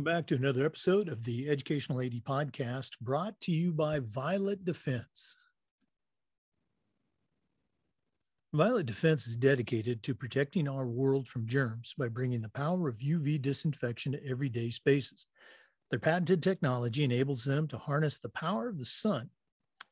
Welcome 0.00 0.18
back 0.18 0.26
to 0.28 0.36
another 0.36 0.64
episode 0.64 1.10
of 1.10 1.24
the 1.24 1.50
Educational 1.50 2.00
AD 2.00 2.24
Podcast 2.26 2.92
brought 3.02 3.38
to 3.42 3.52
you 3.52 3.70
by 3.70 4.00
Violet 4.00 4.64
Defense. 4.64 5.36
Violet 8.54 8.86
Defense 8.86 9.26
is 9.26 9.36
dedicated 9.36 10.02
to 10.04 10.14
protecting 10.14 10.68
our 10.68 10.86
world 10.86 11.28
from 11.28 11.46
germs 11.46 11.92
by 11.98 12.08
bringing 12.08 12.40
the 12.40 12.48
power 12.48 12.88
of 12.88 12.96
UV 12.96 13.42
disinfection 13.42 14.12
to 14.12 14.26
everyday 14.26 14.70
spaces. 14.70 15.26
Their 15.90 16.00
patented 16.00 16.42
technology 16.42 17.04
enables 17.04 17.44
them 17.44 17.68
to 17.68 17.76
harness 17.76 18.18
the 18.18 18.30
power 18.30 18.68
of 18.68 18.78
the 18.78 18.86
sun 18.86 19.28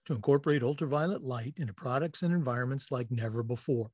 to 0.06 0.14
incorporate 0.14 0.62
ultraviolet 0.62 1.22
light 1.22 1.52
into 1.58 1.74
products 1.74 2.22
and 2.22 2.32
environments 2.32 2.90
like 2.90 3.10
never 3.10 3.42
before. 3.42 3.90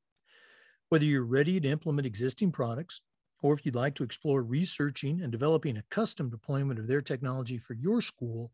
Whether 0.91 1.07
you're 1.07 1.25
ready 1.25 1.59
to 1.59 1.69
implement 1.69 2.07
existing 2.07 2.53
products 2.53 3.01
or 3.45 3.53
if 3.53 3.65
you'd 3.67 3.77
like 3.77 3.95
to 3.95 4.03
explore 4.03 4.43
researching 4.43 5.21
and 5.21 5.31
developing 5.31 5.77
a 5.77 5.85
custom 5.91 6.31
deployment 6.31 6.81
of 6.81 6.87
their 6.87 7.03
technology 7.03 7.59
for 7.59 7.75
your 7.75 8.01
school, 8.01 8.51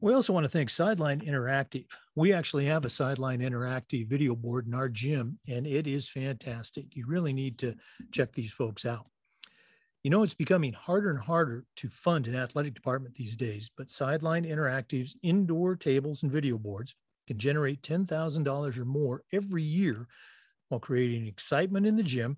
We 0.00 0.14
also 0.14 0.32
want 0.32 0.44
to 0.44 0.50
thank 0.50 0.70
Sideline 0.70 1.20
Interactive. 1.20 1.86
We 2.14 2.32
actually 2.32 2.66
have 2.66 2.84
a 2.84 2.90
Sideline 2.90 3.40
Interactive 3.40 4.08
video 4.08 4.36
board 4.36 4.66
in 4.66 4.74
our 4.74 4.88
gym, 4.88 5.38
and 5.48 5.66
it 5.66 5.86
is 5.86 6.08
fantastic. 6.08 6.94
You 6.94 7.06
really 7.06 7.32
need 7.32 7.58
to 7.58 7.74
check 8.12 8.32
these 8.32 8.52
folks 8.52 8.84
out. 8.84 9.06
You 10.04 10.10
know, 10.10 10.22
it's 10.22 10.34
becoming 10.34 10.72
harder 10.72 11.10
and 11.10 11.18
harder 11.18 11.64
to 11.76 11.88
fund 11.88 12.28
an 12.28 12.36
athletic 12.36 12.74
department 12.74 13.16
these 13.16 13.36
days, 13.36 13.70
but 13.76 13.90
Sideline 13.90 14.44
Interactive's 14.44 15.16
indoor 15.22 15.74
tables 15.74 16.22
and 16.22 16.30
video 16.30 16.58
boards 16.58 16.94
can 17.26 17.38
generate 17.38 17.82
$10,000 17.82 18.78
or 18.78 18.84
more 18.84 19.22
every 19.32 19.62
year 19.62 20.06
while 20.68 20.78
creating 20.78 21.26
excitement 21.26 21.86
in 21.86 21.96
the 21.96 22.02
gym 22.02 22.36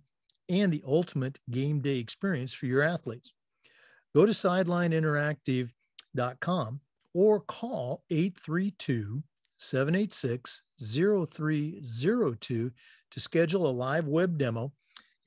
and 0.48 0.72
the 0.72 0.84
ultimate 0.86 1.40
game 1.50 1.80
day 1.80 1.98
experience 1.98 2.52
for 2.52 2.66
your 2.66 2.82
athletes. 2.82 3.34
Go 4.14 4.24
to 4.24 4.32
sidelineinteractive.com 4.32 6.80
or 7.18 7.40
call 7.40 8.04
832 8.10 9.24
786 9.58 10.62
0302 10.78 12.70
to 13.10 13.20
schedule 13.20 13.68
a 13.68 13.72
live 13.72 14.06
web 14.06 14.38
demo 14.38 14.72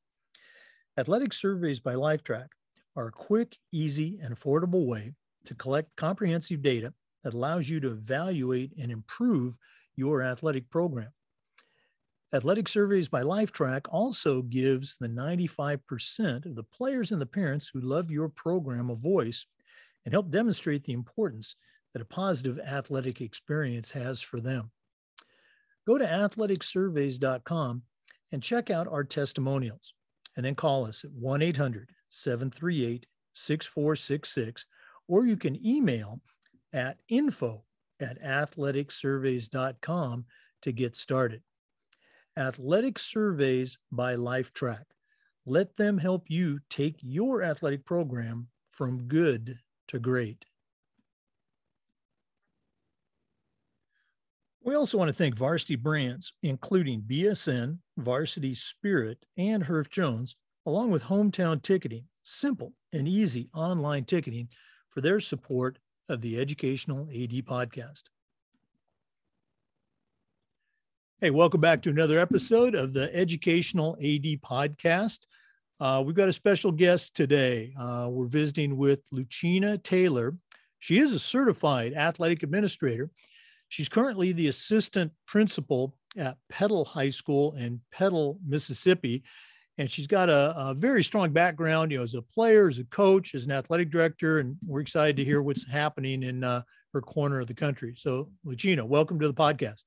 Athletic 0.98 1.32
Surveys 1.32 1.80
by 1.80 1.94
Lifetrack 1.94 2.48
are 2.96 3.06
a 3.06 3.12
quick, 3.12 3.56
easy, 3.72 4.18
and 4.22 4.36
affordable 4.36 4.84
way 4.84 5.14
to 5.46 5.54
collect 5.54 5.96
comprehensive 5.96 6.60
data 6.60 6.92
that 7.24 7.32
allows 7.32 7.66
you 7.70 7.80
to 7.80 7.92
evaluate 7.92 8.72
and 8.78 8.92
improve 8.92 9.56
your 9.96 10.20
athletic 10.20 10.68
program. 10.68 11.08
Athletic 12.34 12.68
Surveys 12.68 13.08
by 13.08 13.22
Lifetrack 13.22 13.86
also 13.88 14.42
gives 14.42 14.96
the 15.00 15.08
95% 15.08 16.44
of 16.44 16.56
the 16.56 16.64
players 16.64 17.10
and 17.10 17.22
the 17.22 17.24
parents 17.24 17.70
who 17.72 17.80
love 17.80 18.10
your 18.10 18.28
program 18.28 18.90
a 18.90 18.94
voice 18.94 19.46
and 20.04 20.12
help 20.12 20.30
demonstrate 20.30 20.84
the 20.84 20.92
importance 20.92 21.56
that 21.92 22.02
a 22.02 22.06
positive 22.06 22.58
athletic 22.58 23.20
experience 23.20 23.90
has 23.90 24.20
for 24.20 24.40
them. 24.40 24.72
Go 25.86 25.98
to 25.98 26.04
athleticsurveys.com 26.04 27.82
and 28.32 28.42
check 28.42 28.70
out 28.70 28.88
our 28.88 29.04
testimonials, 29.04 29.92
and 30.36 30.46
then 30.46 30.54
call 30.54 30.86
us 30.86 31.04
at 31.04 31.10
1 31.12 31.42
800 31.42 31.90
738 32.08 33.06
6466, 33.32 34.66
or 35.08 35.26
you 35.26 35.36
can 35.36 35.66
email 35.66 36.20
at 36.72 36.98
info 37.08 37.64
at 38.00 38.22
athleticsurveys.com 38.22 40.24
to 40.62 40.72
get 40.72 40.96
started. 40.96 41.42
Athletic 42.36 42.98
Surveys 42.98 43.78
by 43.90 44.14
Lifetrack. 44.14 44.84
Let 45.46 45.76
them 45.76 45.98
help 45.98 46.24
you 46.28 46.60
take 46.68 46.96
your 47.00 47.42
athletic 47.42 47.84
program 47.84 48.48
from 48.70 49.08
good 49.08 49.58
to 49.88 49.98
great. 49.98 50.44
We 54.62 54.74
also 54.74 54.98
want 54.98 55.08
to 55.08 55.14
thank 55.14 55.36
varsity 55.36 55.76
brands, 55.76 56.34
including 56.42 57.00
BSN, 57.00 57.78
Varsity 57.96 58.54
Spirit, 58.54 59.24
and 59.38 59.64
Herff 59.64 59.88
Jones, 59.88 60.36
along 60.66 60.90
with 60.90 61.04
Hometown 61.04 61.62
Ticketing, 61.62 62.04
simple 62.24 62.74
and 62.92 63.08
easy 63.08 63.48
online 63.54 64.04
ticketing 64.04 64.48
for 64.90 65.00
their 65.00 65.18
support 65.18 65.78
of 66.10 66.20
the 66.20 66.38
Educational 66.38 67.08
AD 67.08 67.32
podcast. 67.46 68.02
Hey, 71.22 71.30
welcome 71.30 71.62
back 71.62 71.80
to 71.82 71.90
another 71.90 72.18
episode 72.18 72.74
of 72.74 72.92
the 72.92 73.14
Educational 73.16 73.94
AD 73.94 74.42
podcast. 74.42 75.20
Uh, 75.80 76.02
we've 76.04 76.14
got 76.14 76.28
a 76.28 76.34
special 76.34 76.70
guest 76.70 77.16
today. 77.16 77.72
Uh, 77.80 78.08
we're 78.10 78.26
visiting 78.26 78.76
with 78.76 79.00
Lucina 79.10 79.78
Taylor. 79.78 80.36
She 80.80 80.98
is 80.98 81.14
a 81.14 81.18
certified 81.18 81.94
athletic 81.94 82.42
administrator 82.42 83.10
She's 83.70 83.88
currently 83.88 84.32
the 84.32 84.48
assistant 84.48 85.12
principal 85.28 85.94
at 86.16 86.36
Petal 86.48 86.84
High 86.84 87.10
School 87.10 87.54
in 87.54 87.80
Petal, 87.92 88.36
Mississippi. 88.44 89.22
And 89.78 89.88
she's 89.88 90.08
got 90.08 90.28
a, 90.28 90.52
a, 90.56 90.74
very 90.74 91.04
strong 91.04 91.30
background, 91.30 91.92
you 91.92 91.98
know, 91.98 92.04
as 92.04 92.14
a 92.14 92.20
player, 92.20 92.66
as 92.66 92.80
a 92.80 92.84
coach, 92.84 93.32
as 93.36 93.46
an 93.46 93.52
athletic 93.52 93.88
director, 93.88 94.40
and 94.40 94.56
we're 94.66 94.80
excited 94.80 95.16
to 95.16 95.24
hear 95.24 95.40
what's 95.40 95.66
happening 95.66 96.24
in 96.24 96.42
uh, 96.42 96.62
her 96.92 97.00
corner 97.00 97.38
of 97.38 97.46
the 97.46 97.54
country. 97.54 97.94
So, 97.96 98.28
Lucina, 98.44 98.84
welcome 98.84 99.20
to 99.20 99.28
the 99.28 99.32
podcast. 99.32 99.84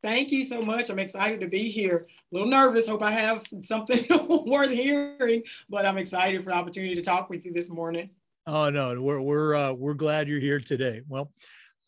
Thank 0.00 0.30
you 0.30 0.44
so 0.44 0.62
much. 0.62 0.88
I'm 0.88 1.00
excited 1.00 1.40
to 1.40 1.48
be 1.48 1.68
here. 1.68 2.06
A 2.08 2.34
little 2.34 2.48
nervous. 2.48 2.86
Hope 2.86 3.02
I 3.02 3.10
have 3.10 3.44
something 3.62 4.06
worth 4.46 4.70
hearing, 4.70 5.42
but 5.68 5.84
I'm 5.84 5.98
excited 5.98 6.44
for 6.44 6.50
the 6.50 6.56
opportunity 6.56 6.94
to 6.94 7.02
talk 7.02 7.28
with 7.28 7.44
you 7.44 7.52
this 7.52 7.68
morning. 7.68 8.10
Oh 8.46 8.70
no, 8.70 8.98
we're 9.02 9.20
we're 9.20 9.54
uh, 9.56 9.72
we're 9.72 9.94
glad 9.94 10.28
you're 10.28 10.38
here 10.38 10.60
today. 10.60 11.02
Well, 11.08 11.32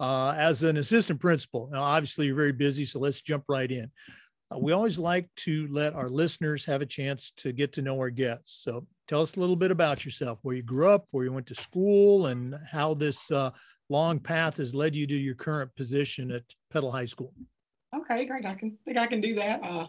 uh, 0.00 0.34
as 0.36 0.62
an 0.62 0.76
assistant 0.76 1.20
principal. 1.20 1.68
Now, 1.72 1.82
obviously, 1.82 2.26
you're 2.26 2.36
very 2.36 2.52
busy, 2.52 2.84
so 2.84 2.98
let's 2.98 3.22
jump 3.22 3.44
right 3.48 3.70
in. 3.70 3.90
Uh, 4.50 4.58
we 4.58 4.72
always 4.72 4.98
like 4.98 5.28
to 5.36 5.68
let 5.70 5.94
our 5.94 6.08
listeners 6.08 6.64
have 6.64 6.80
a 6.80 6.86
chance 6.86 7.32
to 7.32 7.52
get 7.52 7.72
to 7.74 7.82
know 7.82 7.98
our 7.98 8.10
guests. 8.10 8.62
So, 8.62 8.86
tell 9.06 9.22
us 9.22 9.36
a 9.36 9.40
little 9.40 9.56
bit 9.56 9.70
about 9.70 10.04
yourself, 10.04 10.38
where 10.42 10.54
you 10.54 10.62
grew 10.62 10.88
up, 10.88 11.06
where 11.10 11.24
you 11.24 11.32
went 11.32 11.46
to 11.48 11.54
school, 11.54 12.26
and 12.26 12.54
how 12.70 12.94
this 12.94 13.30
uh, 13.30 13.50
long 13.88 14.18
path 14.20 14.56
has 14.58 14.74
led 14.74 14.94
you 14.94 15.06
to 15.06 15.14
your 15.14 15.34
current 15.34 15.74
position 15.76 16.30
at 16.30 16.42
Petal 16.70 16.90
High 16.90 17.06
School? 17.06 17.32
Okay, 17.94 18.26
great. 18.26 18.44
I 18.44 18.54
can 18.54 18.76
think 18.84 18.98
I 18.98 19.06
can 19.06 19.20
do 19.20 19.34
that. 19.36 19.62
Uh, 19.62 19.86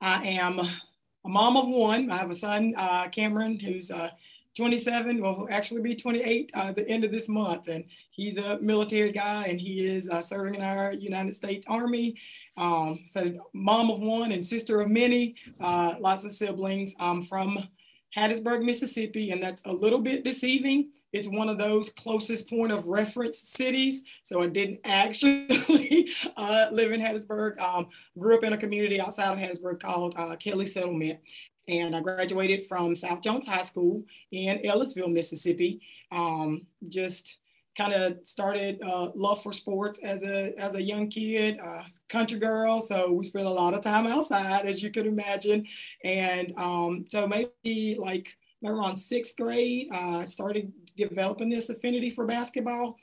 I 0.00 0.24
am 0.24 0.60
a 0.60 1.28
mom 1.28 1.56
of 1.56 1.68
one. 1.68 2.10
I 2.10 2.18
have 2.18 2.30
a 2.30 2.34
son, 2.34 2.74
uh, 2.76 3.08
Cameron, 3.08 3.58
who's 3.58 3.90
uh, 3.90 4.10
27, 4.56 5.20
will 5.20 5.48
actually 5.50 5.82
be 5.82 5.94
28 5.94 6.50
uh, 6.54 6.72
the 6.72 6.88
end 6.88 7.04
of 7.04 7.12
this 7.12 7.28
month. 7.28 7.68
And 7.68 7.84
he's 8.10 8.38
a 8.38 8.58
military 8.60 9.12
guy 9.12 9.46
and 9.46 9.60
he 9.60 9.86
is 9.86 10.08
uh, 10.08 10.20
serving 10.20 10.54
in 10.54 10.62
our 10.62 10.92
United 10.92 11.34
States 11.34 11.66
Army. 11.68 12.16
Um, 12.56 13.04
so, 13.08 13.48
mom 13.52 13.90
of 13.90 13.98
one 13.98 14.30
and 14.30 14.44
sister 14.44 14.80
of 14.80 14.88
many, 14.88 15.34
uh, 15.60 15.96
lots 15.98 16.24
of 16.24 16.30
siblings. 16.30 16.94
I'm 17.00 17.24
from 17.24 17.58
Hattiesburg, 18.16 18.64
Mississippi, 18.64 19.32
and 19.32 19.42
that's 19.42 19.62
a 19.64 19.72
little 19.72 19.98
bit 19.98 20.24
deceiving. 20.24 20.90
It's 21.12 21.28
one 21.28 21.48
of 21.48 21.58
those 21.58 21.90
closest 21.90 22.50
point 22.50 22.72
of 22.72 22.86
reference 22.86 23.38
cities. 23.38 24.04
So 24.24 24.42
I 24.42 24.48
didn't 24.48 24.80
actually 24.84 26.10
uh, 26.36 26.68
live 26.72 26.92
in 26.92 27.00
Hattiesburg. 27.00 27.58
Um, 27.60 27.86
grew 28.18 28.36
up 28.36 28.44
in 28.44 28.52
a 28.52 28.58
community 28.58 29.00
outside 29.00 29.32
of 29.32 29.38
Hattiesburg 29.38 29.80
called 29.80 30.14
uh, 30.16 30.36
Kelly 30.36 30.66
Settlement. 30.66 31.20
And 31.66 31.96
I 31.96 32.00
graduated 32.00 32.66
from 32.68 32.94
South 32.94 33.22
Jones 33.22 33.46
High 33.46 33.62
School 33.62 34.04
in 34.32 34.60
Ellisville, 34.64 35.08
Mississippi. 35.08 35.80
Um, 36.12 36.66
just 36.88 37.38
kind 37.76 37.92
of 37.92 38.18
started 38.22 38.80
uh, 38.82 39.10
love 39.14 39.42
for 39.42 39.52
sports 39.52 39.98
as 40.02 40.22
a 40.22 40.52
as 40.58 40.74
a 40.74 40.82
young 40.82 41.08
kid, 41.08 41.58
uh, 41.62 41.82
country 42.08 42.38
girl. 42.38 42.80
So 42.80 43.12
we 43.12 43.24
spent 43.24 43.46
a 43.46 43.50
lot 43.50 43.74
of 43.74 43.80
time 43.80 44.06
outside, 44.06 44.66
as 44.66 44.82
you 44.82 44.90
could 44.90 45.06
imagine. 45.06 45.66
And 46.04 46.52
um, 46.56 47.06
so 47.08 47.26
maybe 47.26 47.96
like 47.98 48.28
around 48.64 48.96
sixth 48.96 49.36
grade, 49.36 49.88
I 49.92 50.22
uh, 50.22 50.26
started 50.26 50.72
developing 50.96 51.50
this 51.50 51.70
affinity 51.70 52.10
for 52.10 52.26
basketball. 52.26 52.96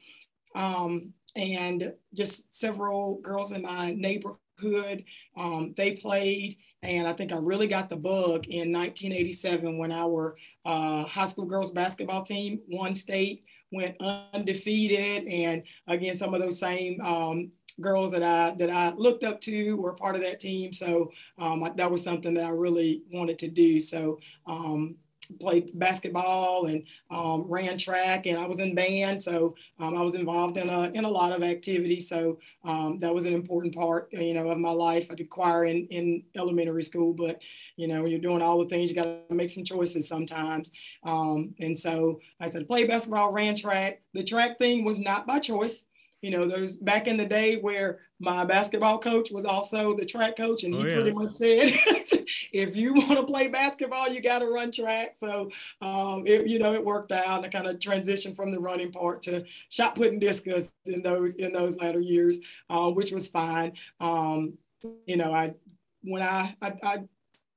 Um, 0.56 1.14
and 1.36 1.94
just 2.14 2.54
several 2.54 3.20
girls 3.22 3.54
in 3.54 3.62
my 3.62 3.92
neighborhood, 3.92 5.06
um, 5.38 5.74
they 5.78 5.94
played. 5.94 6.58
And 6.84 7.08
I 7.08 7.14
think 7.14 7.32
I 7.32 7.38
really 7.38 7.68
got 7.68 7.90
the 7.90 7.96
bug 7.96 8.48
in 8.48 8.72
1987 8.72 9.78
when 9.78 9.92
our 9.92 10.36
uh, 10.66 11.04
high 11.04 11.26
school 11.26 11.46
girls 11.46 11.72
basketball 11.72 12.24
team 12.24 12.60
won 12.68 12.96
state 12.96 13.44
went 13.72 13.96
undefeated, 14.34 15.28
and 15.28 15.64
again, 15.88 16.16
some 16.16 16.34
of 16.34 16.42
those 16.42 16.60
same 16.60 17.00
um, 17.02 17.52
girls 17.80 18.12
that 18.12 18.24
I 18.24 18.54
that 18.58 18.70
I 18.70 18.92
looked 18.92 19.24
up 19.24 19.40
to 19.42 19.76
were 19.78 19.94
part 19.94 20.16
of 20.16 20.22
that 20.22 20.40
team. 20.40 20.74
So 20.74 21.12
um, 21.38 21.68
that 21.76 21.90
was 21.90 22.04
something 22.04 22.34
that 22.34 22.44
I 22.44 22.50
really 22.50 23.04
wanted 23.12 23.40
to 23.40 23.48
do. 23.48 23.80
So 23.80 24.20
um, 24.46 24.96
played 25.40 25.78
basketball 25.78 26.66
and 26.66 26.84
um, 27.10 27.46
ran 27.48 27.78
track 27.78 28.26
and 28.26 28.38
I 28.38 28.46
was 28.46 28.60
in 28.60 28.76
band. 28.76 29.22
So 29.22 29.56
um, 29.80 29.98
I 29.98 30.02
was 30.02 30.16
involved 30.16 30.58
in 30.58 30.70
a, 30.70 30.92
in 30.94 31.06
a 31.06 31.10
lot 31.10 31.32
of 31.32 31.44
activities. 31.44 32.10
So 32.10 32.40
um, 32.64 33.00
that 33.00 33.14
was 33.14 33.26
an 33.26 33.34
important 33.34 33.76
part, 33.76 34.10
you 34.12 34.34
know, 34.34 34.50
of 34.50 34.58
my 34.58 34.72
life. 34.72 35.08
I 35.12 35.16
did 35.16 35.30
choir 35.30 35.66
in, 35.66 35.88
in 35.88 36.24
elementary 36.36 36.84
school, 36.84 37.14
but 37.14 37.40
you 37.78 37.88
know, 37.88 38.04
when 38.04 38.12
you're 38.12 38.20
doing 38.20 38.42
all 38.42 38.60
the 38.60 38.70
things, 38.70 38.90
you 38.90 38.96
got 38.96 39.30
to 39.30 39.34
make 39.34 39.50
some 39.50 39.64
choices 39.64 40.08
sometimes. 40.08 40.72
Um, 41.04 41.56
and 41.60 41.78
so 41.78 42.20
I 42.40 42.48
said, 42.48 42.68
play 42.68 42.86
basketball, 42.86 43.32
ran 43.32 43.56
track. 43.56 44.02
The 44.14 44.24
track 44.24 44.60
thing 44.60 44.84
was 44.84 45.00
not 45.00 45.26
by 45.26 45.40
choice 45.40 45.86
you 46.22 46.30
know, 46.30 46.48
those 46.48 46.78
back 46.78 47.08
in 47.08 47.18
the 47.18 47.26
day 47.26 47.58
where 47.58 48.00
my 48.20 48.46
basketball 48.46 49.00
coach 49.00 49.32
was 49.32 49.44
also 49.44 49.96
the 49.96 50.06
track 50.06 50.38
coach, 50.38 50.64
and 50.64 50.74
he 50.74 50.82
oh, 50.82 50.86
yeah. 50.86 50.96
pretty 50.96 51.12
much 51.12 51.34
said, 51.34 51.74
if 52.52 52.76
you 52.76 52.94
want 52.94 53.12
to 53.12 53.24
play 53.24 53.48
basketball, 53.48 54.10
you 54.10 54.22
got 54.22 54.40
to 54.40 54.48
run 54.48 54.72
track. 54.72 55.16
So, 55.18 55.52
um, 55.82 56.26
it, 56.26 56.48
you 56.48 56.60
know, 56.60 56.74
it 56.74 56.84
worked 56.84 57.12
out. 57.12 57.44
I 57.44 57.48
kind 57.48 57.68
of 57.68 57.80
transitioned 57.80 58.36
from 58.36 58.52
the 58.52 58.60
running 58.60 58.92
part 58.92 59.22
to 59.24 59.44
shot 59.70 59.96
putting 59.96 60.20
discus 60.20 60.72
in 60.86 61.02
those 61.02 61.36
in 61.36 61.54
those 61.54 61.78
latter 61.78 62.02
years, 62.02 62.40
uh, 62.70 62.90
which 62.90 63.12
was 63.12 63.28
fine. 63.28 63.74
Um, 64.00 64.58
you 65.06 65.18
know, 65.18 65.34
I 65.34 65.54
when 66.04 66.24
I, 66.24 66.56
I 66.62 66.74
I 66.84 67.04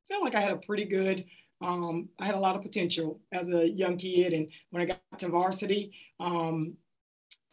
felt 0.08 0.22
like 0.22 0.34
I 0.34 0.40
had 0.40 0.52
a 0.52 0.56
pretty 0.56 0.84
good 0.84 1.24
um, 1.64 2.08
I 2.18 2.26
had 2.26 2.34
a 2.34 2.40
lot 2.40 2.56
of 2.56 2.62
potential 2.62 3.20
as 3.32 3.48
a 3.48 3.68
young 3.68 3.96
kid. 3.96 4.32
And 4.32 4.48
when 4.70 4.82
I 4.82 4.86
got 4.86 5.18
to 5.18 5.28
varsity, 5.28 5.92
um, 6.20 6.74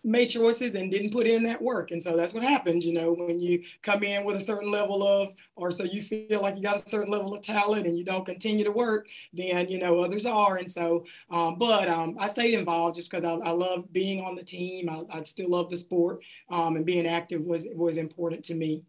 made 0.04 0.28
choices 0.28 0.74
and 0.76 0.90
didn't 0.90 1.12
put 1.12 1.28
in 1.28 1.44
that 1.44 1.62
work. 1.62 1.92
And 1.92 2.02
so 2.02 2.18
that's 2.18 2.34
what 2.34 2.44
happens, 2.44 2.86
you 2.86 2.94
know, 2.94 3.14
when 3.14 3.40
you 3.40 3.64
come 3.84 4.04
in 4.04 4.26
with 4.26 4.36
a 4.36 4.40
certain 4.40 4.72
level 4.72 5.08
of, 5.08 5.34
or 5.56 5.72
so 5.72 5.84
you 5.84 6.02
feel 6.02 6.42
like 6.42 6.56
you 6.56 6.64
got 6.64 6.84
a 6.84 6.90
certain 6.90 7.12
level 7.12 7.36
of 7.36 7.42
talent 7.42 7.86
and 7.86 7.98
you 7.98 8.04
don't 8.04 8.26
continue 8.26 8.64
to 8.64 8.72
work, 8.72 9.08
then, 9.32 9.68
you 9.70 9.78
know, 9.78 10.00
others 10.00 10.26
are. 10.26 10.58
And 10.58 10.72
so, 10.72 11.06
um, 11.30 11.58
but 11.58 11.88
um, 11.88 12.16
I 12.20 12.28
stayed 12.28 12.56
involved 12.56 12.96
just 12.96 13.12
because 13.12 13.24
I, 13.24 13.34
I 13.34 13.52
love 13.52 13.92
being 13.94 14.24
on 14.24 14.36
the 14.36 14.44
team. 14.44 14.90
I, 14.90 15.20
I 15.20 15.24
still 15.24 15.50
love 15.50 15.70
the 15.70 15.78
sport 15.78 16.22
um, 16.50 16.76
and 16.76 16.86
being 16.86 17.06
active 17.06 17.42
was, 17.42 17.68
was 17.76 17.98
important 17.98 18.44
to 18.46 18.56
me. 18.56 18.84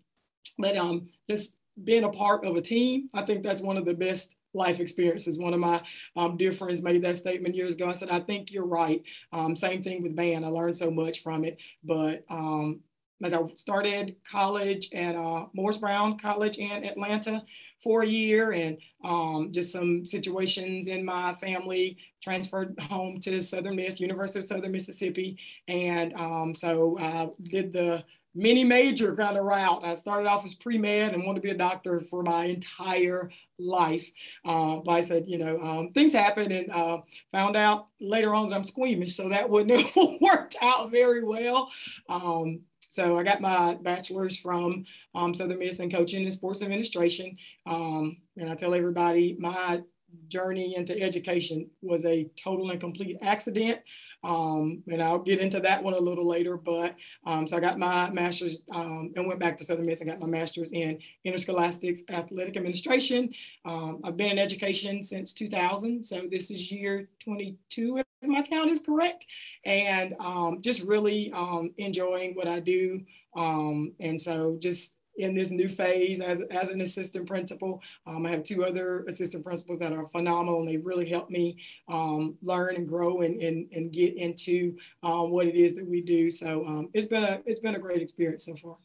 But 0.58 0.76
um, 0.76 1.08
just 1.28 1.56
being 1.84 2.04
a 2.04 2.10
part 2.10 2.44
of 2.44 2.56
a 2.56 2.62
team, 2.62 3.10
I 3.12 3.22
think 3.22 3.42
that's 3.42 3.62
one 3.62 3.76
of 3.76 3.84
the 3.84 3.94
best 3.94 4.36
life 4.54 4.80
experiences. 4.80 5.38
One 5.38 5.54
of 5.54 5.60
my 5.60 5.82
um, 6.16 6.36
dear 6.36 6.52
friends 6.52 6.82
made 6.82 7.02
that 7.02 7.16
statement 7.16 7.54
years 7.54 7.74
ago. 7.74 7.88
I 7.88 7.92
said, 7.92 8.10
I 8.10 8.20
think 8.20 8.52
you're 8.52 8.66
right. 8.66 9.02
Um, 9.32 9.56
same 9.56 9.82
thing 9.82 10.02
with 10.02 10.16
band. 10.16 10.44
I 10.44 10.48
learned 10.48 10.76
so 10.76 10.90
much 10.90 11.22
from 11.22 11.44
it. 11.44 11.58
But 11.84 12.24
um, 12.28 12.80
as 13.22 13.32
I 13.32 13.40
started 13.54 14.16
college 14.30 14.88
at 14.92 15.14
uh, 15.14 15.46
Morris 15.52 15.78
Brown 15.78 16.18
College 16.18 16.58
in 16.58 16.84
Atlanta 16.84 17.44
for 17.82 18.02
a 18.02 18.06
year 18.06 18.52
and 18.52 18.78
um, 19.04 19.50
just 19.52 19.72
some 19.72 20.06
situations 20.06 20.88
in 20.88 21.04
my 21.04 21.34
family 21.34 21.98
transferred 22.22 22.78
home 22.80 23.18
to 23.20 23.40
Southern 23.40 23.76
Miss, 23.76 24.00
University 24.00 24.38
of 24.38 24.44
Southern 24.44 24.72
Mississippi. 24.72 25.38
And 25.68 26.14
um, 26.14 26.54
so 26.54 26.98
I 26.98 27.28
did 27.42 27.72
the 27.72 28.04
mini 28.34 28.64
major 28.64 29.14
kind 29.14 29.36
of 29.36 29.44
route. 29.44 29.84
I 29.84 29.94
started 29.94 30.28
off 30.28 30.44
as 30.44 30.54
pre 30.54 30.78
med 30.78 31.14
and 31.14 31.24
wanted 31.24 31.40
to 31.40 31.46
be 31.46 31.54
a 31.54 31.58
doctor 31.58 32.00
for 32.00 32.22
my 32.22 32.46
entire 32.46 33.30
life. 33.58 34.10
Uh, 34.44 34.76
but 34.76 34.92
I 34.92 35.00
said, 35.00 35.24
you 35.26 35.38
know, 35.38 35.60
um, 35.60 35.90
things 35.90 36.12
happen 36.12 36.50
and 36.50 36.70
uh, 36.70 36.98
found 37.30 37.56
out 37.56 37.88
later 38.00 38.34
on 38.34 38.50
that 38.50 38.56
I'm 38.56 38.64
squeamish, 38.64 39.14
so 39.14 39.28
that 39.28 39.48
wouldn't 39.48 39.80
have 39.94 40.08
worked 40.20 40.56
out 40.62 40.90
very 40.90 41.22
well. 41.22 41.70
Um, 42.08 42.60
so 42.92 43.18
I 43.18 43.22
got 43.22 43.40
my 43.40 43.74
bachelor's 43.80 44.36
from 44.36 44.84
um, 45.14 45.32
Southern 45.32 45.58
Miss 45.58 45.80
in 45.80 45.90
coaching 45.90 46.24
and 46.24 46.32
sports 46.32 46.62
administration. 46.62 47.38
Um, 47.64 48.18
and 48.36 48.50
I 48.50 48.54
tell 48.54 48.74
everybody 48.74 49.34
my 49.38 49.82
journey 50.28 50.76
into 50.76 50.98
education 51.00 51.68
was 51.82 52.04
a 52.04 52.28
total 52.42 52.70
and 52.70 52.80
complete 52.80 53.18
accident. 53.22 53.80
Um, 54.24 54.82
and 54.90 55.02
I'll 55.02 55.18
get 55.18 55.40
into 55.40 55.60
that 55.60 55.82
one 55.82 55.94
a 55.94 55.98
little 55.98 56.26
later. 56.26 56.56
But 56.56 56.94
um, 57.26 57.46
so 57.46 57.56
I 57.56 57.60
got 57.60 57.78
my 57.78 58.10
master's 58.10 58.62
um, 58.72 59.12
and 59.16 59.26
went 59.26 59.40
back 59.40 59.56
to 59.58 59.64
Southern 59.64 59.86
Miss 59.86 60.00
and 60.00 60.10
got 60.10 60.20
my 60.20 60.26
master's 60.26 60.72
in 60.72 60.98
interscholastics 61.26 62.00
athletic 62.08 62.56
administration. 62.56 63.30
Um, 63.64 64.00
I've 64.04 64.16
been 64.16 64.32
in 64.32 64.38
education 64.38 65.02
since 65.02 65.34
2000. 65.34 66.04
So 66.04 66.28
this 66.30 66.50
is 66.50 66.70
year 66.70 67.08
22, 67.24 67.98
if 67.98 68.06
my 68.22 68.42
count 68.42 68.70
is 68.70 68.80
correct. 68.80 69.26
And 69.64 70.14
um, 70.20 70.60
just 70.60 70.82
really 70.82 71.32
um, 71.32 71.72
enjoying 71.78 72.34
what 72.34 72.48
I 72.48 72.60
do. 72.60 73.00
and 73.34 74.20
so 74.20 74.56
just 74.60 74.96
in 75.16 75.34
this 75.34 75.50
new 75.50 75.68
phase 75.68 76.20
as, 76.20 76.40
as 76.50 76.70
an 76.70 76.80
assistant 76.80 77.26
principal. 77.26 77.82
Um, 78.06 78.26
I 78.26 78.30
have 78.30 78.42
two 78.42 78.64
other 78.64 79.04
assistant 79.08 79.44
principals 79.44 79.78
that 79.78 79.92
are 79.92 80.08
phenomenal 80.08 80.60
and 80.60 80.68
they 80.68 80.78
really 80.78 81.08
helped 81.08 81.30
me 81.30 81.58
um, 81.88 82.36
learn 82.42 82.76
and 82.76 82.88
grow 82.88 83.20
and, 83.20 83.40
and, 83.40 83.68
and 83.72 83.92
get 83.92 84.16
into 84.16 84.76
um, 85.02 85.30
what 85.30 85.46
it 85.46 85.54
is 85.54 85.74
that 85.74 85.86
we 85.86 86.00
do. 86.00 86.30
So 86.30 86.66
um, 86.66 86.88
it's 86.94 87.06
been 87.06 87.24
a 87.24 87.40
it's 87.44 87.60
been 87.60 87.74
a 87.74 87.78
great 87.78 88.02
experience 88.02 88.46
so 88.46 88.56
far. 88.56 88.76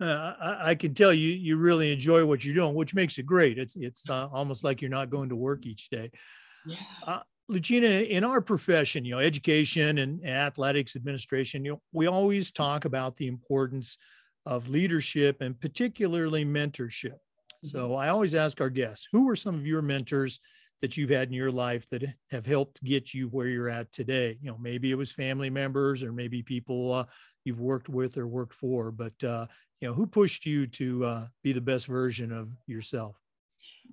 Uh, 0.00 0.34
I, 0.40 0.70
I, 0.70 0.74
can 0.76 0.94
tell 0.94 1.12
you 1.12 1.30
you 1.30 1.56
really 1.56 1.92
enjoy 1.92 2.24
what 2.24 2.44
you're 2.44 2.54
doing, 2.54 2.74
which 2.74 2.94
makes 2.94 3.18
it 3.18 3.26
great. 3.26 3.58
It's 3.58 3.74
it's 3.74 4.08
uh, 4.08 4.28
almost 4.32 4.62
like 4.62 4.80
you're 4.80 4.90
not 4.90 5.10
going 5.10 5.28
to 5.28 5.36
work 5.36 5.66
each 5.66 5.90
day. 5.90 6.10
Yeah. 6.66 6.76
Uh, 7.04 7.20
Lucina, 7.48 7.88
in 7.88 8.24
our 8.24 8.40
profession, 8.40 9.04
you 9.04 9.12
know, 9.12 9.20
education 9.20 9.98
and 9.98 10.24
athletics 10.26 10.94
administration, 10.96 11.64
you 11.64 11.72
know, 11.72 11.82
we 11.92 12.06
always 12.06 12.52
talk 12.52 12.84
about 12.84 13.16
the 13.16 13.26
importance 13.26 13.96
of 14.48 14.66
leadership 14.66 15.42
and 15.42 15.60
particularly 15.60 16.42
mentorship. 16.42 17.18
So 17.64 17.90
mm-hmm. 17.90 17.96
I 17.96 18.08
always 18.08 18.34
ask 18.34 18.62
our 18.62 18.70
guests, 18.70 19.06
who 19.12 19.28
are 19.28 19.36
some 19.36 19.54
of 19.54 19.66
your 19.66 19.82
mentors 19.82 20.40
that 20.80 20.96
you've 20.96 21.10
had 21.10 21.28
in 21.28 21.34
your 21.34 21.50
life 21.50 21.86
that 21.90 22.02
have 22.30 22.46
helped 22.46 22.82
get 22.82 23.12
you 23.12 23.28
where 23.28 23.48
you're 23.48 23.68
at 23.68 23.92
today? 23.92 24.38
You 24.40 24.50
know, 24.50 24.56
maybe 24.58 24.90
it 24.90 24.94
was 24.94 25.12
family 25.12 25.50
members 25.50 26.02
or 26.02 26.12
maybe 26.12 26.42
people 26.42 26.92
uh, 26.92 27.04
you've 27.44 27.60
worked 27.60 27.90
with 27.90 28.16
or 28.16 28.26
worked 28.26 28.54
for, 28.54 28.90
but 28.90 29.22
uh, 29.22 29.46
you 29.80 29.88
know, 29.88 29.94
who 29.94 30.06
pushed 30.06 30.46
you 30.46 30.66
to 30.66 31.04
uh, 31.04 31.26
be 31.42 31.52
the 31.52 31.60
best 31.60 31.86
version 31.86 32.32
of 32.32 32.48
yourself? 32.66 33.16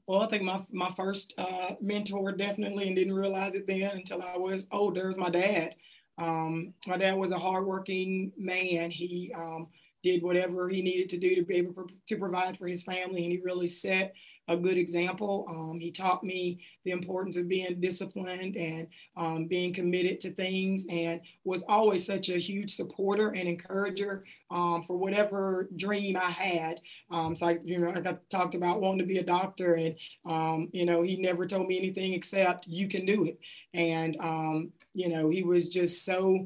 Well, 0.08 0.22
I 0.22 0.28
think 0.28 0.44
my 0.44 0.62
my 0.72 0.92
first 0.96 1.34
uh, 1.38 1.72
mentor 1.82 2.32
definitely, 2.32 2.88
and 2.88 2.96
didn't 2.96 3.14
realize 3.14 3.56
it 3.56 3.68
then 3.68 3.92
until 3.92 4.22
I 4.22 4.38
was 4.38 4.68
older, 4.72 5.08
was 5.08 5.18
my 5.18 5.30
dad. 5.30 5.76
Um, 6.18 6.74
my 6.88 6.96
dad 6.96 7.16
was 7.18 7.32
a 7.32 7.40
hardworking 7.40 8.32
man. 8.38 8.90
He 8.90 9.34
um, 9.36 9.68
did 10.06 10.22
whatever 10.22 10.70
he 10.70 10.82
needed 10.82 11.10
to 11.10 11.18
do 11.18 11.36
to 11.36 11.42
be 11.42 11.56
able 11.56 11.90
to 12.08 12.18
provide 12.18 12.58
for 12.58 12.68
his 12.68 12.84
family. 12.84 13.24
And 13.24 13.32
he 13.34 13.40
really 13.40 13.68
set 13.68 14.14
a 14.48 14.56
good 14.56 14.78
example. 14.78 15.46
Um, 15.50 15.80
he 15.80 15.90
taught 15.90 16.24
me 16.24 16.60
the 16.84 16.92
importance 16.92 17.36
of 17.36 17.48
being 17.48 17.82
disciplined 17.82 18.56
and 18.56 18.88
um, 19.18 19.48
being 19.48 19.74
committed 19.74 20.20
to 20.20 20.30
things 20.30 20.86
and 20.88 21.22
was 21.44 21.64
always 21.68 22.06
such 22.06 22.30
a 22.30 22.38
huge 22.38 22.76
supporter 22.76 23.30
and 23.30 23.50
encourager 23.50 24.24
um, 24.52 24.84
for 24.84 24.96
whatever 24.96 25.68
dream 25.76 26.16
I 26.16 26.30
had. 26.30 26.82
Um, 27.10 27.36
so 27.36 27.48
I, 27.48 27.58
you 27.64 27.80
know, 27.80 27.90
I 27.90 28.18
talked 28.30 28.54
about 28.54 28.82
wanting 28.82 29.00
to 29.00 29.06
be 29.14 29.18
a 29.18 29.24
doctor 29.24 29.74
and, 29.74 29.96
um, 30.30 30.70
you 30.72 30.86
know, 30.86 31.02
he 31.02 31.18
never 31.18 31.48
told 31.48 31.68
me 31.68 31.80
anything 31.80 32.14
except 32.14 32.68
you 32.68 32.88
can 32.88 33.04
do 33.06 33.26
it. 33.26 33.40
And, 33.74 34.16
um, 34.20 34.72
you 34.94 35.10
know, 35.10 35.30
he 35.30 35.42
was 35.42 35.70
just 35.70 36.06
so, 36.06 36.46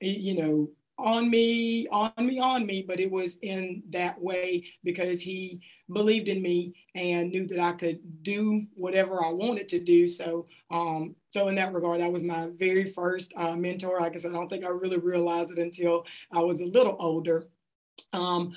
you 0.00 0.34
know, 0.42 0.68
on 0.98 1.30
me, 1.30 1.86
on 1.88 2.12
me, 2.18 2.38
on 2.40 2.66
me, 2.66 2.84
but 2.86 2.98
it 2.98 3.10
was 3.10 3.38
in 3.38 3.82
that 3.90 4.20
way 4.20 4.64
because 4.82 5.20
he 5.20 5.60
believed 5.92 6.28
in 6.28 6.42
me 6.42 6.74
and 6.94 7.30
knew 7.30 7.46
that 7.46 7.60
I 7.60 7.72
could 7.72 8.22
do 8.22 8.66
whatever 8.74 9.24
I 9.24 9.30
wanted 9.30 9.68
to 9.68 9.80
do. 9.80 10.08
So, 10.08 10.46
um, 10.70 11.14
so 11.30 11.48
in 11.48 11.54
that 11.54 11.72
regard, 11.72 12.00
that 12.00 12.12
was 12.12 12.24
my 12.24 12.48
very 12.56 12.90
first 12.92 13.32
uh, 13.36 13.54
mentor. 13.54 14.00
Like 14.00 14.14
I 14.14 14.16
said, 14.16 14.32
I 14.32 14.34
don't 14.34 14.48
think 14.48 14.64
I 14.64 14.68
really 14.68 14.98
realized 14.98 15.52
it 15.52 15.58
until 15.58 16.04
I 16.32 16.40
was 16.40 16.60
a 16.60 16.66
little 16.66 16.96
older. 16.98 17.48
Um, 18.12 18.56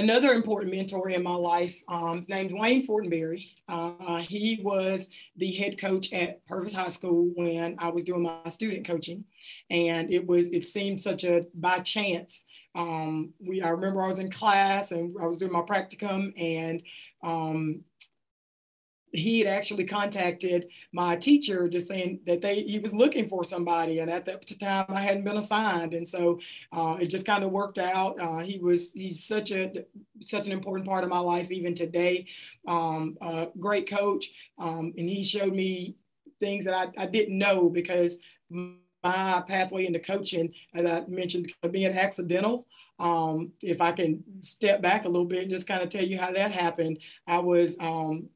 another 0.00 0.32
important 0.32 0.74
mentor 0.74 1.10
in 1.10 1.22
my 1.22 1.34
life. 1.34 1.80
Um, 1.86 2.16
his 2.16 2.28
Wayne 2.28 2.86
Fortenberry. 2.86 3.50
Uh, 3.68 4.16
he 4.16 4.60
was 4.62 5.10
the 5.36 5.52
head 5.52 5.78
coach 5.78 6.12
at 6.12 6.44
Purvis 6.46 6.74
High 6.74 6.88
School 6.88 7.30
when 7.34 7.76
I 7.78 7.88
was 7.90 8.02
doing 8.02 8.22
my 8.22 8.48
student 8.48 8.86
coaching, 8.86 9.24
and 9.68 10.10
it 10.12 10.26
was 10.26 10.52
it 10.52 10.66
seemed 10.66 11.00
such 11.00 11.24
a 11.24 11.44
by 11.54 11.80
chance. 11.80 12.46
Um, 12.74 13.34
we 13.40 13.62
I 13.62 13.68
remember 13.68 14.02
I 14.02 14.06
was 14.06 14.18
in 14.18 14.30
class 14.30 14.92
and 14.92 15.14
I 15.20 15.26
was 15.26 15.38
doing 15.38 15.52
my 15.52 15.62
practicum, 15.62 16.32
and 16.36 16.82
um, 17.22 17.82
he 19.12 19.40
had 19.40 19.48
actually 19.48 19.84
contacted 19.84 20.68
my 20.92 21.16
teacher 21.16 21.68
just 21.68 21.88
saying 21.88 22.20
that 22.26 22.40
they 22.40 22.62
he 22.62 22.78
was 22.78 22.94
looking 22.94 23.28
for 23.28 23.42
somebody 23.42 23.98
and 23.98 24.10
at 24.10 24.24
that 24.24 24.46
time 24.60 24.84
i 24.88 25.00
hadn't 25.00 25.24
been 25.24 25.36
assigned 25.36 25.94
and 25.94 26.06
so 26.06 26.38
uh, 26.72 26.96
it 27.00 27.06
just 27.06 27.26
kind 27.26 27.44
of 27.44 27.50
worked 27.50 27.78
out. 27.78 28.18
Uh, 28.20 28.38
he 28.38 28.58
was 28.58 28.92
he's 28.92 29.24
such 29.24 29.50
a 29.50 29.84
such 30.20 30.46
an 30.46 30.52
important 30.52 30.86
part 30.86 31.04
of 31.04 31.10
my 31.10 31.18
life 31.18 31.50
even 31.50 31.74
today. 31.74 32.26
Um, 32.66 33.16
great 33.58 33.88
coach 33.88 34.30
um, 34.58 34.92
and 34.96 35.08
he 35.08 35.22
showed 35.22 35.54
me 35.54 35.96
things 36.38 36.64
that 36.64 36.74
I, 36.74 37.02
I 37.02 37.06
didn't 37.06 37.38
know 37.38 37.68
because 37.68 38.18
my 38.50 39.42
pathway 39.46 39.86
into 39.86 39.98
coaching 39.98 40.52
as 40.74 40.84
i 40.84 41.04
mentioned 41.06 41.52
being 41.70 41.92
accidental. 41.92 42.66
Um, 42.98 43.52
if 43.62 43.80
I 43.80 43.92
can 43.92 44.22
step 44.40 44.82
back 44.82 45.06
a 45.06 45.08
little 45.08 45.24
bit 45.24 45.42
and 45.44 45.50
just 45.50 45.66
kind 45.66 45.82
of 45.82 45.88
tell 45.88 46.04
you 46.04 46.18
how 46.18 46.32
that 46.32 46.52
happened, 46.52 46.98
I 47.26 47.38
was 47.38 47.78
um, 47.80 48.28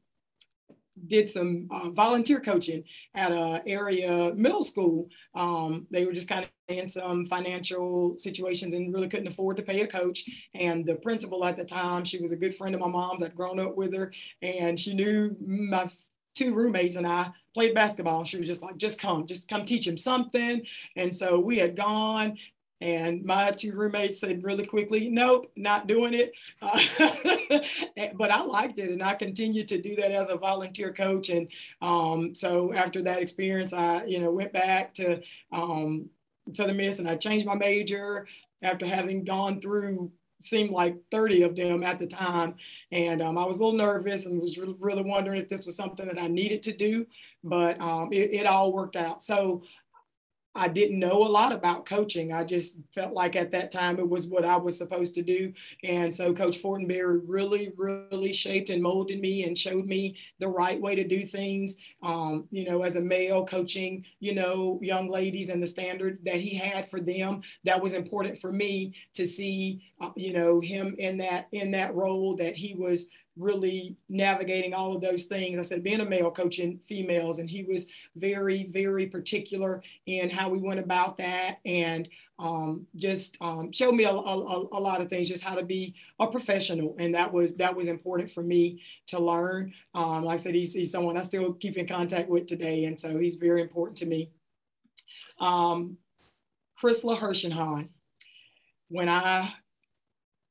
did 1.07 1.29
some 1.29 1.67
uh, 1.71 1.89
volunteer 1.89 2.39
coaching 2.39 2.83
at 3.13 3.31
a 3.31 3.61
area 3.67 4.33
middle 4.35 4.63
school. 4.63 5.09
Um, 5.33 5.87
they 5.91 6.05
were 6.05 6.13
just 6.13 6.29
kind 6.29 6.45
of 6.45 6.49
in 6.67 6.87
some 6.87 7.25
financial 7.25 8.17
situations 8.17 8.73
and 8.73 8.93
really 8.93 9.09
couldn't 9.09 9.27
afford 9.27 9.57
to 9.57 9.63
pay 9.63 9.81
a 9.81 9.87
coach. 9.87 10.25
And 10.53 10.85
the 10.85 10.95
principal 10.95 11.45
at 11.45 11.57
the 11.57 11.65
time, 11.65 12.05
she 12.05 12.19
was 12.21 12.31
a 12.31 12.37
good 12.37 12.55
friend 12.55 12.73
of 12.73 12.81
my 12.81 12.87
mom's. 12.87 13.21
I'd 13.21 13.35
grown 13.35 13.59
up 13.59 13.75
with 13.75 13.93
her, 13.93 14.11
and 14.41 14.79
she 14.79 14.93
knew 14.93 15.35
my 15.45 15.89
two 16.35 16.53
roommates 16.53 16.97
and 16.97 17.07
I 17.07 17.31
played 17.53 17.73
basketball. 17.73 18.19
And 18.19 18.27
she 18.27 18.37
was 18.37 18.47
just 18.47 18.61
like, 18.61 18.77
just 18.77 18.99
come, 18.99 19.25
just 19.25 19.47
come 19.47 19.65
teach 19.65 19.87
him 19.87 19.97
something. 19.97 20.63
And 20.95 21.15
so 21.15 21.39
we 21.39 21.57
had 21.57 21.75
gone 21.75 22.37
and 22.81 23.23
my 23.23 23.51
two 23.51 23.73
roommates 23.73 24.19
said 24.19 24.43
really 24.43 24.65
quickly, 24.65 25.09
nope, 25.09 25.51
not 25.55 25.87
doing 25.87 26.13
it. 26.13 26.33
Uh, 26.61 28.11
but 28.15 28.31
I 28.31 28.41
liked 28.41 28.79
it 28.79 28.91
and 28.91 29.01
I 29.01 29.15
continued 29.15 29.69
to 29.69 29.81
do 29.81 29.95
that 29.95 30.11
as 30.11 30.29
a 30.29 30.35
volunteer 30.35 30.91
coach. 30.91 31.29
And 31.29 31.47
um, 31.81 32.35
so 32.35 32.73
after 32.73 33.01
that 33.03 33.21
experience, 33.21 33.71
I, 33.71 34.03
you 34.05 34.19
know, 34.19 34.31
went 34.31 34.51
back 34.51 34.93
to 34.95 35.21
um, 35.51 36.09
Southern 36.53 36.77
Miss 36.77 36.99
and 36.99 37.07
I 37.07 37.15
changed 37.15 37.45
my 37.45 37.55
major 37.55 38.27
after 38.61 38.85
having 38.85 39.23
gone 39.23 39.61
through 39.61 40.11
seemed 40.39 40.69
like 40.69 40.97
30 41.11 41.43
of 41.43 41.55
them 41.55 41.83
at 41.83 41.99
the 41.99 42.07
time. 42.07 42.55
And 42.91 43.21
um, 43.21 43.37
I 43.37 43.45
was 43.45 43.57
a 43.57 43.63
little 43.63 43.77
nervous 43.77 44.25
and 44.25 44.41
was 44.41 44.57
really, 44.57 44.75
really, 44.79 45.03
wondering 45.03 45.41
if 45.41 45.49
this 45.49 45.65
was 45.65 45.75
something 45.75 46.05
that 46.05 46.21
I 46.21 46.27
needed 46.27 46.61
to 46.63 46.73
do, 46.73 47.07
but 47.43 47.79
um, 47.81 48.11
it, 48.11 48.33
it, 48.33 48.45
all 48.45 48.73
worked 48.73 48.95
out. 48.95 49.21
So 49.21 49.63
I 50.55 50.69
didn't 50.69 50.99
know 50.99 51.23
a 51.23 51.27
lot 51.27 51.51
about 51.51 51.85
coaching. 51.85 52.31
I 52.31 52.45
just 52.45 52.79
felt 52.93 53.13
like 53.13 53.35
at 53.35 53.51
that 53.51 53.71
time 53.71 53.99
it 53.99 54.07
was 54.07 54.27
what 54.27 54.45
I 54.45 54.55
was 54.55 54.77
supposed 54.77 55.13
to 55.15 55.21
do. 55.21 55.51
And 55.83 56.13
so 56.13 56.33
Coach 56.33 56.61
Fortenberry 56.61 57.21
really, 57.25 57.73
really 57.75 58.31
shaped 58.31 58.69
and 58.69 58.81
molded 58.81 59.19
me 59.19 59.43
and 59.43 59.57
showed 59.57 59.85
me 59.85 60.15
the 60.39 60.47
right 60.47 60.79
way 60.79 60.95
to 60.95 61.03
do 61.03 61.25
things. 61.25 61.75
Um, 62.01 62.47
you 62.51 62.63
know, 62.63 62.83
as 62.83 62.95
a 62.95 63.01
male 63.01 63.45
coaching, 63.45 64.05
you 64.21 64.33
know, 64.33 64.79
young 64.81 65.09
ladies 65.09 65.49
and 65.49 65.61
the 65.61 65.67
standard 65.67 66.19
that 66.23 66.35
he 66.35 66.55
had 66.55 66.89
for 66.89 67.01
them, 67.01 67.41
that 67.65 67.81
was 67.81 67.93
important 67.93 68.37
for 68.37 68.51
me 68.51 68.93
to 69.15 69.25
see, 69.25 69.83
uh, 69.99 70.11
you 70.15 70.31
know, 70.31 70.61
him 70.61 70.95
in 70.97 71.17
that 71.17 71.47
in 71.51 71.71
that 71.71 71.93
role 71.95 72.35
that 72.37 72.55
he 72.55 72.75
was 72.75 73.09
really 73.37 73.95
navigating 74.07 74.73
all 74.73 74.95
of 74.95 75.01
those 75.01 75.25
things. 75.25 75.59
I 75.59 75.61
said, 75.61 75.83
being 75.83 75.99
a 75.99 76.05
male 76.05 76.31
coaching 76.31 76.79
females, 76.87 77.39
and 77.39 77.49
he 77.49 77.63
was 77.63 77.87
very, 78.15 78.65
very 78.65 79.07
particular 79.07 79.83
in 80.05 80.29
how 80.29 80.49
we 80.49 80.59
went 80.59 80.79
about 80.79 81.17
that 81.17 81.59
and 81.65 82.07
um, 82.37 82.85
just 82.95 83.37
um, 83.41 83.71
showed 83.71 83.95
me 83.95 84.03
a, 84.03 84.11
a, 84.11 84.67
a, 84.71 84.79
lot 84.79 85.01
of 85.01 85.09
things, 85.09 85.29
just 85.29 85.43
how 85.43 85.55
to 85.55 85.63
be 85.63 85.95
a 86.19 86.27
professional. 86.27 86.95
And 86.99 87.15
that 87.15 87.31
was 87.31 87.55
that 87.57 87.75
was 87.75 87.87
important 87.87 88.31
for 88.31 88.43
me 88.43 88.81
to 89.07 89.19
learn. 89.19 89.73
Um, 89.93 90.23
like 90.23 90.33
I 90.33 90.37
said, 90.37 90.55
he's, 90.55 90.73
he's 90.73 90.91
someone 90.91 91.17
I 91.17 91.21
still 91.21 91.53
keep 91.53 91.77
in 91.77 91.87
contact 91.87 92.29
with 92.29 92.45
today. 92.45 92.85
And 92.85 92.99
so 92.99 93.17
he's 93.17 93.35
very 93.35 93.61
important 93.61 93.97
to 93.99 94.05
me. 94.05 94.31
Um, 95.39 95.97
Chrysla 96.81 97.17
Hershenhan. 97.17 97.89
When 98.89 99.09
I 99.09 99.51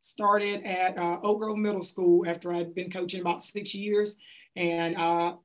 started 0.04 0.62
at 0.64 0.98
uh, 0.98 1.18
Oak 1.22 1.38
Grove 1.38 1.56
Middle 1.56 1.82
School 1.82 2.26
after 2.28 2.52
I'd 2.52 2.74
been 2.74 2.90
coaching 2.90 3.22
about 3.22 3.42
six 3.42 3.74
years. 3.74 4.16
And 4.54 4.96
uh, 4.96 5.36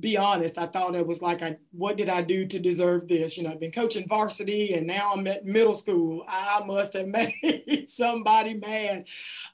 be 0.00 0.16
honest, 0.16 0.56
I 0.56 0.64
thought 0.64 0.94
it 0.94 1.06
was 1.06 1.20
like, 1.20 1.42
I, 1.42 1.58
what 1.72 1.98
did 1.98 2.08
I 2.08 2.22
do 2.22 2.46
to 2.46 2.58
deserve 2.58 3.06
this? 3.06 3.36
You 3.36 3.44
know, 3.44 3.50
I've 3.50 3.60
been 3.60 3.70
coaching 3.70 4.08
varsity 4.08 4.72
and 4.72 4.86
now 4.86 5.12
I'm 5.14 5.26
at 5.26 5.44
middle 5.44 5.74
school. 5.74 6.24
I 6.26 6.62
must 6.64 6.94
have 6.94 7.06
made 7.08 7.84
somebody 7.86 8.54
mad. 8.54 9.04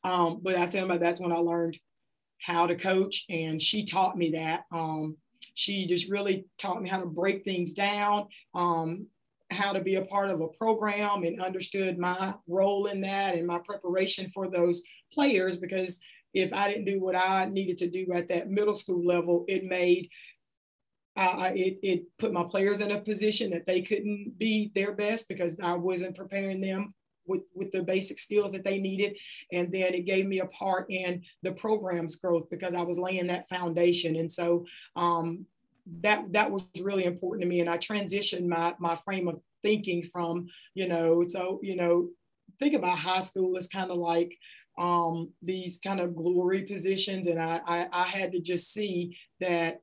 Um, 0.05 0.39
but 0.41 0.57
I 0.57 0.67
tell 0.67 0.87
you, 0.87 0.99
that's 0.99 1.21
when 1.21 1.33
I 1.33 1.39
learned 1.39 1.77
how 2.41 2.69
to 2.69 2.77
coach, 2.77 3.25
and 3.31 3.61
she 3.61 3.85
taught 3.85 4.19
me 4.19 4.33
that. 4.33 4.67
Um, 4.71 5.17
she 5.55 5.87
just 5.87 6.11
really 6.11 6.45
taught 6.59 6.81
me 6.81 6.89
how 6.89 7.01
to 7.01 7.07
break 7.07 7.43
things 7.43 7.73
down. 7.73 8.29
Um, 8.55 9.07
how 9.55 9.73
to 9.73 9.81
be 9.81 9.95
a 9.95 10.05
part 10.05 10.31
of 10.31 10.41
a 10.41 10.49
program 10.49 11.23
and 11.25 11.41
understood 11.41 11.99
my 11.99 12.35
role 12.47 12.87
in 12.87 13.01
that 13.03 13.35
and 13.35 13.47
my 13.47 13.59
preparation 13.59 14.31
for 14.35 14.51
those 14.51 14.83
players 15.13 15.59
because 15.59 16.01
if 16.35 16.53
I 16.53 16.69
didn't 16.69 16.87
do 16.87 17.01
what 17.01 17.15
I 17.15 17.47
needed 17.47 17.79
to 17.79 17.91
do 17.91 18.13
at 18.13 18.29
that 18.29 18.51
middle 18.51 18.75
school 18.75 19.05
level, 19.05 19.45
it 19.49 19.65
made 19.65 20.09
uh, 21.17 21.53
it, 21.55 21.79
it 21.83 22.05
put 22.19 22.33
my 22.33 22.43
players 22.43 22.81
in 22.81 22.91
a 22.91 23.01
position 23.01 23.51
that 23.51 23.67
they 23.67 23.83
couldn't 23.83 24.37
be 24.37 24.73
their 24.75 24.93
best 24.93 25.29
because 25.29 25.57
I 25.63 25.75
wasn't 25.75 26.17
preparing 26.17 26.61
them 26.61 26.91
with, 27.27 27.43
with 27.55 27.71
the 27.71 27.83
basic 27.83 28.19
skills 28.19 28.51
that 28.51 28.65
they 28.65 28.81
needed. 28.81 29.17
And 29.53 29.71
then 29.71 29.95
it 29.95 30.07
gave 30.07 30.27
me 30.27 30.41
a 30.41 30.47
part 30.47 30.91
in 30.91 31.23
the 31.43 31.53
program's 31.53 32.17
growth 32.17 32.51
because 32.51 32.75
I 32.75 32.83
was 32.83 32.99
laying 32.99 33.29
that 33.29 33.49
foundation. 33.49 34.17
And 34.17 34.31
so 34.31 34.67
um, 34.97 35.47
that 36.01 36.33
that 36.33 36.51
was 36.51 36.67
really 36.81 37.05
important 37.05 37.43
to 37.43 37.49
me. 37.49 37.61
And 37.61 37.69
i 37.69 37.79
transitioned 37.79 38.47
my 38.47 38.75
my 38.79 38.97
frame 38.97 39.29
of 39.29 39.41
thinking 39.63 40.03
from 40.03 40.47
you 40.75 40.87
know 40.87 41.25
so 41.27 41.59
you 41.63 41.77
know 41.77 42.09
think 42.59 42.75
about 42.75 42.99
high 42.99 43.21
school 43.21 43.57
as 43.57 43.67
kind 43.67 43.91
of 43.91 43.99
like 43.99 44.37
um, 44.77 45.33
these 45.41 45.79
kind 45.79 46.01
of 46.01 46.17
glory 46.17 46.63
positions. 46.63 47.27
And 47.27 47.41
I, 47.41 47.61
I 47.67 47.89
i 47.93 48.03
had 48.05 48.33
to 48.33 48.41
just 48.41 48.73
see 48.73 49.17
that 49.41 49.81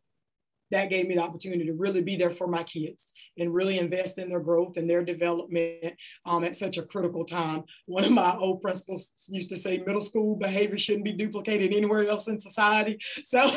that 0.72 0.90
gave 0.90 1.08
me 1.08 1.16
the 1.16 1.22
opportunity 1.22 1.66
to 1.66 1.74
really 1.74 2.02
be 2.02 2.16
there 2.16 2.32
for 2.32 2.48
my 2.48 2.64
kids 2.64 3.12
and 3.42 3.54
really 3.54 3.80
invest 3.80 4.20
in 4.20 4.30
their 4.30 4.40
growth 4.40 4.78
and 4.78 4.90
their 4.90 5.04
development 5.04 5.96
um, 6.26 6.44
at 6.44 6.56
such 6.56 6.78
a 6.78 6.84
critical 6.84 7.26
time. 7.26 7.64
One 7.88 8.06
of 8.06 8.12
my 8.12 8.36
old 8.36 8.62
principals 8.62 9.28
used 9.30 9.50
to 9.50 9.58
say 9.58 9.84
middle 9.86 10.02
school 10.02 10.36
behavior 10.36 10.78
shouldn't 10.78 11.06
be 11.06 11.14
duplicated 11.14 11.74
anywhere 11.74 12.08
else 12.08 12.28
in 12.28 12.40
society. 12.40 13.00
So, 13.24 13.50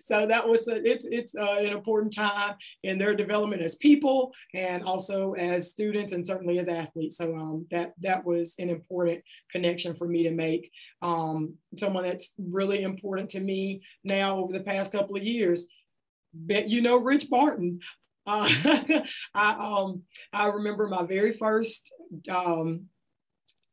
so 0.00 0.26
that 0.26 0.48
was 0.48 0.66
a, 0.68 0.84
it's 0.84 1.06
it's 1.06 1.36
uh, 1.36 1.56
an 1.60 1.66
important 1.66 2.12
time 2.12 2.56
in 2.82 2.98
their 2.98 3.14
development 3.14 3.62
as 3.62 3.76
people 3.76 4.32
and 4.52 4.82
also 4.82 5.34
as 5.34 5.70
students 5.70 6.12
and 6.12 6.26
certainly 6.26 6.58
as 6.58 6.66
athletes. 6.68 7.16
So 7.16 7.36
um, 7.36 7.66
that 7.70 7.92
that 8.00 8.24
was 8.24 8.56
an 8.58 8.68
important 8.68 9.22
connection 9.52 9.94
for 9.94 10.08
me 10.08 10.24
to 10.24 10.30
make. 10.32 10.72
Um, 11.02 11.54
someone 11.76 12.04
that's 12.04 12.34
really 12.38 12.82
important 12.82 13.30
to 13.30 13.40
me 13.40 13.82
now 14.02 14.38
over 14.38 14.52
the 14.52 14.64
past 14.64 14.92
couple 14.92 15.16
of 15.16 15.22
years 15.22 15.68
bet 16.36 16.68
you 16.68 16.80
know 16.80 16.96
Rich 16.96 17.30
Barton. 17.30 17.80
Uh, 18.26 18.48
I 19.34 19.52
um 19.52 20.02
I 20.32 20.48
remember 20.48 20.88
my 20.88 21.04
very 21.04 21.32
first 21.32 21.94
um, 22.28 22.86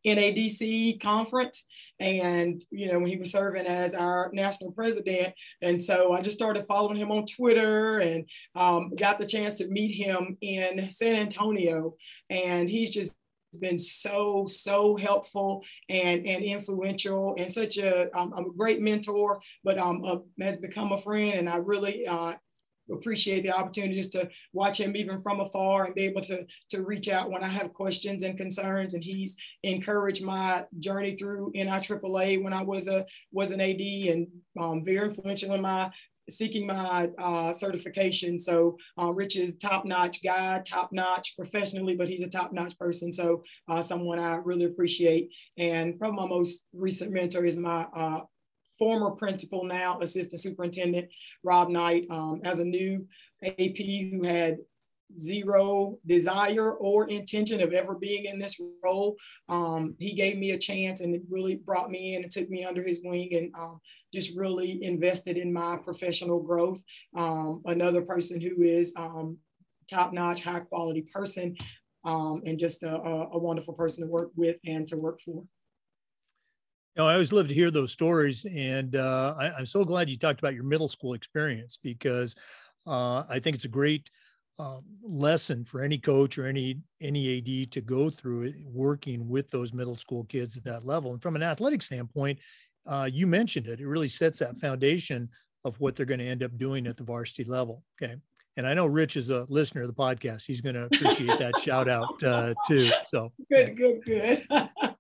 NADC 0.06 1.02
conference, 1.02 1.66
and 2.00 2.64
you 2.70 2.92
know 2.92 3.00
when 3.00 3.10
he 3.10 3.18
was 3.18 3.32
serving 3.32 3.66
as 3.66 3.96
our 3.96 4.30
national 4.34 4.72
president. 4.72 5.34
And 5.62 5.82
so 5.82 6.14
I 6.14 6.22
just 6.22 6.38
started 6.38 6.68
following 6.68 6.98
him 6.98 7.12
on 7.12 7.26
Twitter 7.26 8.00
and 8.00 8.26
um, 8.56 8.92
got 8.96 9.20
the 9.20 9.26
chance 9.26 9.56
to 9.56 9.68
meet 9.68 9.92
him 9.92 10.38
in 10.42 10.92
San 10.92 11.16
Antonio, 11.16 11.96
and 12.30 12.70
he's 12.70 12.92
just 12.92 13.16
been 13.60 13.78
so 13.78 14.46
so 14.48 14.96
helpful 14.96 15.64
and 15.90 16.26
and 16.26 16.44
influential 16.44 17.36
and 17.38 17.52
such 17.52 17.78
a, 17.78 18.10
um, 18.18 18.34
a 18.34 18.44
great 18.58 18.82
mentor 18.82 19.40
but 19.64 19.78
um, 19.78 20.04
uh, 20.04 20.18
has 20.42 20.58
become 20.58 20.92
a 20.92 20.98
friend 20.98 21.34
and 21.34 21.48
i 21.48 21.58
really 21.58 22.08
uh, 22.08 22.34
appreciate 22.92 23.44
the 23.44 23.52
opportunities 23.52 24.10
to 24.12 24.30
watch 24.52 24.80
him 24.80 24.96
even 24.96 25.22
from 25.22 25.40
afar 25.40 25.86
and 25.86 25.96
be 25.96 26.04
able 26.04 26.22
to 26.22 26.46
to 26.70 26.84
reach 26.84 27.10
out 27.10 27.32
when 27.32 27.44
I 27.44 27.48
have 27.48 27.74
questions 27.74 28.24
and 28.24 28.38
concerns. 28.38 28.94
And 28.94 29.04
he's 29.04 29.36
encouraged 29.64 30.24
my 30.24 30.66
journey 30.80 31.16
through 31.16 31.52
NIAAA 31.56 32.44
when 32.44 32.54
I 32.54 32.64
was 32.64 32.88
a 32.88 33.06
was 33.32 33.52
an 33.52 33.62
AD 33.62 33.82
and 33.82 34.28
um, 34.60 34.84
very 34.84 35.08
influential 35.10 35.54
in 35.54 35.62
my 35.62 35.92
seeking 36.30 36.66
my 36.66 37.10
uh, 37.18 37.52
certification. 37.52 38.40
So 38.40 38.78
uh, 39.02 39.12
Rich 39.12 39.38
is 39.38 39.58
top 39.58 39.86
notch 39.86 40.24
guy, 40.24 40.62
top 40.66 40.92
notch 40.92 41.36
professionally, 41.36 41.96
but 41.96 42.08
he's 42.08 42.24
a 42.24 42.30
top 42.30 42.54
notch 42.54 42.78
person. 42.78 43.12
So 43.12 43.44
uh, 43.68 43.82
someone 43.82 44.20
I 44.20 44.36
really 44.36 44.66
appreciate. 44.66 45.32
And 45.58 46.00
probably 46.00 46.18
my 46.18 46.28
most 46.28 46.66
recent 46.74 47.12
mentor 47.12 47.46
is 47.46 47.58
my 47.58 47.86
uh, 47.96 48.22
former 48.78 49.12
principal, 49.12 49.64
now 49.64 50.00
assistant 50.00 50.42
superintendent, 50.42 51.10
Rob 51.44 51.70
Knight, 51.70 52.08
um, 52.10 52.42
as 52.44 52.60
a 52.60 52.66
new 52.66 53.06
AP 53.44 53.78
who 53.78 54.24
had 54.24 54.58
zero 55.18 55.98
desire 56.06 56.72
or 56.74 57.08
intention 57.08 57.62
of 57.62 57.74
ever 57.74 57.96
being 57.96 58.26
in 58.26 58.40
this 58.40 58.60
role. 58.84 59.16
Um, 59.50 59.96
he 60.00 60.14
gave 60.14 60.38
me 60.38 60.52
a 60.52 60.58
chance 60.58 61.02
and 61.02 61.14
it 61.14 61.22
really 61.30 61.56
brought 61.56 61.92
me 61.92 62.16
in 62.16 62.24
and 62.24 62.32
took 62.32 62.50
me 62.50 62.66
under 62.66 62.84
his 62.84 63.02
wing 63.04 63.34
and 63.36 63.52
um, 63.56 63.80
just 64.14 64.36
really 64.36 64.84
invested 64.84 65.38
in 65.38 65.54
my 65.54 65.78
professional 65.78 66.42
growth. 66.42 66.82
Um, 67.18 67.62
another 67.66 68.02
person 68.02 68.42
who 68.42 68.64
is 68.64 68.94
um, 68.98 69.38
top 69.90 70.14
notch, 70.14 70.44
high 70.44 70.62
quality 70.62 71.06
person 71.14 71.56
um, 72.06 72.42
and 72.46 72.60
just 72.60 72.84
a, 72.84 72.96
a 72.96 73.38
wonderful 73.38 73.74
person 73.74 74.06
to 74.06 74.12
work 74.12 74.32
with 74.36 74.60
and 74.66 74.88
to 74.88 74.98
work 74.98 75.20
for. 75.22 75.44
You 76.96 77.02
know, 77.02 77.10
I 77.10 77.14
always 77.14 77.32
love 77.32 77.48
to 77.48 77.54
hear 77.56 77.72
those 77.72 77.92
stories, 77.92 78.46
and 78.46 78.96
uh, 78.96 79.34
I, 79.40 79.60
am 79.60 79.66
so 79.66 79.84
glad 79.84 80.12
you 80.12 80.18
talked 80.18 80.40
about 80.40 80.54
your 80.54 80.64
middle 80.64 80.90
school 80.90 81.16
experience 81.16 81.80
because 81.82 82.36
uh, 82.86 83.24
I 83.28 83.40
think 83.40 83.56
it's 83.56 83.66
a 83.66 83.70
great 83.70 84.12
uh, 84.60 84.78
lesson 85.02 85.66
for 85.66 85.82
any 85.82 85.98
coach 85.98 86.38
or 86.38 86.46
any 86.46 86.80
any 87.02 87.40
AD 87.40 87.72
to 87.72 87.82
go 87.82 88.12
through 88.12 88.44
it, 88.44 88.56
working 88.64 89.28
with 89.28 89.50
those 89.50 89.74
middle 89.74 89.98
school 89.98 90.26
kids 90.26 90.56
at 90.56 90.64
that 90.66 90.86
level. 90.86 91.14
And 91.14 91.22
from 91.22 91.36
an 91.36 91.42
athletic 91.42 91.82
standpoint, 91.82 92.38
uh, 92.86 93.10
you 93.12 93.26
mentioned 93.26 93.68
it; 93.68 93.80
it 93.80 93.88
really 93.88 94.10
sets 94.10 94.38
that 94.40 94.60
foundation 94.60 95.30
of 95.66 95.80
what 95.80 95.96
they're 95.96 96.06
going 96.06 96.20
to 96.20 96.28
end 96.28 96.44
up 96.44 96.56
doing 96.60 96.86
at 96.86 96.96
the 96.96 97.04
varsity 97.04 97.44
level. 97.44 97.84
Okay. 98.00 98.18
And 98.56 98.68
I 98.68 98.76
know 98.76 98.86
Rich 98.86 99.18
is 99.18 99.32
a 99.32 99.48
listener 99.50 99.82
of 99.82 99.88
the 99.88 99.94
podcast. 99.96 100.46
He's 100.46 100.62
going 100.62 100.76
to 100.76 100.86
appreciate 100.86 101.40
that 101.40 101.58
shout 101.64 101.90
out 101.90 102.22
uh, 102.22 102.54
too. 102.68 102.92
So 103.08 103.32
good, 103.50 103.76
good, 103.76 104.06
good. 104.06 104.46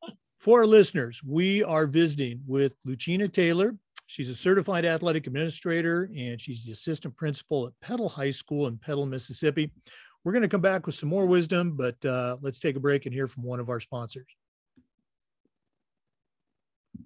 For 0.43 0.59
our 0.59 0.65
listeners, 0.65 1.23
we 1.23 1.63
are 1.63 1.87
visiting 1.87 2.41
with 2.45 2.73
Lucina 2.83 3.29
Taylor. 3.29 3.77
She's 4.07 4.29
a 4.29 4.35
certified 4.35 4.83
athletic 4.83 5.25
administrator 5.25 6.11
and 6.13 6.41
she's 6.41 6.65
the 6.65 6.73
assistant 6.73 7.15
principal 7.15 7.65
at 7.67 7.79
Petal 7.79 8.09
High 8.09 8.31
School 8.31 8.67
in 8.67 8.77
Petal, 8.77 9.05
Mississippi. 9.05 9.71
We're 10.21 10.33
going 10.33 10.41
to 10.41 10.49
come 10.49 10.59
back 10.59 10.85
with 10.85 10.95
some 10.95 11.07
more 11.07 11.25
wisdom, 11.25 11.77
but 11.77 11.95
uh, 12.03 12.35
let's 12.41 12.59
take 12.59 12.75
a 12.75 12.81
break 12.81 13.05
and 13.05 13.15
hear 13.15 13.25
from 13.25 13.43
one 13.43 13.61
of 13.61 13.69
our 13.69 13.79
sponsors. 13.79 14.27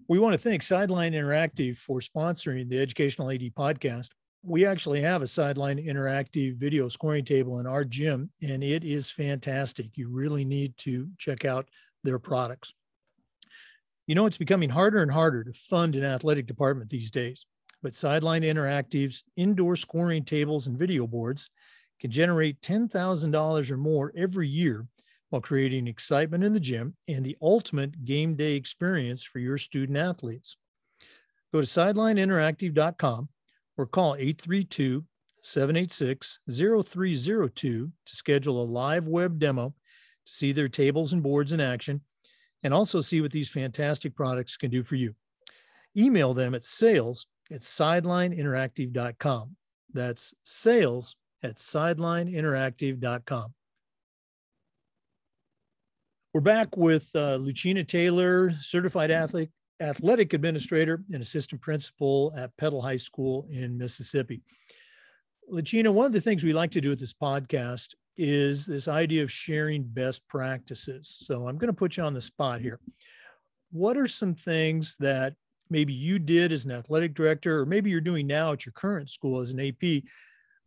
We 0.07 0.17
want 0.17 0.33
to 0.33 0.39
thank 0.39 0.63
Sideline 0.63 1.13
Interactive 1.13 1.77
for 1.77 1.99
sponsoring 1.99 2.67
the 2.67 2.81
Educational 2.81 3.29
AD 3.29 3.53
podcast. 3.55 4.09
We 4.41 4.65
actually 4.65 5.01
have 5.01 5.21
a 5.21 5.27
Sideline 5.27 5.77
Interactive 5.77 6.57
video 6.57 6.87
scoring 6.87 7.23
table 7.23 7.59
in 7.59 7.67
our 7.67 7.85
gym, 7.85 8.31
and 8.41 8.63
it 8.63 8.83
is 8.83 9.11
fantastic. 9.11 9.95
You 9.95 10.09
really 10.09 10.43
need 10.43 10.75
to 10.77 11.07
check 11.19 11.45
out 11.45 11.69
their 12.03 12.17
products. 12.17 12.73
You 14.07 14.15
know, 14.15 14.25
it's 14.25 14.37
becoming 14.37 14.69
harder 14.69 15.01
and 15.01 15.11
harder 15.11 15.43
to 15.43 15.51
fund 15.51 15.95
an 15.95 16.05
athletic 16.05 16.47
department 16.47 16.89
these 16.89 17.11
days, 17.11 17.45
but 17.83 17.93
Sideline 17.93 18.43
Interactive's 18.43 19.25
indoor 19.35 19.75
scoring 19.75 20.23
tables 20.23 20.65
and 20.67 20.79
video 20.79 21.05
boards 21.05 21.49
can 21.99 22.09
generate 22.09 22.61
$10,000 22.61 23.71
or 23.71 23.77
more 23.77 24.13
every 24.15 24.47
year 24.47 24.87
while 25.29 25.41
creating 25.41 25.87
excitement 25.87 26.45
in 26.45 26.53
the 26.53 26.59
gym 26.59 26.95
and 27.09 27.25
the 27.25 27.35
ultimate 27.41 28.05
game 28.05 28.35
day 28.35 28.53
experience 28.53 29.23
for 29.23 29.39
your 29.39 29.57
student 29.57 29.97
athletes. 29.97 30.55
Go 31.53 31.59
to 31.59 31.67
sidelineinteractive.com 31.67 33.27
or 33.75 33.85
call 33.87 34.15
832 34.15 35.03
786 35.43 36.39
0302 36.49 37.91
to 38.05 38.15
schedule 38.15 38.61
a 38.61 38.65
live 38.65 39.05
web 39.05 39.37
demo 39.37 39.73
to 40.25 40.31
see 40.31 40.53
their 40.53 40.69
tables 40.69 41.11
and 41.11 41.21
boards 41.21 41.51
in 41.51 41.59
action 41.59 42.01
and 42.63 42.73
also 42.73 43.01
see 43.01 43.21
what 43.21 43.31
these 43.31 43.49
fantastic 43.49 44.15
products 44.15 44.57
can 44.57 44.69
do 44.69 44.83
for 44.83 44.95
you. 44.95 45.15
Email 45.95 46.33
them 46.33 46.53
at 46.55 46.63
sales 46.63 47.27
at 47.51 47.61
sidelineinteractive.com. 47.61 49.55
That's 49.93 50.33
sales 50.43 51.15
at 51.43 51.55
sidelineinteractive.com. 51.55 53.53
We're 56.33 56.41
back 56.41 56.77
with 56.77 57.09
uh, 57.15 57.37
Lucina 57.37 57.83
Taylor, 57.83 58.53
certified 58.61 59.11
athlete, 59.11 59.49
athletic 59.81 60.33
administrator 60.33 61.03
and 61.11 61.21
assistant 61.21 61.61
principal 61.61 62.33
at 62.37 62.55
Petal 62.57 62.81
High 62.81 62.97
School 62.97 63.47
in 63.49 63.77
Mississippi. 63.77 64.41
Lucina, 65.49 65.91
one 65.91 66.05
of 66.05 66.11
the 66.11 66.21
things 66.21 66.43
we 66.43 66.53
like 66.53 66.71
to 66.71 66.81
do 66.81 66.89
with 66.89 66.99
this 66.99 67.13
podcast 67.13 67.95
is 68.17 68.65
this 68.65 68.87
idea 68.87 69.23
of 69.23 69.31
sharing 69.31 69.83
best 69.83 70.27
practices. 70.27 71.15
So 71.25 71.47
I'm 71.47 71.57
going 71.57 71.67
to 71.67 71.73
put 71.73 71.97
you 71.97 72.03
on 72.03 72.13
the 72.13 72.21
spot 72.21 72.61
here. 72.61 72.79
What 73.71 73.97
are 73.97 74.07
some 74.07 74.33
things 74.33 74.95
that 74.99 75.35
maybe 75.69 75.93
you 75.93 76.19
did 76.19 76.51
as 76.51 76.65
an 76.65 76.71
athletic 76.71 77.13
director, 77.13 77.59
or 77.59 77.65
maybe 77.65 77.89
you're 77.89 78.01
doing 78.01 78.25
now 78.25 78.53
at 78.53 78.65
your 78.65 78.73
current 78.73 79.09
school 79.09 79.39
as 79.41 79.51
an 79.51 79.59
AP, 79.59 80.03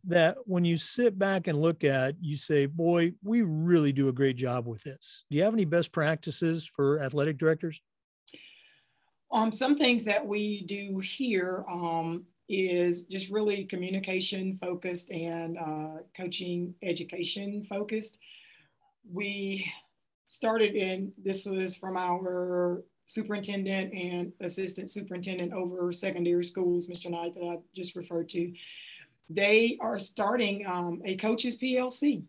that 0.03 0.37
when 0.45 0.65
you 0.65 0.77
sit 0.77 1.19
back 1.19 1.47
and 1.47 1.61
look 1.61 1.83
at, 1.83 2.15
you 2.21 2.35
say, 2.35 2.65
boy, 2.65 3.13
we 3.23 3.41
really 3.41 3.91
do 3.91 4.07
a 4.07 4.13
great 4.13 4.35
job 4.35 4.67
with 4.67 4.81
this. 4.83 5.25
Do 5.29 5.37
you 5.37 5.43
have 5.43 5.53
any 5.53 5.65
best 5.65 5.91
practices 5.91 6.65
for 6.65 6.99
athletic 7.01 7.37
directors? 7.37 7.79
Um, 9.31 9.51
some 9.51 9.77
things 9.77 10.03
that 10.05 10.25
we 10.25 10.63
do 10.63 10.99
here 10.99 11.63
um, 11.69 12.25
is 12.51 13.05
just 13.05 13.29
really 13.29 13.63
communication 13.63 14.57
focused 14.57 15.09
and 15.09 15.57
uh, 15.57 16.01
coaching 16.15 16.75
education 16.83 17.63
focused. 17.63 18.19
We 19.09 19.71
started 20.27 20.75
in, 20.75 21.13
this 21.17 21.45
was 21.45 21.75
from 21.75 21.95
our 21.95 22.83
superintendent 23.05 23.93
and 23.93 24.33
assistant 24.41 24.89
superintendent 24.89 25.53
over 25.53 25.91
secondary 25.93 26.43
schools, 26.43 26.87
Mr. 26.87 27.09
Knight, 27.09 27.35
that 27.35 27.43
I 27.43 27.59
just 27.73 27.95
referred 27.95 28.27
to. 28.29 28.53
They 29.29 29.77
are 29.79 29.97
starting 29.97 30.65
um, 30.67 31.01
a 31.05 31.15
coaches 31.15 31.57
PLC, 31.57 32.23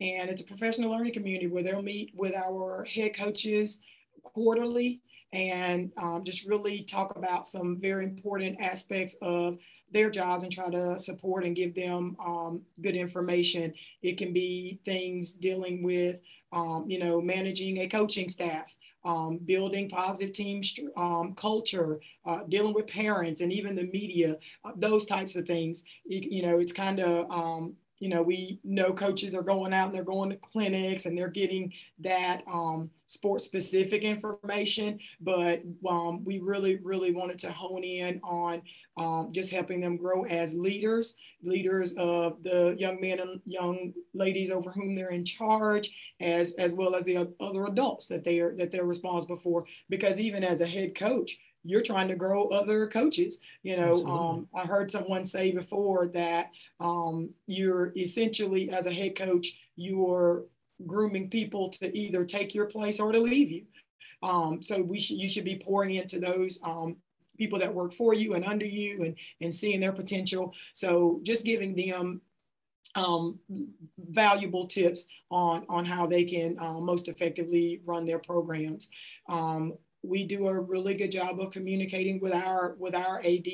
and 0.00 0.30
it's 0.30 0.40
a 0.40 0.46
professional 0.46 0.90
learning 0.90 1.12
community 1.12 1.46
where 1.46 1.62
they'll 1.62 1.80
meet 1.80 2.12
with 2.14 2.34
our 2.34 2.84
head 2.84 3.16
coaches 3.16 3.80
quarterly 4.24 5.00
and 5.34 5.90
um, 5.96 6.22
just 6.24 6.46
really 6.46 6.82
talk 6.82 7.16
about 7.16 7.46
some 7.46 7.76
very 7.78 8.04
important 8.04 8.60
aspects 8.60 9.16
of 9.20 9.58
their 9.90 10.08
jobs 10.10 10.42
and 10.42 10.52
try 10.52 10.70
to 10.70 10.98
support 10.98 11.44
and 11.44 11.56
give 11.56 11.74
them 11.74 12.16
um, 12.24 12.62
good 12.80 12.96
information. 12.96 13.74
It 14.02 14.16
can 14.16 14.32
be 14.32 14.78
things 14.84 15.32
dealing 15.32 15.82
with, 15.82 16.16
um, 16.52 16.84
you 16.88 16.98
know, 16.98 17.20
managing 17.20 17.78
a 17.78 17.88
coaching 17.88 18.28
staff, 18.28 18.74
um, 19.04 19.38
building 19.38 19.88
positive 19.88 20.32
team 20.32 20.62
um, 20.96 21.34
culture, 21.34 22.00
uh, 22.24 22.44
dealing 22.48 22.74
with 22.74 22.86
parents 22.86 23.40
and 23.40 23.52
even 23.52 23.74
the 23.74 23.84
media, 23.84 24.36
uh, 24.64 24.72
those 24.76 25.04
types 25.06 25.36
of 25.36 25.46
things. 25.46 25.84
You, 26.04 26.20
you 26.22 26.42
know, 26.42 26.58
it's 26.58 26.72
kind 26.72 27.00
of 27.00 27.30
um, 27.30 27.76
you 28.04 28.10
know, 28.10 28.20
we 28.20 28.60
know 28.64 28.92
coaches 28.92 29.34
are 29.34 29.42
going 29.42 29.72
out 29.72 29.86
and 29.86 29.94
they're 29.94 30.04
going 30.04 30.28
to 30.28 30.36
clinics 30.36 31.06
and 31.06 31.16
they're 31.16 31.26
getting 31.26 31.72
that 32.00 32.42
um, 32.46 32.90
sports 33.06 33.46
specific 33.46 34.02
information. 34.02 34.98
But 35.22 35.62
um, 35.88 36.22
we 36.22 36.38
really, 36.38 36.76
really 36.82 37.14
wanted 37.14 37.38
to 37.38 37.50
hone 37.50 37.82
in 37.82 38.20
on 38.22 38.60
um, 38.98 39.30
just 39.32 39.50
helping 39.50 39.80
them 39.80 39.96
grow 39.96 40.24
as 40.26 40.52
leaders, 40.52 41.16
leaders 41.42 41.94
of 41.96 42.42
the 42.42 42.76
young 42.78 43.00
men 43.00 43.20
and 43.20 43.40
young 43.46 43.94
ladies 44.12 44.50
over 44.50 44.70
whom 44.70 44.94
they're 44.94 45.08
in 45.08 45.24
charge, 45.24 45.90
as 46.20 46.54
as 46.56 46.74
well 46.74 46.94
as 46.94 47.04
the 47.04 47.26
other 47.40 47.64
adults 47.64 48.06
that 48.08 48.22
they 48.22 48.38
are 48.40 48.54
that 48.58 48.70
they're 48.70 48.84
responsible 48.84 49.38
for. 49.38 49.64
Because 49.88 50.20
even 50.20 50.44
as 50.44 50.60
a 50.60 50.66
head 50.66 50.94
coach, 50.94 51.38
you're 51.64 51.82
trying 51.82 52.08
to 52.08 52.14
grow 52.14 52.48
other 52.48 52.86
coaches. 52.86 53.40
You 53.62 53.76
know, 53.76 54.04
um, 54.06 54.48
I 54.54 54.66
heard 54.66 54.90
someone 54.90 55.24
say 55.24 55.50
before 55.50 56.08
that 56.08 56.50
um, 56.78 57.30
you're 57.46 57.92
essentially, 57.96 58.70
as 58.70 58.86
a 58.86 58.92
head 58.92 59.16
coach, 59.16 59.58
you're 59.76 60.44
grooming 60.86 61.30
people 61.30 61.70
to 61.70 61.96
either 61.96 62.24
take 62.24 62.54
your 62.54 62.66
place 62.66 63.00
or 63.00 63.12
to 63.12 63.18
leave 63.18 63.50
you. 63.50 63.64
Um, 64.22 64.62
so 64.62 64.82
we 64.82 65.00
should 65.00 65.18
you 65.18 65.28
should 65.28 65.44
be 65.44 65.56
pouring 65.56 65.94
into 65.94 66.18
those 66.18 66.58
um, 66.62 66.96
people 67.36 67.58
that 67.58 67.74
work 67.74 67.92
for 67.92 68.14
you 68.14 68.34
and 68.34 68.44
under 68.44 68.66
you 68.66 69.02
and 69.02 69.16
and 69.40 69.52
seeing 69.52 69.80
their 69.80 69.92
potential. 69.92 70.54
So 70.72 71.20
just 71.22 71.44
giving 71.44 71.74
them 71.74 72.20
um, 72.94 73.38
valuable 73.98 74.66
tips 74.66 75.08
on 75.30 75.66
on 75.68 75.84
how 75.84 76.06
they 76.06 76.24
can 76.24 76.58
uh, 76.58 76.80
most 76.80 77.08
effectively 77.08 77.80
run 77.84 78.06
their 78.06 78.18
programs. 78.18 78.90
Um, 79.28 79.74
we 80.04 80.24
do 80.24 80.48
a 80.48 80.60
really 80.60 80.94
good 80.94 81.10
job 81.10 81.40
of 81.40 81.50
communicating 81.50 82.20
with 82.20 82.32
our 82.32 82.76
with 82.78 82.94
our 82.94 83.20
AD. 83.24 83.48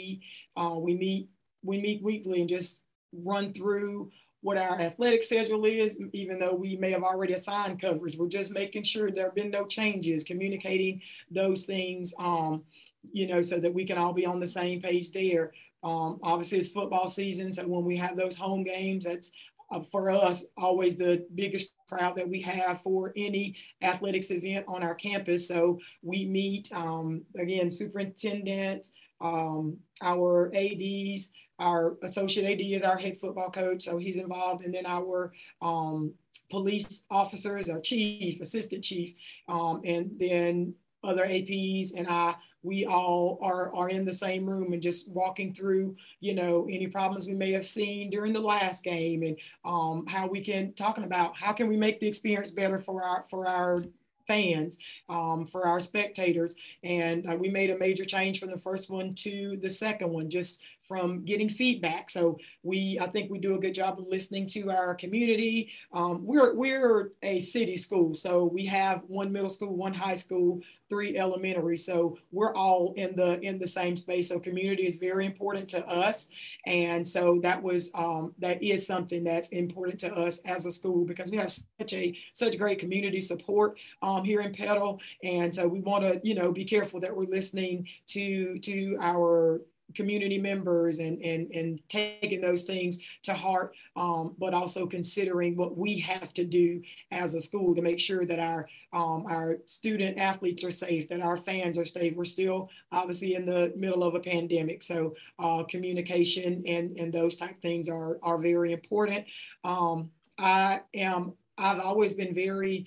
Uh, 0.57 0.77
we 0.79 0.95
meet 0.95 1.29
we 1.63 1.81
meet 1.81 2.03
weekly 2.03 2.41
and 2.41 2.49
just 2.49 2.85
run 3.13 3.53
through 3.53 4.11
what 4.43 4.57
our 4.57 4.81
athletic 4.81 5.23
schedule 5.23 5.65
is, 5.67 6.01
even 6.13 6.39
though 6.39 6.55
we 6.55 6.77
may 6.77 6.91
have 6.91 7.03
already 7.03 7.35
assigned 7.35 7.81
coverage. 7.81 8.17
We're 8.17 8.29
just 8.29 8.55
making 8.55 8.85
sure 8.85 9.11
there 9.11 9.25
have 9.25 9.35
been 9.35 9.51
no 9.51 9.67
changes, 9.67 10.25
communicating 10.25 11.03
those 11.31 11.65
things, 11.65 12.15
um, 12.19 12.65
you 13.13 13.27
know, 13.27 13.43
so 13.43 13.61
that 13.61 13.75
we 13.75 13.85
can 13.85 13.99
all 13.99 14.15
be 14.15 14.25
on 14.25 14.41
the 14.41 14.47
same 14.47 14.81
page 14.81 15.13
there. 15.13 15.53
Um, 15.83 16.21
obviously, 16.23 16.59
it's 16.59 16.69
football 16.69 17.07
season, 17.07 17.53
so 17.53 17.67
when 17.67 17.85
we 17.85 17.97
have 17.99 18.17
those 18.17 18.37
home 18.37 18.65
games, 18.65 19.05
that's 19.05 19.31
uh, 19.71 19.83
for 19.93 20.11
us 20.11 20.47
always 20.57 20.97
the 20.97 21.27
biggest 21.35 21.71
crowd 21.91 22.17
that 22.17 22.29
we 22.29 22.41
have 22.43 22.81
for 22.83 23.13
any 23.17 23.57
athletics 23.83 24.31
event 24.31 24.65
on 24.69 24.83
our 24.83 24.95
campus. 24.95 25.49
So 25.49 25.81
we 26.03 26.25
meet 26.25 26.71
um, 26.73 27.23
again, 27.37 27.71
superintendents, 27.71 28.93
um, 29.21 29.79
our 30.01 30.51
ADs, 30.55 31.31
our 31.59 31.97
associate 32.03 32.51
AD 32.51 32.61
is 32.61 32.83
our 32.83 32.97
head 32.97 33.19
football 33.19 33.51
coach, 33.51 33.83
so 33.83 33.99
he's 33.99 34.17
involved, 34.17 34.65
and 34.65 34.75
then 34.75 34.87
our 34.87 35.33
um, 35.61 36.15
police 36.51 37.05
officers, 37.11 37.69
our 37.69 37.81
chief, 37.81 38.41
assistant 38.41 38.83
chief, 38.83 39.15
um, 39.47 39.83
and 39.85 40.11
then 40.19 40.75
other 41.05 41.27
APs 41.27 41.91
and 41.95 42.09
I, 42.09 42.35
we 42.63 42.85
all 42.85 43.39
are, 43.41 43.75
are 43.75 43.89
in 43.89 44.05
the 44.05 44.13
same 44.13 44.49
room 44.49 44.73
and 44.73 44.83
just 44.83 45.11
walking 45.11 45.55
through, 45.55 45.97
you 46.21 46.35
know, 46.35 46.67
any 46.71 46.87
problems 46.87 47.27
we 47.27 47.33
may 47.33 47.53
have 47.53 47.67
seen 47.67 48.11
during 48.11 48.33
the 48.33 48.41
last 48.41 48.85
game 48.85 49.23
and 49.23 49.37
um, 49.65 50.07
how 50.07 50.27
we 50.27 50.41
can 50.41 50.73
talking 50.75 51.05
about 51.05 51.35
how 51.37 51.53
can 51.53 51.69
we 51.69 51.77
make 51.77 52.01
the 52.01 52.07
experience 52.07 52.51
better 52.51 52.79
for 52.79 53.03
our 53.03 53.25
for 53.31 53.47
our 53.47 53.83
fans, 54.27 54.79
um, 55.09 55.45
for 55.45 55.67
our 55.67 55.81
spectators. 55.81 56.55
And 56.85 57.29
uh, 57.29 57.35
we 57.35 57.49
made 57.49 57.71
a 57.71 57.79
major 57.79 58.05
change 58.05 58.39
from 58.39 58.51
the 58.51 58.59
first 58.59 58.89
one 58.89 59.15
to 59.17 59.59
the 59.61 59.69
second 59.69 60.13
one, 60.13 60.31
just 60.31 60.63
from 60.91 61.25
getting 61.25 61.49
feedback. 61.49 62.11
So 62.11 62.37
we, 62.65 62.99
I 63.01 63.07
think 63.07 63.31
we 63.31 63.39
do 63.39 63.55
a 63.55 63.61
good 63.61 63.77
job 63.77 64.01
of 64.01 64.09
listening 64.09 64.49
to 64.49 64.73
our 64.73 64.97
community. 64.97 65.71
Um, 65.93 66.27
we're, 66.27 66.53
we're 66.53 67.13
a 67.23 67.39
city 67.39 67.77
school. 67.77 68.13
So 68.13 68.45
we 68.45 68.67
have 68.67 69.05
one 69.07 69.31
middle 69.31 69.49
school, 69.49 69.77
one 69.77 69.95
high 69.95 70.17
school, 70.17 70.63
three 70.89 71.17
elementary. 71.17 71.77
So 71.77 72.19
we're 72.33 72.53
all 72.57 72.93
in 72.97 73.15
the, 73.15 73.41
in 73.41 73.61
the 73.61 73.69
same 73.69 73.95
space. 73.95 74.31
So 74.31 74.41
community 74.41 74.85
is 74.85 74.97
very 74.97 75.27
important 75.27 75.69
to 75.69 75.87
us. 75.87 76.29
And 76.67 77.07
so 77.07 77.39
that 77.45 77.63
was, 77.63 77.93
um, 77.95 78.35
that 78.41 78.61
is 78.61 78.85
something 78.85 79.23
that's 79.23 79.51
important 79.51 80.01
to 80.01 80.13
us 80.13 80.41
as 80.41 80.67
a 80.67 80.73
school 80.73 81.05
because 81.05 81.31
we 81.31 81.37
have 81.37 81.53
such 81.53 81.93
a, 81.93 82.19
such 82.33 82.59
great 82.59 82.81
community 82.81 83.21
support 83.21 83.79
um, 84.03 84.25
here 84.25 84.41
in 84.41 84.53
Petal. 84.53 85.01
And 85.23 85.55
so 85.55 85.69
we 85.69 85.79
want 85.79 86.03
to, 86.03 86.21
you 86.25 86.35
know, 86.35 86.51
be 86.51 86.65
careful 86.65 86.99
that 86.99 87.17
we're 87.17 87.27
listening 87.27 87.87
to, 88.09 88.59
to 88.59 88.99
our 89.01 89.61
community 89.95 90.39
members 90.39 90.99
and, 90.99 91.21
and, 91.23 91.51
and 91.53 91.81
taking 91.89 92.41
those 92.41 92.63
things 92.65 92.99
to 93.23 93.35
heart, 93.35 93.75
um, 93.97 94.35
but 94.39 94.55
also 94.55 94.87
considering 94.87 95.57
what 95.57 95.77
we 95.77 95.99
have 95.99 96.33
to 96.35 96.45
do 96.45 96.83
as 97.11 97.35
a 97.35 97.41
school 97.41 97.75
to 97.75 97.83
make 97.83 97.99
sure 97.99 98.25
that 98.25 98.39
our, 98.39 98.69
um, 98.93 99.25
our 99.27 99.59
student 99.67 100.19
athletes 100.19 100.65
are 100.65 100.71
safe, 100.71 101.09
that 101.09 101.21
our 101.21 101.37
fans 101.37 101.79
are 101.79 101.85
safe. 101.85 102.15
We're 102.17 102.25
still 102.25 102.71
obviously 102.93 103.35
in 103.35 103.47
the 103.47 103.73
middle 103.77 104.05
of 104.05 104.15
a 104.15 104.21
pandemic. 104.21 104.83
So 104.83 105.15
uh, 105.39 105.65
communication 105.65 106.63
and, 106.67 106.99
and 106.99 107.13
those 107.13 107.37
type 107.37 107.61
things 107.63 107.89
are, 107.89 108.19
are 108.23 108.39
very 108.39 108.73
important. 108.73 109.27
Um, 109.65 110.11
I 110.39 110.81
am, 110.95 111.35
I've 111.59 111.81
always 111.81 112.15
been 112.15 112.35
very 112.35 112.87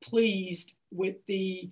pleased 0.00 0.76
with 0.96 1.16
the 1.26 1.70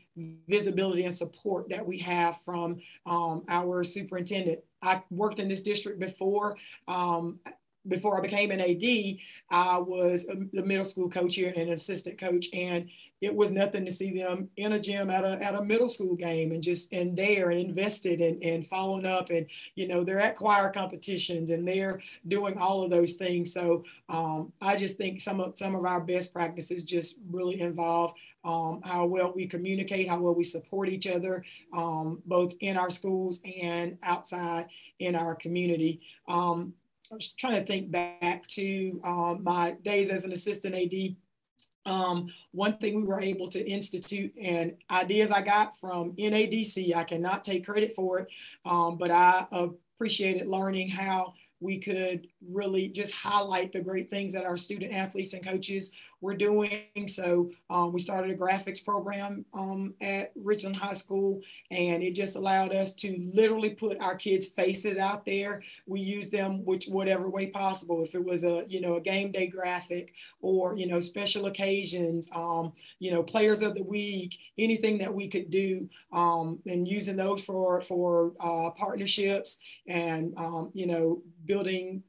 visibility 0.49 1.05
and 1.05 1.15
support 1.15 1.69
that 1.71 1.87
we 1.87 1.99
have 1.99 2.41
from 2.45 2.81
um, 3.07 3.45
our 3.49 3.83
superintendent. 3.85 4.61
I 4.83 5.03
worked 5.11 5.39
in 5.39 5.49
this 5.49 5.63
district 5.63 5.99
before. 5.99 6.57
Um, 6.87 7.41
before 7.87 8.17
I 8.17 8.23
became 8.23 8.51
an 8.51 8.61
AD, 8.61 9.19
I 9.51 9.79
was 9.79 10.27
the 10.27 10.63
middle 10.63 10.85
school 10.85 11.11
coach 11.11 11.35
here 11.35 11.49
and 11.49 11.69
an 11.69 11.73
assistant 11.73 12.19
coach, 12.19 12.47
and 12.53 12.89
it 13.21 13.35
was 13.35 13.53
nothing 13.53 13.85
to 13.85 13.91
see 13.91 14.17
them 14.17 14.49
in 14.57 14.73
a 14.73 14.81
gym 14.81 15.11
at 15.11 15.25
a, 15.25 15.43
at 15.43 15.55
a 15.55 15.65
middle 15.65 15.89
school 15.89 16.15
game 16.15 16.53
and 16.53 16.63
just 16.63 16.93
and 16.93 17.17
there 17.17 17.51
and 17.51 17.61
invested 17.61 18.21
and, 18.21 18.43
and 18.43 18.67
following 18.67 19.07
up 19.07 19.31
and 19.31 19.47
you 19.75 19.89
know 19.89 20.05
they're 20.05 20.21
at 20.21 20.37
choir 20.37 20.71
competitions 20.71 21.51
and 21.51 21.67
they're 21.67 22.01
doing 22.29 22.59
all 22.59 22.83
of 22.83 22.91
those 22.91 23.15
things. 23.15 23.53
So 23.53 23.85
um, 24.09 24.53
i 24.61 24.77
just 24.77 24.97
think 24.97 25.21
some 25.21 25.41
of 25.41 25.57
some 25.57 25.75
of 25.75 25.85
our 25.85 26.01
best 26.01 26.33
practices 26.33 26.85
just 26.85 27.19
really 27.31 27.61
involve 27.61 28.13
um, 28.45 28.83
how 28.85 29.07
well 29.07 29.33
we 29.35 29.47
communicate 29.47 30.09
how 30.09 30.21
well 30.21 30.35
we 30.35 30.45
support 30.45 30.89
each 30.89 31.07
other 31.07 31.45
um, 31.73 32.23
both 32.27 32.55
in 32.61 32.77
our 32.77 32.91
schools 32.91 33.41
and 33.61 33.97
outside 34.03 34.67
in 34.99 35.15
our 35.15 35.35
community. 35.35 36.01
Um, 36.29 36.75
I 37.11 37.15
was 37.15 37.29
trying 37.29 37.55
to 37.55 37.67
think 37.67 37.91
back 37.91 38.47
to 38.49 39.01
um, 39.05 39.43
my 39.43 39.73
days 39.83 40.11
as 40.11 40.25
an 40.25 40.33
assistant 40.33 40.75
AD 40.75 41.17
um, 41.87 42.33
one 42.53 42.79
thing 42.79 42.97
we 42.97 43.03
were 43.03 43.21
able 43.21 43.49
to 43.49 43.71
institute 43.71 44.33
and 44.41 44.77
ideas 44.91 45.31
I 45.31 45.43
got 45.43 45.79
from 45.79 46.13
NADC, 46.13 46.95
I 46.95 47.05
cannot 47.05 47.45
take 47.45 47.67
credit 47.67 47.95
for 47.95 48.21
it, 48.21 48.29
um, 48.65 48.97
but 48.97 49.11
I 49.11 49.47
appreciated 49.51 50.47
learning 50.47 50.89
how 50.89 51.35
we 51.61 51.79
could 51.79 52.29
really 52.51 52.89
just 52.89 53.15
highlight 53.15 53.73
the 53.73 53.81
great 53.81 54.11
things 54.11 54.33
that 54.33 54.45
our 54.45 54.57
student 54.57 54.93
athletes 54.93 55.33
and 55.33 55.45
coaches 55.45 55.93
were 56.25 56.35
doing. 56.35 56.81
So 57.07 57.51
um, 57.69 57.93
we 57.93 58.01
started 58.01 58.31
a 58.31 58.35
graphics 58.35 58.85
program 58.85 59.45
um, 59.53 59.95
at 60.01 60.33
Richland 60.35 60.75
High 60.75 60.95
School, 60.95 61.43
and 61.71 62.03
it 62.03 62.13
just 62.13 62.35
allowed 62.35 62.75
us 62.75 62.95
to 62.97 63.31
literally 63.33 63.71
put 63.71 64.01
our 64.01 64.17
kids' 64.17 64.49
faces 64.49 64.97
out 64.97 65.27
there. 65.27 65.63
We 65.87 66.01
used 66.01 66.33
them 66.33 66.65
which 66.65 66.87
whatever 66.87 67.29
way 67.29 67.49
possible. 67.49 68.03
If 68.03 68.15
it 68.15 68.25
was 68.25 68.45
a 68.45 68.65
you 68.69 68.81
know 68.81 68.97
a 68.97 69.01
game 69.01 69.33
day 69.33 69.47
graphic 69.47 70.15
or 70.41 70.75
you 70.75 70.87
know 70.87 70.99
special 70.99 71.47
occasions, 71.47 72.29
um, 72.35 72.73
you 72.99 73.11
know 73.11 73.23
players 73.23 73.61
of 73.61 73.75
the 73.75 73.85
week, 73.85 74.39
anything 74.57 74.99
that 74.99 75.13
we 75.13 75.29
could 75.29 75.51
do, 75.51 75.89
um, 76.13 76.59
and 76.67 76.89
using 76.89 77.17
those 77.17 77.45
for 77.45 77.83
for 77.83 78.33
uh, 78.41 78.71
partnerships 78.71 79.59
and 79.87 80.35
um, 80.39 80.71
you 80.73 80.87
know 80.87 81.23
building 81.45 82.03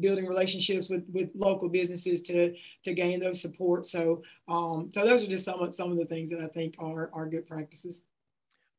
building 0.00 0.26
relationships 0.26 0.88
with 0.88 1.04
with 1.12 1.30
local 1.34 1.68
businesses 1.68 2.22
to 2.22 2.54
to 2.84 2.94
gain 2.94 3.20
those 3.20 3.40
support. 3.40 3.86
So 3.86 4.22
um, 4.48 4.90
so 4.94 5.04
those 5.04 5.22
are 5.22 5.28
just 5.28 5.44
some 5.44 5.60
of 5.60 5.74
some 5.74 5.90
of 5.90 5.98
the 5.98 6.06
things 6.06 6.30
that 6.30 6.40
I 6.40 6.48
think 6.48 6.76
are 6.78 7.10
are 7.12 7.26
good 7.26 7.46
practices. 7.46 8.06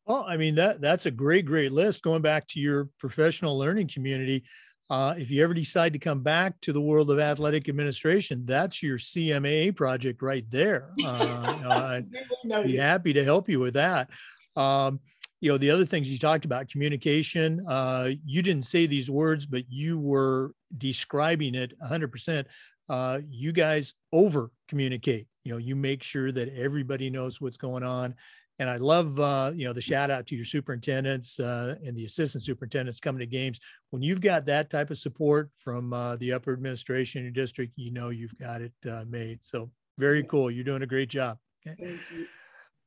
Well, 0.06 0.26
I 0.28 0.38
mean 0.38 0.56
that 0.56 0.82
that's 0.82 1.06
a 1.06 1.12
great 1.12 1.46
great 1.46 1.72
list. 1.72 2.02
Going 2.02 2.22
back 2.22 2.48
to 2.50 2.60
your 2.60 2.90
professional 3.00 3.58
learning 3.58 3.90
community, 3.90 4.44
uh, 4.92 5.16
if 5.18 5.32
you 5.32 5.42
ever 5.42 5.54
decide 5.54 5.94
to 5.94 6.00
come 6.00 6.22
back 6.22 6.60
to 6.60 6.74
the 6.74 6.82
world 6.82 7.10
of 7.12 7.18
athletic 7.18 7.70
administration, 7.70 8.44
that's 8.46 8.84
your 8.84 8.98
CMAA 8.98 9.74
project 9.74 10.22
right 10.22 10.46
there. 10.52 10.90
Uh, 11.06 12.02
I'd 12.52 12.66
be 12.66 12.76
happy 12.76 13.14
to 13.14 13.24
help 13.24 13.48
you 13.48 13.60
with 13.60 13.76
that. 13.76 14.10
Um, 14.58 15.00
you 15.42 15.52
know 15.52 15.58
the 15.58 15.70
other 15.70 15.86
things 15.86 16.10
you 16.10 16.18
talked 16.18 16.46
about 16.46 16.70
communication 16.70 17.66
uh, 17.68 18.10
you 18.26 18.42
didn't 18.42 18.66
say 18.66 18.86
these 18.86 19.10
words 19.10 19.46
but 19.46 19.64
you 19.70 20.00
were 20.00 20.54
describing 20.78 21.56
it 21.56 21.74
100% 21.82 22.46
uh, 22.90 23.20
you 23.30 23.52
guys 23.52 23.94
over 24.14 24.52
communicate 24.68 25.28
you 25.44 25.52
know 25.52 25.58
you 25.58 25.76
make 25.76 26.04
sure 26.04 26.32
that 26.32 26.50
everybody 26.56 27.10
knows 27.10 27.42
what's 27.42 27.58
going 27.58 27.84
on. 27.84 28.16
And 28.60 28.70
i 28.70 28.78
love 28.78 29.20
uh, 29.20 29.52
you 29.56 29.66
know 29.66 29.74
the 29.74 29.82
shout 29.82 30.12
out 30.12 30.28
to 30.28 30.36
your 30.36 30.46
superintendents 30.46 31.40
uh, 31.40 31.76
and 31.84 31.96
the 31.98 32.06
assistant 32.06 32.44
superintendents 32.44 33.00
coming 33.00 33.20
to 33.20 33.26
games. 33.26 33.60
When 33.90 34.04
you've 34.04 34.22
got 34.22 34.46
that 34.46 34.70
type 34.70 34.92
of 34.92 34.98
support 34.98 35.50
from 35.58 35.94
uh, 35.94 36.18
the 36.18 36.34
upper 36.34 36.54
administration 36.54 37.20
in 37.20 37.26
your 37.26 37.34
district 37.34 37.74
you 37.76 37.92
know 37.92 38.10
you've 38.10 38.38
got 38.38 38.62
it 38.62 38.74
uh, 38.90 39.06
made. 39.08 39.44
So 39.44 39.72
very 39.98 40.24
cool. 40.24 40.52
You're 40.52 40.64
doing 40.64 40.84
a 40.84 40.88
great 40.88 41.10
job. 41.10 41.38
Okay? 41.68 41.98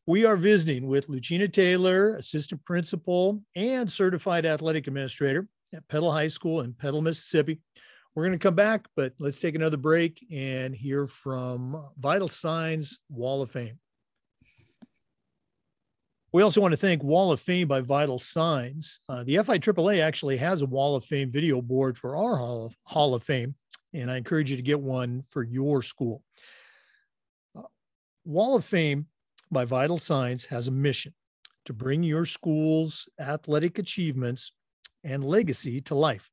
We 0.07 0.27
are 0.27 0.37
visiting 0.37 0.87
with 0.87 1.09
Lucina 1.09 1.49
Taylor, 1.49 2.17
assistant 2.17 2.63
principal 2.67 3.43
and 3.57 3.91
certified 3.91 4.45
athletic 4.45 4.87
administrator 4.87 5.49
at 5.75 5.89
Petal 5.89 6.13
High 6.13 6.29
School 6.29 6.61
in 6.61 6.75
Petal, 6.75 7.01
Mississippi. 7.01 7.59
We're 8.15 8.27
going 8.27 8.39
to 8.39 8.43
come 8.43 8.55
back, 8.55 8.87
but 8.97 9.15
let's 9.19 9.41
take 9.41 9.55
another 9.55 9.79
break 9.79 10.23
and 10.31 10.75
hear 10.75 11.07
from 11.07 11.83
Vital 11.99 12.29
Signs 12.29 12.99
Wall 13.09 13.41
of 13.41 13.51
Fame. 13.51 13.79
We 16.33 16.43
also 16.43 16.61
want 16.61 16.73
to 16.73 16.79
thank 16.79 17.03
Wall 17.03 17.33
of 17.33 17.41
Fame 17.41 17.67
by 17.67 17.81
Vital 17.81 18.19
Signs. 18.19 19.01
Uh, 19.09 19.25
the 19.25 19.39
FI 19.39 19.59
AAA 19.59 20.03
actually 20.03 20.37
has 20.37 20.61
a 20.61 20.67
Wall 20.67 20.97
of 20.97 21.05
Fame 21.07 21.31
video 21.31 21.63
board 21.63 21.97
for 21.97 22.15
our 22.15 22.37
Hall 22.37 22.67
of, 22.67 22.77
Hall 22.85 23.15
of 23.15 23.23
Fame, 23.23 23.55
and 23.95 24.11
I 24.11 24.19
encourage 24.19 24.51
you 24.51 24.59
to 24.59 24.63
get 24.63 24.81
one 24.81 25.23
for 25.31 25.43
your 25.43 25.81
school. 25.81 26.23
Uh, 27.57 27.63
Wall 28.27 28.55
of 28.55 28.67
Fame 28.67 29.07
by 29.55 29.65
Vital 29.65 29.97
Signs 29.97 30.45
has 30.47 30.69
a 30.69 30.73
mission 30.73 31.15
to 31.65 31.73
bring 31.73 32.03
your 32.03 32.27
school's 32.27 33.09
athletic 33.19 33.79
achievements 33.79 34.53
and 35.03 35.25
legacy 35.25 35.81
to 35.83 35.95
life. 35.95 36.29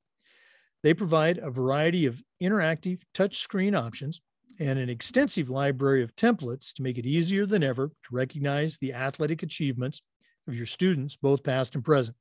They 0.84 0.93
provide 0.93 1.38
a 1.38 1.49
variety 1.49 2.05
of 2.07 2.21
interactive 2.43 2.99
touchscreen 3.13 3.79
options 3.79 4.19
and 4.60 4.77
an 4.77 4.89
extensive 4.89 5.49
library 5.49 6.03
of 6.03 6.13
templates 6.15 6.73
to 6.73 6.84
make 6.84 6.97
it 6.97 7.05
easier 7.05 7.45
than 7.45 7.63
ever 7.63 7.88
to 7.88 8.10
recognize 8.12 8.77
the 8.77 8.91
athletic 8.93 9.41
achievements 9.43 10.01
of 10.47 10.55
your 10.55 10.65
students, 10.65 11.15
both 11.15 11.43
past 11.43 11.75
and 11.75 11.86
present. 11.86 12.17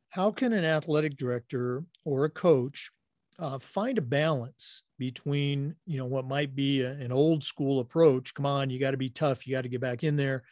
How 0.10 0.32
can 0.32 0.52
an 0.52 0.66
athletic 0.66 1.16
director 1.16 1.86
or 2.04 2.26
a 2.26 2.30
coach 2.30 2.92
uh, 3.40 3.60
find 3.60 3.98
a 3.98 4.02
balance 4.02 4.84
between 5.02 5.76
you 5.88 5.98
know 5.98 6.06
what 6.06 6.28
might 6.28 6.54
be 6.54 6.82
a, 6.84 6.92
an 6.92 7.12
old 7.12 7.44
school 7.44 7.80
approach 7.80 8.36
come 8.36 8.46
on 8.46 8.70
you 8.70 8.80
got 8.80 8.92
to 8.92 8.98
be 8.98 9.10
tough 9.10 9.48
you 9.48 9.52
got 9.52 9.64
to 9.64 9.68
get 9.68 9.82
back 9.82 10.04
in 10.04 10.16
there 10.16 10.44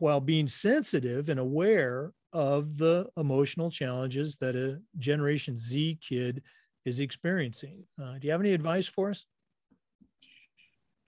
while 0.00 0.20
being 0.20 0.48
sensitive 0.48 1.28
and 1.28 1.38
aware 1.38 2.12
of 2.32 2.78
the 2.78 3.08
emotional 3.16 3.70
challenges 3.70 4.34
that 4.34 4.56
a 4.56 4.80
generation 4.98 5.56
z 5.56 5.96
kid 6.02 6.42
is 6.84 6.98
experiencing. 6.98 7.84
Uh, 8.02 8.14
do 8.18 8.26
you 8.26 8.32
have 8.32 8.40
any 8.40 8.54
advice 8.54 8.88
for 8.88 9.10
us? 9.10 9.26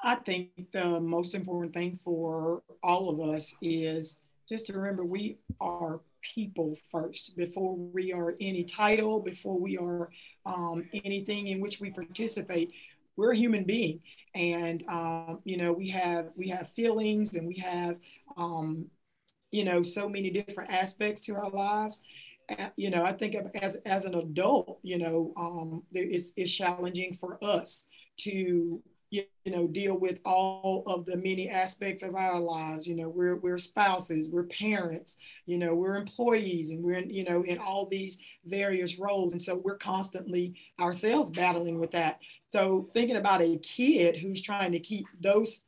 I 0.01 0.15
think 0.15 0.51
the 0.73 1.01
most 1.01 1.35
important 1.35 1.75
thing 1.75 1.99
for 2.05 2.63
all 2.81 3.11
of 3.11 3.35
us 3.35 3.57
is 3.61 4.21
just 4.49 4.67
to 4.67 4.73
remember 4.79 5.05
we 5.05 5.39
are 5.61 6.01
people 6.35 6.77
first 6.91 7.37
before 7.37 7.77
we 7.77 8.13
are 8.13 8.35
any 8.41 8.65
title, 8.65 9.21
before 9.21 9.59
we 9.59 9.77
are 9.77 10.11
um, 10.47 10.89
anything 11.05 11.49
in 11.49 11.61
which 11.61 11.81
we 11.81 11.91
participate. 11.91 12.73
We're 13.17 13.33
a 13.33 13.37
human 13.37 13.65
being, 13.65 14.01
and 14.35 14.83
um, 14.89 15.41
you 15.45 15.57
know 15.57 15.73
we 15.73 15.89
have 15.91 16.31
we 16.37 16.49
have 16.49 16.71
feelings 16.71 17.35
and 17.35 17.47
we 17.47 17.57
have 17.57 17.97
um, 18.37 18.87
you 19.51 19.65
know 19.65 19.83
so 19.83 20.09
many 20.09 20.31
different 20.31 20.71
aspects 20.73 21.21
to 21.27 21.35
our 21.35 21.51
lives. 21.51 22.01
You 22.77 22.91
know, 22.91 23.05
I 23.05 23.13
think 23.13 23.37
as 23.55 23.77
as 23.87 24.05
an 24.05 24.15
adult, 24.15 24.79
you 24.83 24.99
know, 24.99 25.33
um, 25.37 25.83
it's, 25.93 26.33
it's 26.37 26.53
challenging 26.53 27.15
for 27.15 27.43
us 27.43 27.89
to 28.19 28.83
you 29.13 29.25
know 29.47 29.69
deal 29.69 29.97
with 29.97 30.19
all 30.25 30.83
of 30.87 31.05
the 31.05 31.17
many 31.17 31.49
aspects 31.49 32.03
of 32.03 32.15
our 32.15 32.41
lives. 32.41 32.87
You 32.87 32.97
know 32.97 33.09
we're 33.09 33.37
we're 33.37 33.59
spouses 33.59 34.31
we're 34.33 34.45
parents 34.45 35.19
you 35.47 35.59
know 35.59 35.75
we're 35.75 35.97
employees 35.97 36.71
and 36.71 36.83
we're 36.83 36.95
in, 36.95 37.11
you 37.11 37.25
know 37.25 37.43
in 37.43 37.59
all 37.59 37.87
these 37.87 38.19
various 38.47 38.99
roles. 38.99 39.33
And 39.33 39.43
so 39.43 39.57
we're 39.57 39.77
constantly 39.77 40.55
ourselves 40.81 41.31
battling 41.31 41.79
with 41.79 41.93
that. 41.93 42.19
So 42.51 42.89
thinking 42.95 43.17
about 43.17 43.43
a 43.43 43.59
kid 43.59 44.17
who's 44.17 44.43
trying 44.43 44.73
to 44.73 44.81
keep 44.81 45.07
those 45.21 45.61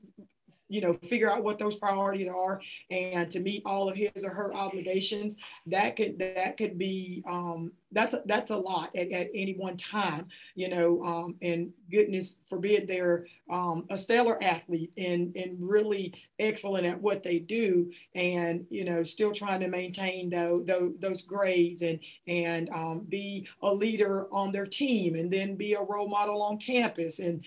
you 0.74 0.80
know, 0.80 0.94
figure 0.94 1.30
out 1.30 1.44
what 1.44 1.60
those 1.60 1.76
priorities 1.76 2.26
are 2.26 2.60
and 2.90 3.30
to 3.30 3.38
meet 3.38 3.62
all 3.64 3.88
of 3.88 3.94
his 3.94 4.24
or 4.24 4.30
her 4.30 4.52
obligations, 4.52 5.36
that 5.66 5.94
could 5.94 6.18
that 6.18 6.56
could 6.56 6.76
be 6.76 7.22
um, 7.28 7.70
that's 7.92 8.16
that's 8.26 8.50
a 8.50 8.56
lot 8.56 8.90
at, 8.96 9.12
at 9.12 9.28
any 9.32 9.54
one 9.54 9.76
time, 9.76 10.26
you 10.56 10.68
know, 10.68 11.04
um, 11.04 11.36
and 11.42 11.72
goodness 11.92 12.40
forbid 12.48 12.88
they're 12.88 13.24
um, 13.48 13.86
a 13.88 13.96
stellar 13.96 14.42
athlete 14.42 14.90
and 14.96 15.36
and 15.36 15.56
really 15.60 16.12
excellent 16.40 16.86
at 16.86 17.00
what 17.00 17.22
they 17.22 17.38
do, 17.38 17.92
and 18.16 18.66
you 18.68 18.84
know, 18.84 19.04
still 19.04 19.30
trying 19.30 19.60
to 19.60 19.68
maintain 19.68 20.28
those, 20.28 20.66
those 20.98 21.22
grades 21.22 21.82
and 21.82 22.00
and 22.26 22.68
um, 22.70 23.06
be 23.08 23.46
a 23.62 23.72
leader 23.72 24.26
on 24.34 24.50
their 24.50 24.66
team, 24.66 25.14
and 25.14 25.32
then 25.32 25.54
be 25.54 25.74
a 25.74 25.82
role 25.82 26.08
model 26.08 26.42
on 26.42 26.58
campus 26.58 27.20
and 27.20 27.44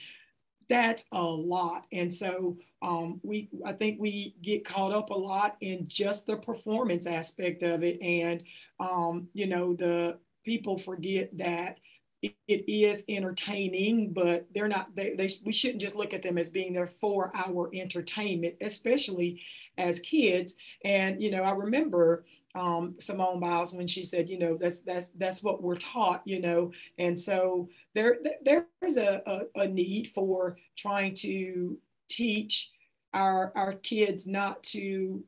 that's 0.70 1.06
a 1.12 1.24
lot. 1.24 1.86
And 1.92 2.14
so 2.14 2.58
um, 2.82 3.20
we, 3.24 3.50
I 3.66 3.74
think 3.74 4.00
we 4.00 4.36
get 4.42 4.66
caught 4.66 4.92
up 4.92 5.10
a 5.10 5.14
lot 5.14 5.58
in 5.62 5.88
just 5.88 6.28
the 6.28 6.38
performance 6.38 7.08
aspect 7.08 7.64
of 7.64 7.84
it. 7.84 8.02
And, 8.02 8.44
um, 8.80 9.30
you 9.34 9.48
know, 9.48 9.74
the 9.74 10.18
people 10.44 10.78
forget 10.78 11.36
that 11.38 11.80
it, 12.22 12.36
is 12.48 13.06
entertaining, 13.08 14.12
but 14.12 14.48
they're 14.54 14.68
not, 14.68 14.96
they, 14.96 15.14
they, 15.16 15.30
we 15.44 15.54
shouldn't 15.54 15.82
just 15.82 15.96
look 15.96 16.14
at 16.14 16.22
them 16.22 16.38
as 16.38 16.50
being 16.50 16.74
there 16.74 16.88
for 16.88 17.32
our 17.36 17.70
entertainment, 17.74 18.56
especially 18.62 19.42
as 19.78 20.00
kids. 20.00 20.56
And, 20.84 21.22
you 21.22 21.32
know, 21.32 21.44
I 21.44 21.52
remember 21.52 22.26
um, 22.58 22.96
Simone 23.00 23.39
Biles 23.39 23.74
when 23.74 23.88
she 23.88 24.04
said, 24.04 24.28
you 24.28 24.39
know, 24.39 24.58
that's 24.60 24.80
that's 24.80 25.10
that's 25.10 25.43
what 25.43 25.62
we're 25.62 25.76
taught, 25.76 26.24
you 26.26 26.41
know, 26.41 26.72
and 26.98 27.17
so 27.17 27.70
there 27.93 28.17
there's 28.43 28.98
a, 28.98 29.22
a, 29.28 29.62
a 29.62 29.67
need 29.67 30.08
for 30.08 30.58
trying 30.76 31.13
to 31.15 31.78
teach 32.10 32.72
our 33.13 33.52
our 33.56 33.74
kids 33.74 34.28
not 34.28 34.63
to 34.63 35.24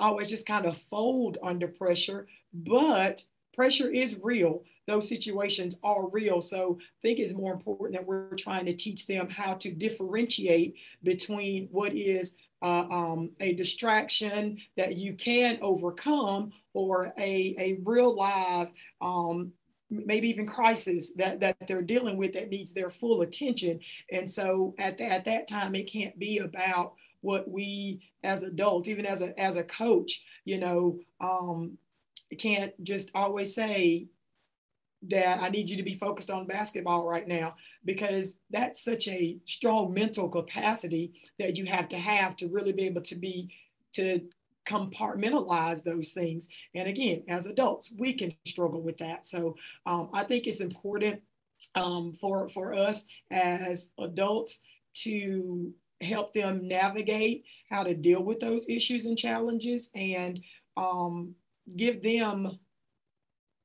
always 0.00 0.28
just 0.28 0.44
kind 0.44 0.66
of 0.66 0.76
fold 0.76 1.38
under 1.40 1.68
pressure, 1.68 2.26
but 2.52 3.22
pressure 3.54 3.88
is 3.88 4.18
real. 4.20 4.64
Those 4.88 5.08
situations 5.08 5.78
are 5.84 6.08
real. 6.08 6.40
So 6.40 6.78
I 6.80 7.00
think 7.00 7.20
it's 7.20 7.32
more 7.32 7.52
important 7.52 7.96
that 7.96 8.06
we're 8.06 8.34
trying 8.34 8.66
to 8.66 8.74
teach 8.74 9.06
them 9.06 9.30
how 9.30 9.54
to 9.54 9.70
differentiate 9.70 10.74
between 11.04 11.68
what 11.70 11.94
is 11.94 12.36
uh, 12.64 12.86
um, 12.90 13.30
a 13.40 13.52
distraction 13.52 14.58
that 14.76 14.96
you 14.96 15.12
can 15.12 15.58
overcome 15.60 16.50
or 16.72 17.12
a, 17.18 17.54
a 17.58 17.78
real 17.84 18.16
live 18.16 18.72
um, 19.02 19.52
maybe 19.90 20.30
even 20.30 20.46
crisis 20.46 21.12
that, 21.12 21.40
that 21.40 21.56
they're 21.68 21.82
dealing 21.82 22.16
with 22.16 22.32
that 22.32 22.48
needs 22.48 22.72
their 22.72 22.88
full 22.88 23.20
attention. 23.20 23.78
And 24.10 24.28
so 24.28 24.74
at, 24.78 24.96
the, 24.96 25.04
at 25.04 25.26
that 25.26 25.46
time 25.46 25.74
it 25.74 25.92
can't 25.92 26.18
be 26.18 26.38
about 26.38 26.94
what 27.20 27.50
we 27.50 28.00
as 28.22 28.42
adults 28.42 28.88
even 28.88 29.06
as 29.06 29.22
a 29.22 29.38
as 29.40 29.56
a 29.56 29.64
coach 29.64 30.22
you 30.44 30.58
know 30.58 30.98
um, 31.20 31.78
can't 32.38 32.72
just 32.84 33.10
always 33.14 33.54
say 33.54 34.06
that 35.10 35.42
I 35.42 35.48
need 35.48 35.68
you 35.68 35.76
to 35.76 35.82
be 35.82 35.94
focused 35.94 36.30
on 36.30 36.46
basketball 36.46 37.06
right 37.06 37.26
now 37.26 37.56
because 37.84 38.36
that's 38.50 38.82
such 38.82 39.08
a 39.08 39.38
strong 39.44 39.92
mental 39.92 40.28
capacity 40.28 41.12
that 41.38 41.56
you 41.56 41.66
have 41.66 41.88
to 41.88 41.98
have 41.98 42.36
to 42.36 42.48
really 42.48 42.72
be 42.72 42.86
able 42.86 43.02
to 43.02 43.14
be 43.14 43.54
to 43.92 44.20
compartmentalize 44.66 45.82
those 45.82 46.10
things. 46.10 46.48
And 46.74 46.88
again, 46.88 47.22
as 47.28 47.46
adults, 47.46 47.94
we 47.98 48.14
can 48.14 48.34
struggle 48.46 48.80
with 48.80 48.98
that. 48.98 49.26
So 49.26 49.56
um, 49.86 50.08
I 50.12 50.24
think 50.24 50.46
it's 50.46 50.60
important 50.60 51.22
um, 51.74 52.12
for 52.12 52.48
for 52.48 52.74
us 52.74 53.06
as 53.30 53.90
adults 53.98 54.60
to 54.94 55.72
help 56.00 56.34
them 56.34 56.66
navigate 56.66 57.44
how 57.70 57.82
to 57.82 57.94
deal 57.94 58.22
with 58.22 58.40
those 58.40 58.68
issues 58.68 59.06
and 59.06 59.18
challenges 59.18 59.90
and 59.94 60.40
um, 60.76 61.34
give 61.76 62.02
them 62.02 62.58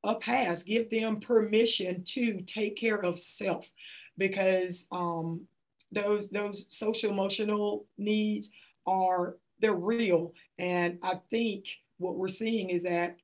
a 0.04 0.16
pass, 0.16 0.64
give 0.64 0.90
them 0.90 1.20
permission 1.20 2.04
to 2.04 2.42
take 2.42 2.78
care 2.78 3.04
of 3.04 3.20
self 3.20 3.70
because 4.18 4.88
um, 4.92 5.48
those 5.92 6.30
those 6.30 6.68
social 6.70 7.12
emotional 7.12 7.86
needs 7.98 8.52
are 8.86 9.38
they're 9.60 9.74
real. 9.74 10.34
And 10.58 11.00
I 11.04 11.20
think 11.30 11.66
what 11.98 12.16
we're 12.16 12.28
seeing 12.28 12.70
is 12.70 12.84
that 12.84 13.18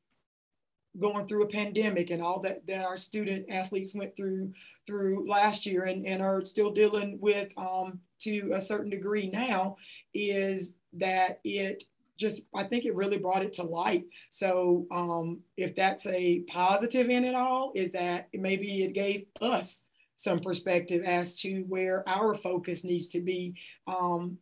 going 0.99 1.27
through 1.27 1.43
a 1.43 1.49
pandemic 1.49 2.09
and 2.09 2.21
all 2.21 2.39
that 2.41 2.65
that 2.67 2.85
our 2.85 2.97
student 2.97 3.45
athletes 3.49 3.95
went 3.95 4.15
through 4.15 4.53
through 4.87 5.29
last 5.29 5.65
year 5.65 5.85
and, 5.85 6.05
and 6.05 6.21
are 6.21 6.43
still 6.43 6.71
dealing 6.71 7.17
with 7.19 7.51
um, 7.57 7.99
to 8.19 8.51
a 8.53 8.61
certain 8.61 8.89
degree 8.89 9.29
now 9.29 9.77
is 10.13 10.75
that 10.93 11.39
it 11.43 11.83
just 12.17 12.47
I 12.53 12.63
think 12.63 12.85
it 12.85 12.95
really 12.95 13.17
brought 13.17 13.43
it 13.43 13.53
to 13.53 13.63
light. 13.63 14.05
So 14.29 14.85
um, 14.91 15.39
if 15.57 15.75
that's 15.75 16.05
a 16.07 16.41
positive 16.41 17.09
in 17.09 17.23
it 17.25 17.35
all, 17.35 17.71
is 17.75 17.91
that 17.91 18.29
maybe 18.33 18.83
it 18.83 18.93
gave 18.93 19.25
us 19.41 19.83
some 20.15 20.39
perspective 20.39 21.03
as 21.03 21.39
to 21.41 21.61
where 21.63 22.07
our 22.07 22.33
focus 22.35 22.83
needs 22.83 23.09
to 23.09 23.21
be. 23.21 23.55
Um, 23.87 24.37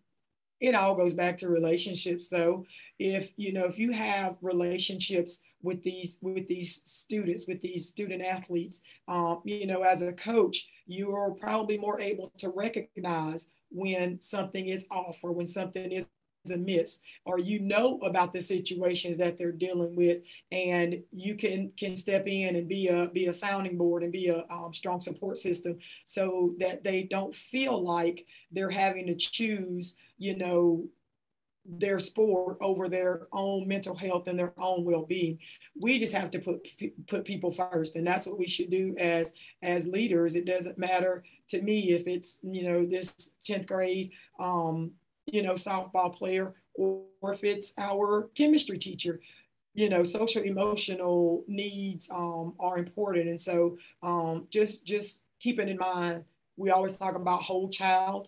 it 0.60 0.76
all 0.76 0.96
goes 0.96 1.14
back 1.14 1.38
to 1.38 1.50
relationships 1.50 2.30
though. 2.30 2.66
If 3.00 3.34
you 3.38 3.54
know 3.54 3.66
if 3.66 3.78
you 3.78 3.92
have 3.92 4.38
relationships 4.42 5.42
with 5.64 5.82
these 5.82 6.20
with 6.22 6.48
these 6.48 6.82
students 6.86 7.48
with 7.48 7.62
these 7.62 7.88
student 7.88 8.22
athletes 8.22 8.84
um, 9.08 9.42
you 9.46 9.66
know 9.66 9.82
as 9.82 10.02
a 10.02 10.14
coach 10.14 10.68
you 10.86 11.16
are 11.16 11.32
probably 11.32 11.78
more 11.78 12.00
able 12.00 12.32
to 12.38 12.50
recognize 12.50 13.50
when 13.72 14.20
something 14.22 14.68
is 14.68 14.86
off 14.92 15.18
or 15.24 15.32
when 15.32 15.48
something 15.48 15.92
is 15.92 16.06
amiss 16.52 17.00
or 17.26 17.40
you 17.40 17.60
know 17.60 18.00
about 18.04 18.34
the 18.34 18.42
situations 18.42 19.18
that 19.18 19.38
they're 19.38 19.52
dealing 19.52 19.96
with 19.96 20.20
and 20.52 21.02
you 21.12 21.36
can 21.36 21.72
can 21.78 21.96
step 21.96 22.28
in 22.28 22.56
and 22.56 22.68
be 22.68 22.88
a 22.90 23.08
be 23.08 23.28
a 23.28 23.34
sounding 23.34 23.78
board 23.78 24.04
and 24.04 24.12
be 24.12 24.28
a 24.28 24.46
um, 24.50 24.74
strong 24.74 25.00
support 25.00 25.38
system 25.38 25.78
so 26.06 26.54
that 26.60 26.84
they 26.84 27.04
don't 27.04 27.34
feel 27.34 27.82
like 27.82 28.26
they're 28.52 28.70
having 28.70 29.08
to 29.08 29.16
choose 29.16 29.96
you 30.18 30.36
know 30.36 30.86
their 31.66 31.98
sport 31.98 32.58
over 32.60 32.90
their 32.90 33.28
own 33.32 33.68
mental 33.68 33.96
health 33.96 34.28
and 34.28 34.38
their 34.38 34.54
own 34.58 34.84
well-being. 34.84 35.40
We 35.80 35.98
just 35.98 36.14
have 36.14 36.30
to 36.32 36.40
put 36.40 36.68
put 37.08 37.24
people 37.24 37.52
first 37.52 37.96
and 37.96 38.06
that's 38.06 38.28
what 38.28 38.38
we 38.38 38.48
should 38.48 38.70
do 38.70 38.96
as 39.00 39.34
as 39.62 39.88
leaders. 39.88 40.36
It 40.36 40.46
doesn't 40.46 40.78
matter 40.78 41.24
to 41.50 41.62
me 41.62 41.92
if 41.92 42.08
it's 42.08 42.40
you 42.44 42.68
know 42.70 42.86
this 42.86 43.36
10th 43.48 43.68
grade 43.68 44.12
um 44.40 44.92
you 45.34 45.42
know 45.42 45.54
softball 45.54 46.14
player 46.14 46.54
or, 46.76 47.04
if 47.32 47.44
it's 47.44 47.74
our 47.78 48.30
chemistry 48.36 48.78
teacher 48.78 49.22
you 49.74 49.90
know 49.90 50.04
social 50.04 50.44
emotional 50.44 51.44
needs 51.48 52.10
um, 52.12 52.54
are 52.60 52.78
important. 52.78 53.28
And 53.28 53.42
so 53.42 53.78
um, 54.04 54.48
just 54.50 54.86
just 54.86 55.24
keeping 55.40 55.68
in 55.68 55.78
mind 55.78 56.26
we 56.56 56.70
always 56.70 56.96
talk 56.98 57.16
about 57.16 57.42
whole 57.42 57.70
child. 57.70 58.28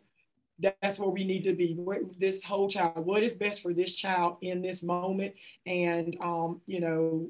That's 0.57 0.97
where 0.97 1.09
we 1.09 1.25
need 1.25 1.43
to 1.43 1.53
be. 1.53 1.77
This 2.17 2.43
whole 2.43 2.67
child 2.67 3.05
what 3.05 3.21
is 3.21 3.33
best 3.33 3.61
for 3.61 3.73
this 3.73 3.93
child 3.93 4.37
in 4.41 4.61
this 4.61 4.81
moment? 4.83 5.35
And 5.65 6.17
um, 6.21 6.61
you 6.65 6.79
know 6.79 7.29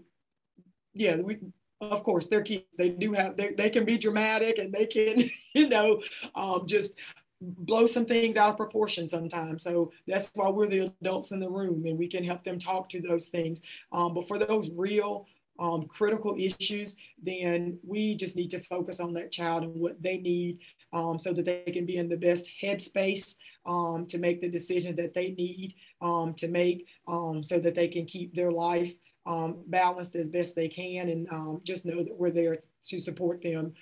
yeah 0.93 1.17
we 1.17 1.39
of 1.81 2.03
course 2.03 2.27
they're 2.27 2.41
kids. 2.41 2.77
They 2.77 2.89
do 2.89 3.11
have 3.13 3.35
they, 3.35 3.49
they 3.51 3.69
can 3.69 3.83
be 3.83 3.97
dramatic 3.97 4.59
and 4.59 4.71
they 4.71 4.85
can 4.85 5.29
you 5.53 5.67
know 5.67 6.01
um, 6.35 6.65
just 6.67 6.93
blow 7.41 7.85
some 7.85 8.05
things 8.05 8.37
out 8.37 8.51
of 8.51 8.57
proportion 8.57 9.07
sometimes 9.07 9.61
so 9.61 9.91
that's 10.07 10.31
why 10.35 10.49
we're 10.49 10.67
the 10.67 10.91
adults 11.01 11.31
in 11.31 11.39
the 11.39 11.49
room 11.49 11.83
and 11.85 11.97
we 11.97 12.07
can 12.07 12.23
help 12.23 12.43
them 12.43 12.57
talk 12.57 12.89
to 12.89 13.01
those 13.01 13.27
things 13.27 13.61
um, 13.91 14.13
but 14.13 14.27
for 14.27 14.37
those 14.39 14.71
real 14.71 15.27
um, 15.59 15.83
critical 15.83 16.35
issues, 16.37 16.97
then 17.21 17.79
we 17.85 18.15
just 18.15 18.35
need 18.35 18.49
to 18.49 18.59
focus 18.59 18.99
on 18.99 19.13
that 19.13 19.31
child 19.31 19.63
and 19.63 19.75
what 19.75 20.01
they 20.01 20.17
need 20.17 20.59
um, 20.93 21.17
so 21.17 21.33
that 21.33 21.45
they 21.45 21.71
can 21.71 21.85
be 21.85 21.97
in 21.97 22.09
the 22.09 22.17
best 22.17 22.51
headspace 22.61 23.37
um, 23.65 24.05
to 24.07 24.17
make 24.17 24.41
the 24.41 24.49
decisions 24.49 24.97
that 24.97 25.13
they 25.13 25.31
need 25.31 25.73
um, 26.01 26.33
to 26.35 26.47
make 26.47 26.87
um, 27.07 27.41
so 27.41 27.59
that 27.59 27.75
they 27.75 27.87
can 27.87 28.05
keep 28.05 28.33
their 28.35 28.51
life 28.51 28.93
um, 29.25 29.63
balanced 29.67 30.15
as 30.15 30.29
best 30.29 30.55
they 30.55 30.67
can 30.67 31.09
and 31.09 31.65
just 31.65 31.85
know 31.85 32.03
that 32.03 32.17
we're 32.17 32.29
there 32.29 32.59
to 32.87 32.99
support 32.99 33.41
them 33.41 33.73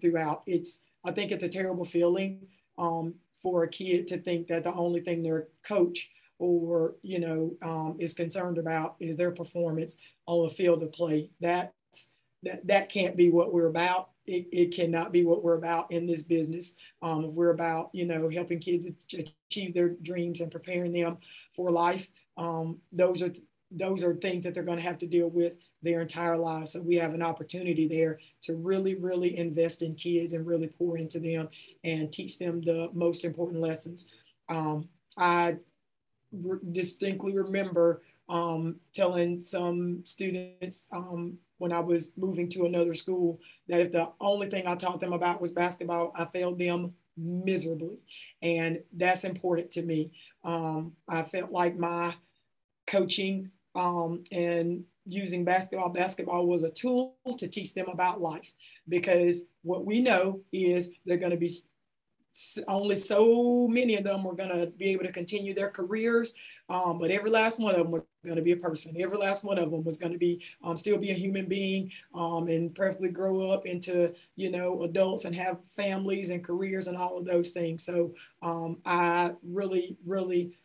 throughout. 0.00 0.42
It's, 0.46 0.82
I 1.04 1.12
think 1.12 1.32
it's 1.32 1.44
a 1.44 1.48
terrible 1.48 1.84
feeling 1.84 2.46
for 3.42 3.64
a 3.64 3.68
kid 3.68 4.06
to 4.08 4.18
think 4.18 4.48
that 4.48 4.64
the 4.64 4.72
only 4.72 5.00
thing 5.00 5.22
their 5.22 5.48
coach 5.66 6.10
or 6.38 6.96
you 7.02 7.20
know 7.20 7.54
um, 7.62 7.96
is 8.00 8.14
concerned 8.14 8.58
about 8.58 8.96
is 9.00 9.16
their 9.16 9.30
performance 9.30 9.98
on 10.26 10.46
the 10.46 10.54
field 10.54 10.82
of 10.82 10.92
play. 10.92 11.30
That 11.40 11.72
that 12.42 12.66
that 12.66 12.88
can't 12.88 13.16
be 13.16 13.30
what 13.30 13.52
we're 13.52 13.68
about. 13.68 14.10
It, 14.26 14.46
it 14.52 14.74
cannot 14.74 15.12
be 15.12 15.24
what 15.24 15.42
we're 15.42 15.56
about 15.56 15.90
in 15.90 16.06
this 16.06 16.22
business. 16.22 16.76
Um, 17.00 17.34
we're 17.34 17.50
about 17.50 17.90
you 17.92 18.06
know 18.06 18.28
helping 18.28 18.58
kids 18.58 18.88
achieve 19.12 19.74
their 19.74 19.90
dreams 19.90 20.40
and 20.40 20.50
preparing 20.50 20.92
them 20.92 21.18
for 21.54 21.70
life. 21.70 22.08
Um, 22.36 22.78
those 22.92 23.22
are 23.22 23.32
those 23.74 24.02
are 24.02 24.14
things 24.14 24.44
that 24.44 24.54
they're 24.54 24.62
going 24.62 24.78
to 24.78 24.84
have 24.84 24.98
to 24.98 25.06
deal 25.06 25.28
with 25.28 25.54
their 25.82 26.00
entire 26.00 26.36
lives. 26.36 26.72
So 26.72 26.82
we 26.82 26.96
have 26.96 27.14
an 27.14 27.22
opportunity 27.22 27.88
there 27.88 28.20
to 28.42 28.54
really, 28.54 28.94
really 28.94 29.36
invest 29.36 29.82
in 29.82 29.94
kids 29.94 30.32
and 30.32 30.46
really 30.46 30.68
pour 30.68 30.96
into 30.96 31.18
them 31.18 31.48
and 31.82 32.12
teach 32.12 32.38
them 32.38 32.60
the 32.62 32.90
most 32.92 33.24
important 33.24 33.60
lessons. 33.60 34.08
Um, 34.48 34.88
I 35.16 35.56
re- 36.32 36.60
distinctly 36.72 37.36
remember 37.36 38.02
um, 38.28 38.76
telling 38.94 39.42
some 39.42 40.02
students 40.04 40.86
um, 40.92 41.38
when 41.58 41.72
I 41.72 41.80
was 41.80 42.12
moving 42.16 42.48
to 42.50 42.66
another 42.66 42.94
school 42.94 43.40
that 43.68 43.80
if 43.80 43.92
the 43.92 44.08
only 44.20 44.48
thing 44.48 44.66
I 44.66 44.74
taught 44.74 45.00
them 45.00 45.12
about 45.12 45.40
was 45.40 45.52
basketball, 45.52 46.12
I 46.14 46.24
failed 46.26 46.58
them 46.58 46.94
miserably. 47.16 47.98
And 48.40 48.80
that's 48.92 49.24
important 49.24 49.70
to 49.72 49.82
me. 49.82 50.12
Um, 50.44 50.92
I 51.08 51.22
felt 51.22 51.52
like 51.52 51.76
my 51.76 52.14
coaching 52.86 53.50
um, 53.74 54.24
and 54.30 54.84
using 55.06 55.44
basketball, 55.44 55.88
basketball 55.88 56.46
was 56.46 56.62
a 56.62 56.70
tool 56.70 57.16
to 57.38 57.48
teach 57.48 57.74
them 57.74 57.88
about 57.88 58.20
life 58.20 58.52
because 58.88 59.46
what 59.62 59.84
we 59.84 60.00
know 60.00 60.40
is 60.52 60.92
they're 61.04 61.16
going 61.16 61.32
to 61.32 61.36
be 61.36 61.52
only 62.66 62.96
so 62.96 63.68
many 63.68 63.96
of 63.96 64.04
them 64.04 64.24
were 64.24 64.34
going 64.34 64.48
to 64.48 64.66
be 64.78 64.90
able 64.90 65.04
to 65.04 65.12
continue 65.12 65.52
their 65.52 65.68
careers 65.68 66.34
um, 66.72 66.98
but 66.98 67.10
every 67.10 67.30
last 67.30 67.60
one 67.60 67.74
of 67.74 67.82
them 67.82 67.90
was 67.90 68.02
going 68.24 68.36
to 68.36 68.42
be 68.42 68.52
a 68.52 68.56
person. 68.56 68.96
Every 68.98 69.18
last 69.18 69.44
one 69.44 69.58
of 69.58 69.70
them 69.70 69.84
was 69.84 69.98
going 69.98 70.12
to 70.12 70.18
be 70.18 70.42
um, 70.64 70.76
still 70.76 70.96
be 70.96 71.10
a 71.10 71.14
human 71.14 71.46
being 71.46 71.90
um, 72.14 72.48
and 72.48 72.74
perfectly 72.74 73.10
grow 73.10 73.50
up 73.50 73.66
into 73.66 74.14
you 74.36 74.50
know 74.50 74.82
adults 74.82 75.26
and 75.26 75.34
have 75.34 75.58
families 75.76 76.30
and 76.30 76.42
careers 76.42 76.86
and 76.86 76.96
all 76.96 77.18
of 77.18 77.26
those 77.26 77.50
things. 77.50 77.84
So 77.84 78.14
um, 78.42 78.78
i 78.86 79.32
really 79.42 79.96
really 80.06 80.56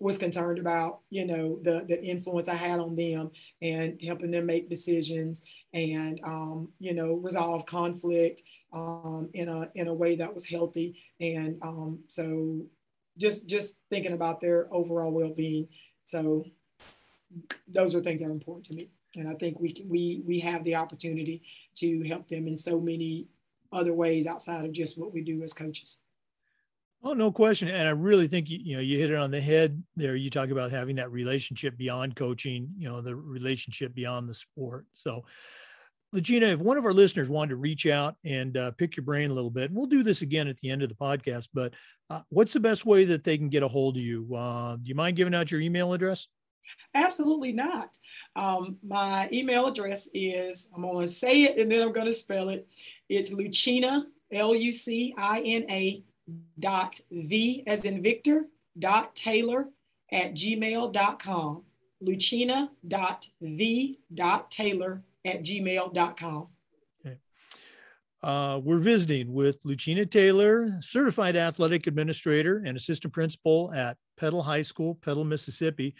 was 0.00 0.18
concerned 0.18 0.58
about 0.58 1.00
you 1.10 1.26
know 1.26 1.58
the 1.62 1.84
the 1.88 2.00
influence 2.04 2.48
i 2.48 2.54
had 2.54 2.78
on 2.78 2.94
them 2.94 3.30
and 3.62 4.00
helping 4.00 4.30
them 4.30 4.46
make 4.46 4.70
decisions 4.70 5.42
and 5.74 6.20
um, 6.24 6.68
you 6.78 6.94
know 6.94 7.14
resolve 7.14 7.66
conflict 7.66 8.42
um, 8.72 9.30
in 9.32 9.48
a 9.48 9.68
in 9.74 9.88
a 9.88 9.94
way 9.94 10.16
that 10.16 10.32
was 10.32 10.46
healthy. 10.46 11.00
And 11.20 11.58
um, 11.62 12.00
so 12.06 12.62
just 13.16 13.48
just 13.48 13.78
thinking 13.90 14.12
about 14.12 14.40
their 14.40 14.72
overall 14.72 15.10
well-being. 15.10 15.68
So 16.04 16.44
those 17.66 17.94
are 17.94 18.00
things 18.00 18.20
that 18.20 18.28
are 18.28 18.32
important 18.32 18.66
to 18.66 18.74
me. 18.74 18.88
And 19.16 19.28
I 19.28 19.34
think 19.34 19.58
we 19.58 19.72
can, 19.72 19.88
we 19.88 20.22
we 20.26 20.40
have 20.40 20.64
the 20.64 20.76
opportunity 20.76 21.42
to 21.76 22.02
help 22.04 22.28
them 22.28 22.46
in 22.46 22.56
so 22.56 22.80
many 22.80 23.26
other 23.72 23.92
ways 23.92 24.26
outside 24.26 24.64
of 24.64 24.72
just 24.72 24.98
what 24.98 25.12
we 25.12 25.22
do 25.22 25.42
as 25.42 25.52
coaches. 25.52 26.00
Oh, 27.04 27.12
no 27.12 27.30
question. 27.30 27.68
And 27.68 27.86
I 27.86 27.92
really 27.92 28.26
think 28.26 28.50
you, 28.50 28.76
know 28.76 28.82
you 28.82 28.98
hit 28.98 29.10
it 29.10 29.16
on 29.16 29.30
the 29.30 29.40
head 29.40 29.82
there. 29.96 30.16
You 30.16 30.30
talk 30.30 30.50
about 30.50 30.72
having 30.72 30.96
that 30.96 31.12
relationship 31.12 31.76
beyond 31.76 32.16
coaching, 32.16 32.68
you 32.76 32.88
know, 32.88 33.00
the 33.00 33.14
relationship 33.14 33.94
beyond 33.94 34.28
the 34.28 34.34
sport. 34.34 34.84
So 34.94 35.24
Lucina, 36.12 36.46
if 36.46 36.58
one 36.58 36.76
of 36.76 36.84
our 36.84 36.92
listeners 36.92 37.28
wanted 37.28 37.50
to 37.50 37.56
reach 37.56 37.86
out 37.86 38.16
and 38.24 38.56
uh, 38.56 38.70
pick 38.72 38.96
your 38.96 39.04
brain 39.04 39.30
a 39.30 39.34
little 39.34 39.50
bit, 39.50 39.70
we'll 39.70 39.86
do 39.86 40.02
this 40.02 40.22
again 40.22 40.48
at 40.48 40.56
the 40.58 40.70
end 40.70 40.82
of 40.82 40.88
the 40.88 40.94
podcast, 40.94 41.48
but 41.52 41.74
uh, 42.10 42.22
what's 42.30 42.54
the 42.54 42.60
best 42.60 42.86
way 42.86 43.04
that 43.04 43.24
they 43.24 43.36
can 43.36 43.50
get 43.50 43.62
a 43.62 43.68
hold 43.68 43.96
of 43.96 44.02
you? 44.02 44.34
Uh, 44.34 44.76
do 44.76 44.82
you 44.84 44.94
mind 44.94 45.16
giving 45.16 45.34
out 45.34 45.50
your 45.50 45.60
email 45.60 45.92
address? 45.92 46.26
Absolutely 46.94 47.52
not. 47.52 47.96
Um, 48.36 48.78
my 48.86 49.28
email 49.32 49.66
address 49.66 50.08
is, 50.14 50.70
I'm 50.74 50.82
going 50.82 51.06
to 51.06 51.12
say 51.12 51.42
it 51.42 51.58
and 51.58 51.70
then 51.70 51.82
I'm 51.82 51.92
going 51.92 52.06
to 52.06 52.12
spell 52.12 52.48
it. 52.48 52.66
It's 53.08 53.32
Lucina, 53.32 54.06
L 54.32 54.54
U 54.54 54.72
C 54.72 55.14
I 55.16 55.40
N 55.40 55.66
A 55.70 56.02
dot 56.58 57.00
V 57.10 57.62
as 57.66 57.84
in 57.84 58.02
Victor 58.02 58.46
dot 58.78 59.14
Taylor 59.14 59.68
at 60.12 60.34
gmail.com. 60.34 61.62
Lucina 62.00 62.70
dot 62.86 63.26
V 63.40 63.98
dot 64.14 64.50
Taylor 64.50 65.02
at 65.24 65.42
gmail.com. 65.42 66.48
Uh, 68.20 68.60
we're 68.64 68.78
visiting 68.78 69.32
with 69.32 69.58
Lucina 69.62 70.04
Taylor, 70.04 70.76
certified 70.80 71.36
athletic 71.36 71.86
administrator 71.86 72.62
and 72.66 72.76
assistant 72.76 73.12
principal 73.12 73.72
at 73.72 73.96
Petal 74.18 74.42
High 74.42 74.62
School, 74.62 74.96
Petal, 74.96 75.24
Mississippi. 75.24 75.94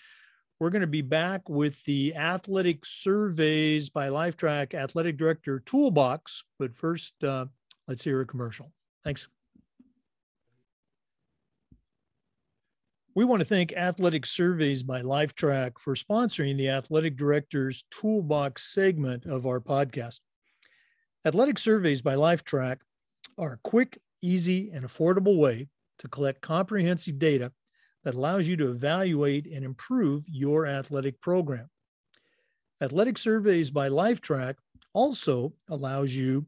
We're 0.58 0.70
going 0.70 0.80
to 0.80 0.88
be 0.88 1.02
back 1.02 1.48
with 1.48 1.82
the 1.84 2.16
athletic 2.16 2.84
surveys 2.84 3.90
by 3.90 4.08
Lifetrack 4.08 4.74
athletic 4.74 5.16
director 5.16 5.60
toolbox. 5.60 6.42
But 6.58 6.74
first, 6.74 7.22
uh, 7.22 7.46
let's 7.86 8.02
hear 8.02 8.20
a 8.20 8.26
commercial. 8.26 8.72
Thanks. 9.04 9.28
We 13.18 13.24
want 13.24 13.40
to 13.40 13.48
thank 13.48 13.72
Athletic 13.72 14.24
Surveys 14.24 14.84
by 14.84 15.02
Lifetrack 15.02 15.80
for 15.80 15.96
sponsoring 15.96 16.56
the 16.56 16.68
Athletic 16.68 17.16
Director's 17.16 17.82
Toolbox 17.90 18.72
segment 18.72 19.26
of 19.26 19.44
our 19.44 19.58
podcast. 19.58 20.20
Athletic 21.24 21.58
Surveys 21.58 22.00
by 22.00 22.14
Lifetrack 22.14 22.76
are 23.36 23.54
a 23.54 23.68
quick, 23.68 23.98
easy, 24.22 24.70
and 24.72 24.84
affordable 24.84 25.36
way 25.36 25.66
to 25.98 26.06
collect 26.06 26.42
comprehensive 26.42 27.18
data 27.18 27.50
that 28.04 28.14
allows 28.14 28.46
you 28.46 28.56
to 28.56 28.70
evaluate 28.70 29.48
and 29.52 29.64
improve 29.64 30.22
your 30.28 30.64
athletic 30.66 31.20
program. 31.20 31.68
Athletic 32.80 33.18
Surveys 33.18 33.68
by 33.68 33.88
Lifetrack 33.88 34.54
also 34.92 35.52
allows 35.68 36.14
you 36.14 36.46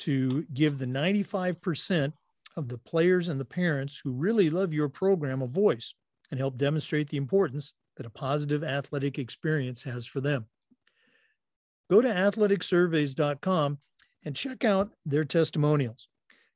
to 0.00 0.44
give 0.52 0.76
the 0.76 0.84
95% 0.84 2.12
of 2.58 2.68
the 2.68 2.76
players 2.76 3.28
and 3.28 3.40
the 3.40 3.46
parents 3.46 3.98
who 4.04 4.12
really 4.12 4.50
love 4.50 4.74
your 4.74 4.90
program 4.90 5.40
a 5.40 5.46
voice 5.46 5.94
and 6.32 6.40
help 6.40 6.56
demonstrate 6.56 7.10
the 7.10 7.18
importance 7.18 7.74
that 7.96 8.06
a 8.06 8.10
positive 8.10 8.64
athletic 8.64 9.18
experience 9.18 9.82
has 9.82 10.06
for 10.06 10.20
them. 10.20 10.46
Go 11.90 12.00
to 12.00 12.08
athleticsurveys.com 12.08 13.78
and 14.24 14.34
check 14.34 14.64
out 14.64 14.92
their 15.04 15.26
testimonials, 15.26 16.08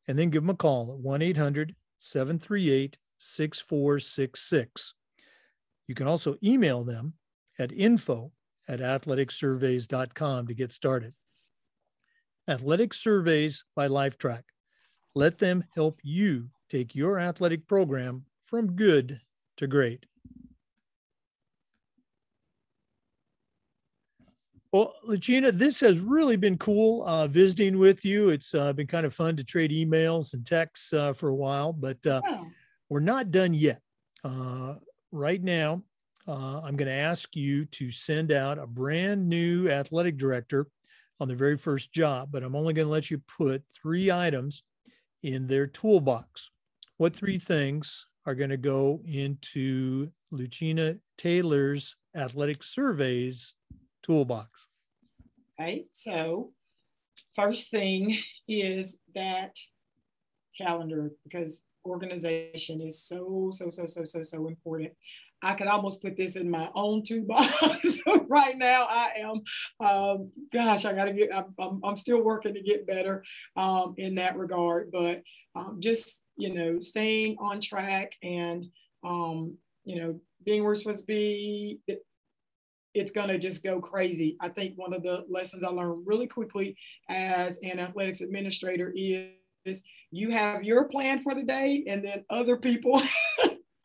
and 0.08 0.18
then 0.18 0.30
give 0.30 0.42
them 0.42 0.50
a 0.50 0.54
call 0.56 0.92
at 0.92 0.98
1 0.98 1.20
800 1.20 1.76
738 1.98 2.96
6466. 3.18 4.94
You 5.86 5.94
can 5.94 6.06
also 6.06 6.36
email 6.42 6.82
them 6.82 7.12
at 7.58 7.70
info 7.70 8.32
at 8.66 8.80
athleticsurveys.com 8.80 10.46
to 10.46 10.54
get 10.54 10.72
started. 10.72 11.12
Athletic 12.48 12.94
Surveys 12.94 13.64
by 13.74 13.88
Lifetrack. 13.88 14.42
Let 15.14 15.38
them 15.38 15.64
help 15.74 16.00
you 16.02 16.48
take 16.70 16.94
your 16.94 17.18
athletic 17.18 17.66
program 17.66 18.24
from 18.46 18.74
good 18.74 19.20
to 19.56 19.66
great. 19.66 20.06
Well, 24.72 24.94
Lucina, 25.04 25.52
this 25.52 25.80
has 25.80 26.00
really 26.00 26.36
been 26.36 26.58
cool 26.58 27.02
uh, 27.04 27.28
visiting 27.28 27.78
with 27.78 28.04
you. 28.04 28.28
It's 28.28 28.54
uh, 28.54 28.72
been 28.74 28.86
kind 28.86 29.06
of 29.06 29.14
fun 29.14 29.36
to 29.36 29.44
trade 29.44 29.70
emails 29.70 30.34
and 30.34 30.44
texts 30.44 30.92
uh, 30.92 31.14
for 31.14 31.28
a 31.28 31.34
while, 31.34 31.72
but 31.72 32.04
uh, 32.06 32.20
yeah. 32.24 32.44
we're 32.90 33.00
not 33.00 33.30
done 33.30 33.54
yet. 33.54 33.80
Uh, 34.22 34.74
right 35.12 35.42
now, 35.42 35.82
uh, 36.28 36.60
I'm 36.62 36.76
going 36.76 36.88
to 36.88 36.92
ask 36.92 37.34
you 37.34 37.64
to 37.66 37.90
send 37.90 38.32
out 38.32 38.58
a 38.58 38.66
brand 38.66 39.26
new 39.26 39.70
athletic 39.70 40.18
director 40.18 40.66
on 41.20 41.28
the 41.28 41.36
very 41.36 41.56
first 41.56 41.92
job, 41.92 42.28
but 42.30 42.42
I'm 42.42 42.56
only 42.56 42.74
going 42.74 42.86
to 42.86 42.92
let 42.92 43.10
you 43.10 43.22
put 43.38 43.62
three 43.72 44.10
items 44.10 44.62
in 45.22 45.46
their 45.46 45.66
toolbox. 45.66 46.50
What 46.98 47.14
three 47.14 47.38
things 47.38 48.04
are 48.26 48.34
going 48.34 48.50
to 48.50 48.56
go 48.56 49.00
into 49.06 50.10
Lucina 50.30 50.96
Taylor's 51.16 51.96
athletic 52.14 52.62
surveys 52.62 53.54
toolbox? 54.02 54.68
Right. 55.58 55.86
so 55.92 56.52
first 57.34 57.70
thing 57.70 58.18
is 58.46 58.98
that 59.14 59.56
calendar 60.58 61.12
because 61.24 61.62
organization 61.86 62.80
is 62.80 63.02
so, 63.02 63.50
so, 63.52 63.70
so, 63.70 63.86
so, 63.86 64.04
so, 64.04 64.22
so 64.22 64.48
important. 64.48 64.92
I 65.42 65.54
could 65.54 65.66
almost 65.66 66.02
put 66.02 66.16
this 66.16 66.36
in 66.36 66.50
my 66.50 66.70
own 66.74 67.02
toolbox 67.02 67.98
right 68.28 68.56
now. 68.56 68.86
I 68.88 69.10
am, 69.18 69.86
um, 69.86 70.30
gosh, 70.52 70.84
I 70.84 70.94
got 70.94 71.04
to 71.06 71.12
get, 71.12 71.30
I'm, 71.34 71.80
I'm, 71.84 71.96
still 71.96 72.22
working 72.22 72.54
to 72.54 72.62
get 72.62 72.86
better 72.86 73.22
um, 73.56 73.94
in 73.98 74.14
that 74.16 74.36
regard, 74.36 74.90
but 74.90 75.22
um, 75.54 75.78
just, 75.80 76.22
you 76.36 76.54
know, 76.54 76.80
staying 76.80 77.36
on 77.38 77.60
track 77.60 78.12
and, 78.22 78.64
um, 79.04 79.56
you 79.84 80.00
know, 80.00 80.20
being 80.44 80.62
where 80.62 80.70
we're 80.70 80.74
supposed 80.74 81.00
to 81.00 81.06
be, 81.06 81.80
it, 81.86 82.04
it's 82.94 83.10
going 83.10 83.28
to 83.28 83.38
just 83.38 83.62
go 83.62 83.78
crazy. 83.78 84.38
I 84.40 84.48
think 84.48 84.72
one 84.76 84.94
of 84.94 85.02
the 85.02 85.26
lessons 85.28 85.62
I 85.62 85.68
learned 85.68 86.06
really 86.06 86.26
quickly 86.26 86.76
as 87.10 87.58
an 87.62 87.78
athletics 87.78 88.22
administrator 88.22 88.92
is 88.96 89.82
you 90.10 90.30
have 90.30 90.64
your 90.64 90.84
plan 90.84 91.20
for 91.20 91.34
the 91.34 91.42
day 91.42 91.84
and 91.86 92.02
then 92.02 92.24
other 92.30 92.56
people 92.56 93.02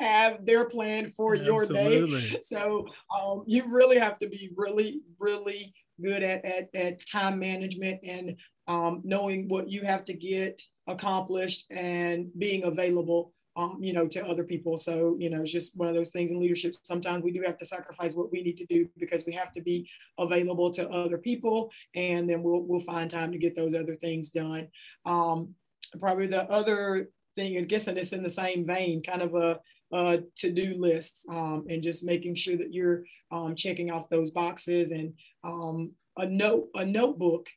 have 0.02 0.45
their 0.45 0.66
plan 0.66 1.12
for 1.12 1.36
your 1.36 1.66
day. 1.66 2.39
So 2.43 2.88
um, 3.16 3.43
you 3.45 3.64
really 3.68 3.97
have 3.99 4.18
to 4.20 4.28
be 4.28 4.52
really, 4.56 5.02
really 5.20 5.74
good 6.02 6.24
at, 6.24 6.43
at, 6.43 6.70
at 6.74 7.06
time 7.06 7.39
management 7.39 8.02
and 8.04 8.36
um, 8.68 9.02
knowing 9.04 9.47
what 9.47 9.70
you 9.70 9.84
have 9.84 10.04
to 10.06 10.14
get 10.14 10.62
accomplished 10.88 11.66
and 11.72 12.28
being 12.38 12.64
available 12.64 13.34
um, 13.58 13.80
you 13.82 13.91
know, 13.91 14.08
to 14.08 14.26
other 14.26 14.43
people. 14.43 14.78
So, 14.78 15.18
you 15.20 15.30
know, 15.30 15.41
it's 15.41 15.52
just 15.52 15.78
one 15.78 15.89
of 15.89 15.95
those 15.95 16.12
things 16.12 16.32
in 16.32 16.39
leadership. 16.39 16.74
Sometimes 16.84 17.24
we 17.24 17.32
do 17.32 17.43
have 17.45 17.58
to 17.58 17.66
sacrifice 17.66 18.16
what 18.16 18.32
we 18.32 18.41
need 18.41 18.58
to 18.58 18.66
do 18.66 18.88
because 18.97 19.26
we 19.26 19.34
have 19.34 19.52
to 19.54 19.62
be 19.62 19.89
available 20.18 20.72
to 20.72 20.89
other 20.89 21.18
people, 21.18 21.70
and 21.93 22.30
then 22.30 22.43
we'll 22.43 22.62
we'll 22.62 22.80
find 22.82 23.10
time 23.10 23.32
to 23.32 23.38
get 23.38 23.56
those 23.56 23.76
other 23.76 23.95
things 23.95 24.32
done. 24.32 24.70
Um, 25.06 25.56
probably 25.99 26.28
the 26.28 26.49
other 26.49 27.10
thing, 27.36 27.58
I 27.58 27.62
guess, 27.62 27.88
and 27.88 27.97
it's 27.97 28.14
in 28.14 28.24
the 28.24 28.30
same 28.30 28.66
vein, 28.66 29.04
kind 29.04 29.22
of 29.22 29.36
a 29.36 29.60
uh, 29.91 30.17
to-do 30.35 30.75
lists 30.77 31.25
um, 31.29 31.65
and 31.69 31.83
just 31.83 32.05
making 32.05 32.35
sure 32.35 32.57
that 32.57 32.73
you're 32.73 33.03
um, 33.31 33.55
checking 33.55 33.91
off 33.91 34.09
those 34.09 34.31
boxes 34.31 34.91
and 34.91 35.13
um, 35.43 35.93
a 36.17 36.25
note 36.25 36.67
a 36.75 36.85
notebook 36.85 37.47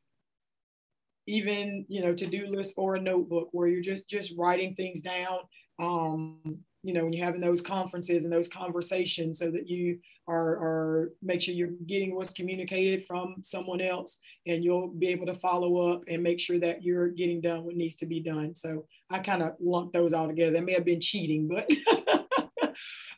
even 1.27 1.87
you 1.89 2.03
know 2.03 2.15
to-do 2.15 2.47
list 2.47 2.75
or 2.77 2.97
a 2.97 3.01
notebook 3.01 3.49
where 3.53 3.69
you're 3.69 3.83
just 3.83 4.09
just 4.09 4.35
writing 4.37 4.75
things 4.75 5.01
down 5.01 5.39
um, 5.81 6.41
you 6.83 6.93
know 6.93 7.05
when 7.05 7.13
you're 7.13 7.25
having 7.25 7.41
those 7.41 7.61
conferences 7.61 8.25
and 8.25 8.33
those 8.33 8.49
conversations 8.49 9.39
so 9.39 9.51
that 9.51 9.69
you 9.69 9.99
are, 10.27 10.57
are 10.57 11.13
make 11.23 11.43
sure 11.43 11.55
you're 11.55 11.73
getting 11.87 12.15
what's 12.15 12.33
communicated 12.33 13.05
from 13.07 13.37
someone 13.43 13.81
else 13.81 14.19
and 14.47 14.65
you'll 14.65 14.89
be 14.89 15.09
able 15.09 15.27
to 15.27 15.35
follow 15.35 15.93
up 15.93 16.03
and 16.09 16.23
make 16.23 16.41
sure 16.41 16.59
that 16.59 16.83
you're 16.83 17.09
getting 17.09 17.41
done 17.41 17.65
what 17.65 17.77
needs 17.77 17.97
to 17.97 18.07
be 18.07 18.21
done. 18.21 18.55
So 18.55 18.87
i 19.11 19.19
kind 19.19 19.43
of 19.43 19.55
lumped 19.61 19.93
those 19.93 20.15
all 20.15 20.27
together. 20.27 20.53
That 20.53 20.65
may 20.65 20.73
have 20.73 20.85
been 20.85 21.01
cheating 21.01 21.49
but 21.49 21.71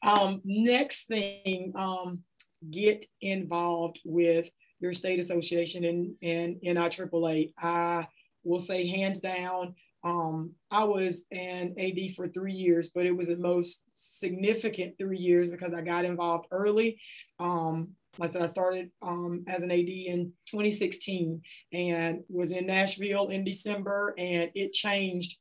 Um, 0.07 0.41
next 0.45 1.09
thing, 1.09 1.73
um, 1.75 2.23
get 2.71 3.05
involved 3.21 4.01
with 4.05 4.49
your 4.79 4.93
state 4.93 5.19
association 5.19 5.85
and, 5.85 6.15
and 6.23 6.57
NIAAA. 6.65 7.53
I 7.59 8.07
will 8.45 8.61
say 8.61 8.87
hands 8.87 9.21
down, 9.21 9.75
um, 10.05 10.53
I 10.71 10.85
was 10.85 11.25
an 11.33 11.75
AD 11.79 12.15
for 12.15 12.29
three 12.29 12.53
years, 12.53 12.91
but 12.91 13.07
it 13.07 13.17
was 13.17 13.27
the 13.27 13.37
most 13.37 13.83
significant 13.89 14.97
three 14.97 15.19
years 15.19 15.49
because 15.49 15.75
I 15.75 15.81
got 15.81 16.05
involved 16.05 16.47
early. 16.53 17.01
Um, 17.41 17.97
like 18.17 18.31
I 18.31 18.33
said, 18.33 18.43
I 18.43 18.47
started 18.47 18.91
um, 19.03 19.45
as 19.49 19.65
an 19.65 19.73
AD 19.73 19.89
in 19.89 20.33
2016 20.47 21.43
and 21.73 22.21
was 22.29 22.53
in 22.53 22.67
Nashville 22.67 23.29
in 23.29 23.43
December, 23.43 24.15
and 24.17 24.51
it 24.55 24.73
changed. 24.73 25.39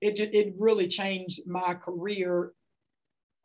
It, 0.00 0.18
it 0.18 0.54
really 0.58 0.88
changed 0.88 1.46
my 1.46 1.74
career 1.74 2.52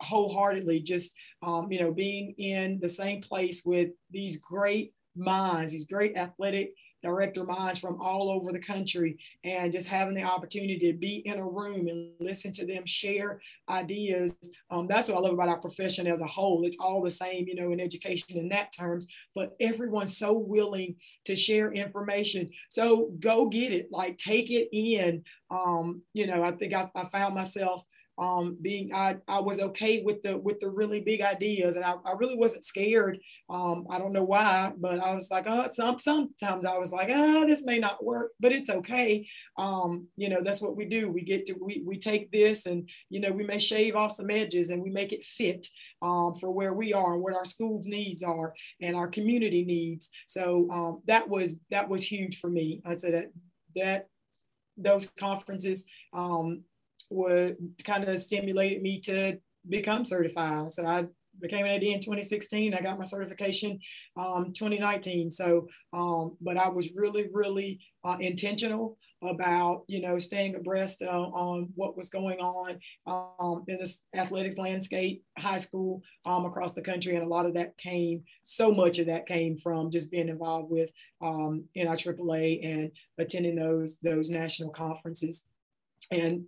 wholeheartedly 0.02 0.82
just 0.82 1.14
um, 1.42 1.72
you 1.72 1.80
know 1.80 1.92
being 1.92 2.34
in 2.38 2.80
the 2.80 2.90
same 2.90 3.22
place 3.22 3.64
with 3.66 3.90
these 4.12 4.38
great 4.38 4.94
minds 5.16 5.74
these 5.74 5.86
great 5.86 6.16
athletic 6.16 6.74
director 7.02 7.44
minds 7.44 7.80
from 7.80 8.00
all 8.02 8.30
over 8.30 8.52
the 8.52 8.60
country 8.60 9.18
and 9.44 9.72
just 9.72 9.88
having 9.88 10.14
the 10.14 10.24
opportunity 10.24 10.92
to 10.92 10.98
be 10.98 11.18
in 11.26 11.40
a 11.40 11.48
room 11.48 11.88
and 11.88 12.12
listen 12.20 12.52
to 12.52 12.66
them 12.66 12.86
share 12.86 13.42
ideas. 13.70 14.36
Um, 14.70 14.88
that's 14.88 15.08
what 15.08 15.18
i 15.18 15.22
love 15.22 15.34
about 15.34 15.50
our 15.50 15.60
profession 15.60 16.08
as 16.08 16.22
a 16.22 16.28
whole. 16.28 16.66
It's 16.66 16.78
all 16.80 17.02
the 17.02 17.12
same 17.12 17.48
you 17.48 17.56
know 17.56 17.72
in 17.72 17.80
education 17.80 18.38
in 18.38 18.50
that 18.50 18.74
terms 18.78 19.08
but 19.36 19.56
everyone's 19.60 20.18
so 20.18 20.34
willing 20.34 20.96
to 21.26 21.36
share 21.36 21.72
information. 21.72 22.50
So 22.70 23.12
go 23.20 23.48
get 23.48 23.72
it 23.72 23.90
like 23.92 24.18
take 24.18 24.52
it 24.52 24.70
in. 24.72 25.24
Um, 25.52 26.04
you 26.14 26.28
know 26.28 26.44
i 26.44 26.52
think 26.52 26.74
I, 26.74 26.90
I 26.96 27.06
found 27.06 27.34
myself 27.34 27.84
um, 28.20 28.58
being 28.62 28.94
I, 28.94 29.18
I 29.28 29.40
was 29.40 29.60
okay 29.60 30.02
with 30.04 30.22
the 30.24 30.38
with 30.38 30.60
the 30.60 30.70
really 30.70 31.00
big 31.00 31.22
ideas 31.22 31.78
and 31.78 31.86
I, 31.86 31.96
I 32.06 32.14
really 32.14 32.36
wasn't 32.36 32.66
scared. 32.66 33.18
Um, 33.50 33.88
I 33.90 33.98
don't 33.98 34.14
know 34.14 34.24
why 34.24 34.74
but 34.78 35.00
I 35.00 35.16
was 35.16 35.32
like 35.32 35.46
oh 35.48 35.70
some 35.72 36.00
sometimes 36.00 36.66
I 36.66 36.78
was 36.78 36.92
like 36.92 37.10
ah 37.12 37.46
this 37.46 37.64
may 37.64 37.80
not 37.80 38.04
work 38.04 38.32
but 38.40 38.52
it's 38.52 38.70
okay. 38.70 39.28
Um, 39.58 40.08
you 40.18 40.30
know 40.30 40.42
that's 40.44 40.62
what 40.62 40.76
we 40.76 40.86
do. 40.86 41.10
We 41.10 41.22
get 41.22 41.46
to 41.48 41.56
we, 41.60 41.82
we 41.86 41.98
take 41.98 42.32
this 42.32 42.66
and 42.66 42.90
you 43.10 43.20
know 43.20 43.32
we 43.32 43.46
may 43.46 43.58
shave 43.60 43.96
off 43.96 44.12
some 44.12 44.30
edges 44.30 44.70
and 44.70 44.84
we 44.84 44.90
make 44.90 45.14
it 45.14 45.24
fit 45.24 45.66
um, 46.02 46.36
for 46.36 46.52
where 46.52 46.74
we 46.74 46.94
are 46.94 47.14
and 47.14 47.24
what 47.24 47.36
our 47.36 47.46
schools 47.46 47.88
needs 47.88 48.24
are 48.24 48.54
and 48.82 48.96
our 48.96 49.08
community 49.08 49.64
needs. 49.64 50.10
So 50.28 50.70
um, 50.72 51.02
that 51.08 51.30
was 51.30 51.60
that 51.72 51.90
was 51.90 52.04
huge 52.04 52.40
for 52.40 52.50
me. 52.50 52.82
I 52.86 52.98
said 52.98 53.14
that 53.14 53.32
that 53.76 54.08
those 54.78 55.08
conferences 55.18 55.86
um, 56.14 56.64
would 57.10 57.58
kind 57.84 58.04
of 58.04 58.20
stimulated 58.20 58.82
me 58.82 59.00
to 59.02 59.38
become 59.68 60.06
certified. 60.06 60.72
So 60.72 60.86
I 60.86 61.06
became 61.42 61.66
an 61.66 61.72
AD 61.72 61.84
in 61.84 62.00
2016. 62.00 62.74
I 62.74 62.82
got 62.82 62.98
my 62.98 63.04
certification 63.04 63.80
um, 64.18 64.54
2019. 64.54 65.32
So, 65.32 65.68
um, 65.94 66.38
but 66.42 66.58
I 66.58 66.70
was 66.70 66.92
really, 66.94 67.28
really 67.32 67.80
uh, 68.04 68.18
intentional 68.20 68.98
about 69.22 69.84
you 69.88 70.02
know 70.02 70.18
staying 70.18 70.56
abreast 70.56 71.02
uh, 71.02 71.10
on 71.10 71.68
what 71.76 71.98
was 71.98 72.10
going 72.10 72.40
on 72.40 72.80
um, 73.06 73.66
in 73.68 73.78
this 73.78 74.02
athletics 74.16 74.58
landscape, 74.58 75.24
high 75.38 75.58
school 75.58 76.02
um, 76.26 76.46
across 76.46 76.74
the 76.74 76.82
country, 76.82 77.16
and 77.16 77.26
a 77.26 77.28
lot 77.30 77.46
of 77.46 77.54
that 77.54 77.78
came. 77.78 78.24
So 78.44 78.72
much 78.72 79.00
of 79.00 79.08
that 79.08 79.28
came 79.28 79.58
from 79.58 79.92
just 79.92 80.12
being 80.12 80.30
involved 80.30 80.72
with 80.72 80.90
um, 81.22 81.66
NIAAA 81.76 82.66
and 82.66 82.92
attending 83.18 83.56
those 83.56 83.98
those 84.02 84.30
national 84.30 84.70
conferences 84.70 85.44
and 86.12 86.46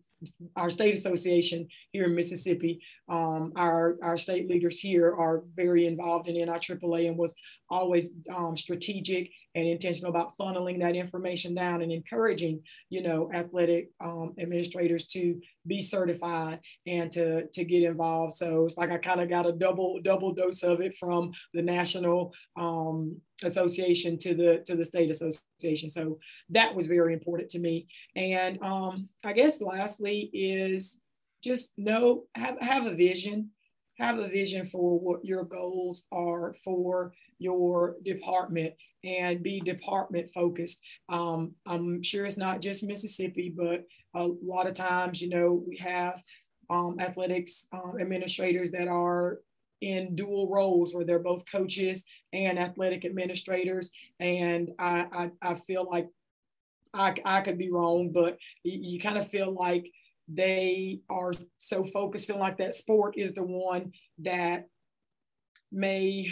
our 0.55 0.69
state 0.69 0.93
association 0.93 1.67
here 1.91 2.05
in 2.05 2.15
Mississippi, 2.15 2.81
um, 3.09 3.53
our, 3.55 3.97
our 4.01 4.17
state 4.17 4.49
leaders 4.49 4.79
here 4.79 5.13
are 5.15 5.43
very 5.55 5.85
involved 5.85 6.27
in 6.27 6.35
NIAAA 6.35 7.07
and 7.07 7.17
was 7.17 7.35
always 7.69 8.13
um, 8.35 8.55
strategic 8.55 9.29
and 9.55 9.67
intentional 9.67 10.11
about 10.11 10.37
funneling 10.37 10.79
that 10.79 10.95
information 10.95 11.53
down 11.53 11.81
and 11.81 11.91
encouraging, 11.91 12.61
you 12.89 13.01
know, 13.01 13.29
athletic 13.33 13.89
um, 13.99 14.33
administrators 14.39 15.07
to 15.07 15.39
be 15.67 15.81
certified 15.81 16.59
and 16.87 17.11
to, 17.11 17.47
to 17.47 17.65
get 17.65 17.83
involved. 17.83 18.33
So 18.33 18.65
it's 18.65 18.77
like 18.77 18.91
I 18.91 18.97
kind 18.97 19.21
of 19.21 19.29
got 19.29 19.47
a 19.47 19.51
double 19.51 19.99
double 20.01 20.33
dose 20.33 20.63
of 20.63 20.81
it 20.81 20.95
from 20.97 21.31
the 21.53 21.61
national 21.61 22.33
um, 22.57 23.17
association 23.43 24.17
to 24.19 24.33
the 24.33 24.63
to 24.65 24.75
the 24.75 24.85
state 24.85 25.09
association. 25.09 25.89
So 25.89 26.19
that 26.49 26.73
was 26.75 26.87
very 26.87 27.13
important 27.13 27.49
to 27.51 27.59
me. 27.59 27.87
And 28.15 28.61
um, 28.61 29.09
I 29.23 29.33
guess 29.33 29.61
lastly 29.61 30.29
is 30.33 30.99
just 31.43 31.73
know 31.77 32.23
have 32.35 32.57
have 32.61 32.85
a 32.85 32.95
vision 32.95 33.49
have 34.01 34.17
a 34.17 34.27
vision 34.27 34.65
for 34.65 34.99
what 34.99 35.23
your 35.23 35.43
goals 35.43 36.07
are 36.11 36.55
for 36.63 37.13
your 37.37 37.97
department 38.03 38.73
and 39.03 39.43
be 39.43 39.59
department 39.59 40.33
focused. 40.33 40.81
Um, 41.09 41.53
I'm 41.67 42.01
sure 42.01 42.25
it's 42.25 42.37
not 42.37 42.61
just 42.61 42.87
Mississippi, 42.87 43.53
but 43.55 43.85
a 44.15 44.27
lot 44.43 44.67
of 44.67 44.73
times, 44.73 45.21
you 45.21 45.29
know, 45.29 45.63
we 45.67 45.77
have 45.77 46.19
um, 46.69 46.97
athletics 46.99 47.67
um, 47.73 47.93
administrators 48.01 48.71
that 48.71 48.87
are 48.87 49.39
in 49.81 50.15
dual 50.15 50.49
roles 50.49 50.93
where 50.93 51.05
they're 51.05 51.19
both 51.19 51.43
coaches 51.51 52.03
and 52.33 52.57
athletic 52.57 53.05
administrators. 53.05 53.91
And 54.19 54.69
I, 54.79 55.29
I, 55.41 55.51
I 55.51 55.55
feel 55.55 55.87
like 55.89 56.07
I, 56.93 57.15
I 57.23 57.41
could 57.41 57.57
be 57.57 57.71
wrong, 57.71 58.11
but 58.11 58.37
you, 58.63 58.79
you 58.93 58.99
kind 58.99 59.17
of 59.17 59.29
feel 59.29 59.53
like 59.53 59.85
they 60.33 61.01
are 61.09 61.31
so 61.57 61.85
focused, 61.85 62.27
feeling 62.27 62.41
like 62.41 62.57
that 62.57 62.73
sport 62.73 63.15
is 63.17 63.33
the 63.33 63.43
one 63.43 63.91
that 64.19 64.67
may 65.71 66.31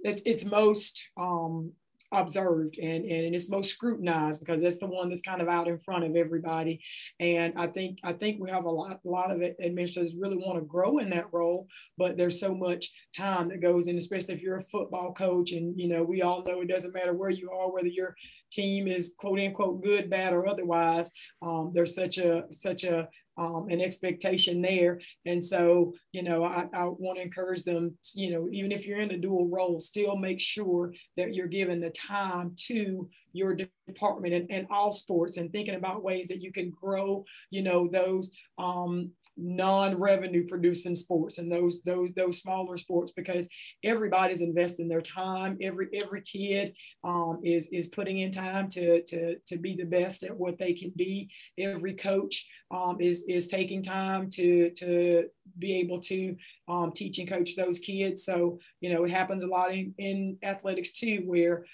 it's 0.00 0.22
it's 0.24 0.44
most 0.44 1.02
um, 1.18 1.72
observed 2.12 2.78
and, 2.78 3.04
and 3.04 3.34
it's 3.34 3.50
most 3.50 3.70
scrutinized 3.70 4.40
because 4.40 4.62
that's 4.62 4.78
the 4.78 4.86
one 4.86 5.08
that's 5.08 5.22
kind 5.22 5.42
of 5.42 5.48
out 5.48 5.68
in 5.68 5.78
front 5.80 6.04
of 6.04 6.14
everybody. 6.14 6.80
And 7.18 7.52
I 7.56 7.66
think 7.66 7.98
I 8.04 8.12
think 8.12 8.40
we 8.40 8.50
have 8.50 8.64
a 8.64 8.70
lot 8.70 9.00
a 9.04 9.08
lot 9.08 9.30
of 9.30 9.42
administrators 9.42 10.14
really 10.14 10.36
want 10.36 10.58
to 10.58 10.64
grow 10.64 10.98
in 10.98 11.10
that 11.10 11.32
role, 11.32 11.66
but 11.98 12.16
there's 12.16 12.40
so 12.40 12.54
much 12.54 12.90
time 13.16 13.48
that 13.48 13.60
goes 13.60 13.88
in, 13.88 13.96
especially 13.96 14.34
if 14.34 14.42
you're 14.42 14.56
a 14.56 14.64
football 14.64 15.12
coach. 15.12 15.52
And 15.52 15.78
you 15.78 15.88
know, 15.88 16.02
we 16.02 16.22
all 16.22 16.44
know 16.44 16.60
it 16.60 16.68
doesn't 16.68 16.94
matter 16.94 17.14
where 17.14 17.30
you 17.30 17.50
are, 17.50 17.72
whether 17.72 17.88
your 17.88 18.14
team 18.52 18.88
is 18.88 19.14
quote 19.18 19.38
unquote 19.38 19.82
good, 19.82 20.10
bad, 20.10 20.32
or 20.32 20.46
otherwise. 20.46 21.10
Um, 21.42 21.72
there's 21.74 21.94
such 21.94 22.18
a 22.18 22.44
such 22.50 22.84
a 22.84 23.08
um, 23.38 23.68
an 23.68 23.80
expectation 23.80 24.62
there. 24.62 25.00
And 25.26 25.44
so, 25.44 25.92
you 26.12 26.22
know, 26.22 26.44
I, 26.44 26.66
I 26.72 26.84
want 26.84 27.18
to 27.18 27.22
encourage 27.22 27.64
them, 27.64 27.96
you 28.14 28.30
know, 28.30 28.48
even 28.50 28.72
if 28.72 28.86
you're 28.86 29.00
in 29.00 29.10
a 29.10 29.18
dual 29.18 29.48
role, 29.48 29.80
still 29.80 30.16
make 30.16 30.40
sure 30.40 30.94
that 31.16 31.34
you're 31.34 31.46
giving 31.46 31.80
the 31.80 31.90
time 31.90 32.54
to 32.68 33.08
your 33.32 33.56
department 33.86 34.32
and, 34.32 34.50
and 34.50 34.66
all 34.70 34.90
sports 34.90 35.36
and 35.36 35.52
thinking 35.52 35.74
about 35.74 36.02
ways 36.02 36.28
that 36.28 36.40
you 36.40 36.52
can 36.52 36.70
grow, 36.70 37.24
you 37.50 37.62
know, 37.62 37.88
those 37.88 38.34
um, 38.58 39.10
non-revenue 39.36 40.46
producing 40.46 40.94
sports 40.94 41.38
and 41.38 41.50
those 41.50 41.82
those 41.82 42.10
those 42.16 42.38
smaller 42.38 42.76
sports 42.76 43.12
because 43.12 43.48
everybody's 43.84 44.40
investing 44.40 44.88
their 44.88 45.00
time. 45.00 45.58
Every 45.60 45.88
every 45.94 46.22
kid 46.22 46.74
um, 47.04 47.40
is 47.42 47.68
is 47.72 47.88
putting 47.88 48.18
in 48.20 48.30
time 48.30 48.68
to 48.70 49.02
to 49.02 49.36
to 49.46 49.58
be 49.58 49.76
the 49.76 49.84
best 49.84 50.22
at 50.22 50.36
what 50.36 50.58
they 50.58 50.72
can 50.72 50.92
be. 50.96 51.30
Every 51.58 51.94
coach 51.94 52.46
um, 52.70 52.96
is 53.00 53.26
is 53.28 53.48
taking 53.48 53.82
time 53.82 54.30
to 54.30 54.70
to 54.70 55.24
be 55.58 55.74
able 55.76 56.00
to 56.00 56.36
um, 56.68 56.92
teach 56.92 57.18
and 57.18 57.28
coach 57.28 57.56
those 57.56 57.78
kids. 57.78 58.24
So 58.24 58.58
you 58.80 58.92
know 58.92 59.04
it 59.04 59.10
happens 59.10 59.42
a 59.42 59.48
lot 59.48 59.72
in, 59.72 59.94
in 59.98 60.38
athletics 60.42 60.92
too 60.92 61.22
where 61.26 61.66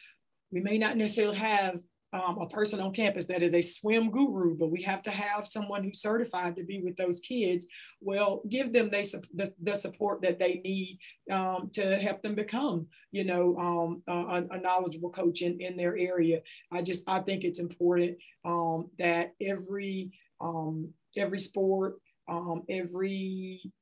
we 0.50 0.60
may 0.60 0.78
not 0.78 0.96
necessarily 0.96 1.36
have 1.36 1.80
um, 2.12 2.38
a 2.38 2.48
person 2.48 2.80
on 2.80 2.92
campus 2.92 3.26
that 3.26 3.42
is 3.42 3.54
a 3.54 3.62
swim 3.62 4.10
guru, 4.10 4.56
but 4.56 4.70
we 4.70 4.82
have 4.82 5.02
to 5.02 5.10
have 5.10 5.46
someone 5.46 5.82
who's 5.82 6.02
certified 6.02 6.56
to 6.56 6.64
be 6.64 6.80
with 6.80 6.96
those 6.96 7.20
kids. 7.20 7.66
Well, 8.00 8.42
give 8.48 8.72
them 8.72 8.90
they, 8.90 9.02
the, 9.34 9.52
the 9.62 9.74
support 9.74 10.20
that 10.22 10.38
they 10.38 10.60
need 10.64 10.98
um, 11.30 11.70
to 11.74 11.98
help 11.98 12.22
them 12.22 12.34
become, 12.34 12.86
you 13.12 13.24
know, 13.24 13.56
um, 13.56 14.02
a, 14.06 14.44
a, 14.50 14.60
knowledgeable 14.60 15.10
coach 15.10 15.40
in, 15.42 15.60
in 15.60 15.76
their 15.76 15.96
area. 15.96 16.40
I 16.70 16.82
just, 16.82 17.08
I 17.08 17.20
think 17.20 17.44
it's 17.44 17.60
important 17.60 18.18
um, 18.44 18.90
that 18.98 19.32
every, 19.40 20.12
um, 20.40 20.90
every 21.16 21.38
sport, 21.38 21.94
um, 22.28 22.62
every 22.68 23.72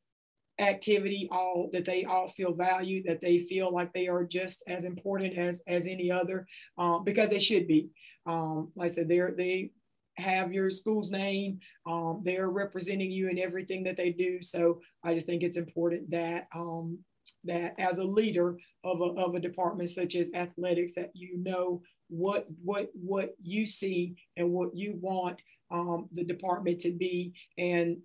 activity 0.61 1.27
all 1.33 1.71
that 1.73 1.85
they 1.85 2.05
all 2.05 2.29
feel 2.29 2.53
valued 2.53 3.05
that 3.07 3.21
they 3.21 3.39
feel 3.39 3.73
like 3.73 3.93
they 3.93 4.09
are 4.09 4.25
just 4.25 4.63
as 4.69 4.85
important 4.85 5.37
as 5.37 5.63
as 5.67 5.87
any 5.87 6.11
other 6.11 6.47
um, 6.77 7.03
because 7.03 7.31
they 7.31 7.39
should 7.39 7.67
be 7.67 7.89
um, 8.27 8.73
like 8.77 8.91
I 8.91 8.93
said, 8.93 9.09
they 9.09 9.21
they 9.37 9.71
have 10.17 10.53
your 10.53 10.71
school's 10.71 11.11
name. 11.11 11.61
Um, 11.87 12.21
they're 12.25 12.51
representing 12.51 13.11
you 13.11 13.29
in 13.29 13.39
everything 13.39 13.85
that 13.85 13.97
they 13.97 14.11
do. 14.11 14.41
So 14.43 14.81
I 15.05 15.15
just 15.15 15.27
think 15.27 15.43
it's 15.43 15.57
important 15.57 16.11
that 16.11 16.47
um, 16.55 16.99
that 17.45 17.75
as 17.79 17.99
a 17.99 18.05
leader 18.05 18.59
of 18.85 19.01
a, 19.01 19.05
of 19.05 19.35
a 19.35 19.41
department 19.41 19.89
such 19.89 20.15
as 20.15 20.33
athletics, 20.35 20.93
that 20.97 21.11
you 21.15 21.39
know 21.39 21.83
what 22.09 22.47
what 22.63 22.91
what 22.95 23.35
you 23.43 23.67
see 23.67 24.17
and 24.37 24.51
what 24.51 24.75
you 24.75 24.99
want 25.01 25.41
um, 25.71 26.09
the 26.13 26.25
department 26.25 26.81
to 26.81 26.93
be, 26.93 27.33
and 27.57 27.99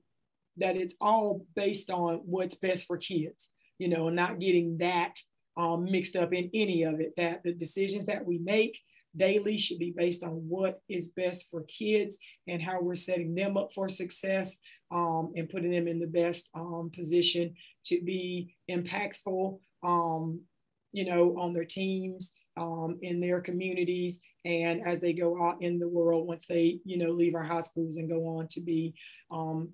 that 0.57 0.77
it's 0.77 0.95
all 1.01 1.45
based 1.55 1.89
on 1.89 2.21
what's 2.25 2.55
best 2.55 2.87
for 2.87 2.97
kids. 2.97 3.51
You 3.77 3.89
know, 3.89 4.09
not 4.09 4.39
getting 4.39 4.77
that 4.77 5.15
um, 5.57 5.85
mixed 5.85 6.15
up 6.15 6.33
in 6.33 6.49
any 6.53 6.83
of 6.83 6.99
it. 6.99 7.13
That 7.17 7.43
the 7.43 7.53
decisions 7.53 8.05
that 8.05 8.25
we 8.25 8.37
make 8.37 8.79
daily 9.17 9.57
should 9.57 9.79
be 9.79 9.93
based 9.95 10.23
on 10.23 10.31
what 10.31 10.81
is 10.89 11.09
best 11.09 11.49
for 11.49 11.63
kids 11.63 12.17
and 12.47 12.61
how 12.61 12.81
we're 12.81 12.95
setting 12.95 13.35
them 13.35 13.57
up 13.57 13.73
for 13.73 13.89
success 13.89 14.57
um, 14.91 15.33
and 15.35 15.49
putting 15.49 15.71
them 15.71 15.87
in 15.87 15.99
the 15.99 16.07
best 16.07 16.49
um, 16.53 16.91
position 16.93 17.53
to 17.85 18.01
be 18.01 18.55
impactful, 18.69 19.59
um, 19.83 20.41
you 20.91 21.05
know, 21.05 21.37
on 21.39 21.53
their 21.53 21.65
teams, 21.65 22.31
um, 22.57 22.97
in 23.01 23.19
their 23.19 23.41
communities, 23.41 24.21
and 24.45 24.85
as 24.85 25.01
they 25.01 25.13
go 25.13 25.43
out 25.43 25.61
in 25.61 25.79
the 25.79 25.87
world 25.87 26.27
once 26.27 26.45
they, 26.47 26.79
you 26.85 26.97
know, 26.97 27.11
leave 27.11 27.35
our 27.35 27.43
high 27.43 27.59
schools 27.59 27.97
and 27.97 28.09
go 28.09 28.37
on 28.37 28.47
to 28.47 28.61
be 28.61 28.93
um, 29.31 29.69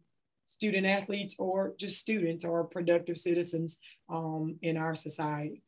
student 0.46 0.86
athletes 0.86 1.36
or 1.40 1.74
just 1.78 2.00
students 2.00 2.44
or 2.44 2.64
productive 2.64 3.18
citizens 3.18 3.78
um, 4.10 4.58
in 4.62 4.78
our 4.78 4.96
society. 4.96 5.62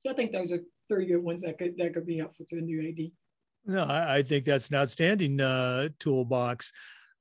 So 0.00 0.10
I 0.10 0.14
think 0.14 0.32
those 0.32 0.52
are 0.52 0.60
three 0.92 1.06
good 1.06 1.22
ones 1.22 1.42
that 1.42 1.58
could 1.58 1.76
that 1.78 1.94
could 1.94 2.06
be 2.06 2.18
helpful 2.18 2.44
to 2.48 2.58
a 2.58 2.60
new 2.60 2.88
AD. 2.88 3.10
No, 3.64 3.84
I, 3.84 4.16
I 4.16 4.22
think 4.22 4.44
that's 4.44 4.68
an 4.68 4.74
outstanding 4.76 5.40
uh, 5.40 5.88
toolbox. 5.98 6.72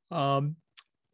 Um, 0.09 0.55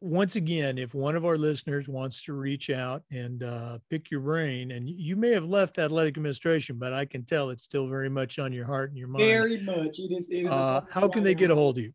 once 0.00 0.36
again, 0.36 0.78
if 0.78 0.94
one 0.94 1.16
of 1.16 1.26
our 1.26 1.36
listeners 1.36 1.88
wants 1.88 2.22
to 2.22 2.32
reach 2.32 2.70
out 2.70 3.02
and 3.10 3.42
uh, 3.42 3.78
pick 3.90 4.12
your 4.12 4.20
brain, 4.20 4.70
and 4.70 4.88
you 4.88 5.16
may 5.16 5.30
have 5.30 5.42
left 5.44 5.78
athletic 5.78 6.16
administration, 6.16 6.78
but 6.78 6.92
I 6.92 7.04
can 7.04 7.24
tell 7.24 7.50
it's 7.50 7.64
still 7.64 7.88
very 7.88 8.08
much 8.08 8.38
on 8.38 8.52
your 8.52 8.64
heart 8.64 8.90
and 8.90 8.98
your 8.98 9.08
mind. 9.08 9.24
Very 9.24 9.58
much. 9.60 9.98
It 9.98 10.12
is. 10.12 10.28
It 10.30 10.44
is 10.44 10.50
uh, 10.50 10.82
how 10.90 11.08
can 11.08 11.24
they 11.24 11.34
get 11.34 11.50
a 11.50 11.54
hold 11.54 11.78
of 11.78 11.84
you? 11.84 11.92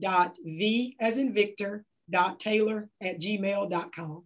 dot 0.00 0.36
V 0.44 0.96
as 1.00 1.18
in 1.18 1.32
Victor 1.32 1.84
dot 2.10 2.40
Taylor 2.40 2.88
at 3.02 3.20
gmail.com. 3.20 4.24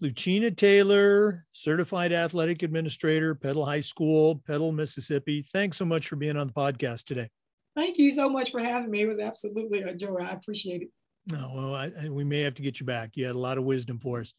Lucina 0.00 0.50
Taylor, 0.50 1.44
certified 1.52 2.12
athletic 2.12 2.62
administrator, 2.62 3.34
Petal 3.34 3.64
High 3.64 3.80
School, 3.80 4.40
Petal, 4.46 4.70
Mississippi. 4.70 5.44
Thanks 5.52 5.76
so 5.76 5.84
much 5.84 6.06
for 6.06 6.14
being 6.14 6.36
on 6.36 6.46
the 6.46 6.52
podcast 6.52 7.04
today. 7.04 7.28
Thank 7.74 7.98
you 7.98 8.10
so 8.10 8.28
much 8.28 8.52
for 8.52 8.60
having 8.60 8.90
me. 8.90 9.02
It 9.02 9.08
was 9.08 9.18
absolutely 9.18 9.82
a 9.82 9.94
joy. 9.94 10.18
I 10.20 10.30
appreciate 10.30 10.82
it. 10.82 10.88
No, 11.32 11.50
well, 11.54 11.74
I, 11.74 11.90
we 12.08 12.24
may 12.24 12.40
have 12.40 12.54
to 12.54 12.62
get 12.62 12.80
you 12.80 12.86
back. 12.86 13.10
You 13.14 13.26
had 13.26 13.34
a 13.34 13.38
lot 13.38 13.58
of 13.58 13.64
wisdom 13.64 13.98
for 13.98 14.20
us. 14.20 14.34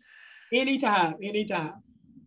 Anytime, 0.54 1.16
anytime. 1.22 1.74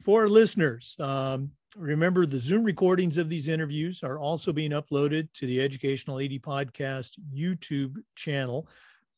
for 0.05 0.23
our 0.23 0.29
listeners, 0.29 0.95
um, 1.01 1.51
remember 1.77 2.27
the 2.27 2.39
Zoom 2.39 2.65
recordings 2.65 3.19
of 3.19 3.29
these 3.29 3.49
interviews 3.49 4.03
are 4.03 4.19
also 4.19 4.53
being 4.53 4.73
uploaded 4.73 5.29
to 5.35 5.47
the 5.47 5.61
Educational 5.61 6.19
AD 6.19 6.43
Podcast 6.43 7.19
YouTube 7.35 7.97
channel. 8.15 8.69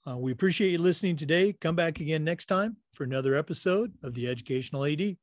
Uh, 0.06 0.18
we 0.18 0.32
appreciate 0.32 0.70
you 0.70 0.78
listening 0.78 1.16
today. 1.16 1.52
Come 1.52 1.74
back 1.74 2.00
again 2.00 2.24
next 2.24 2.46
time 2.46 2.76
for 2.92 3.04
another 3.04 3.34
episode 3.34 3.92
of 4.02 4.14
the 4.14 4.28
Educational 4.28 4.84
AD. 4.84 5.16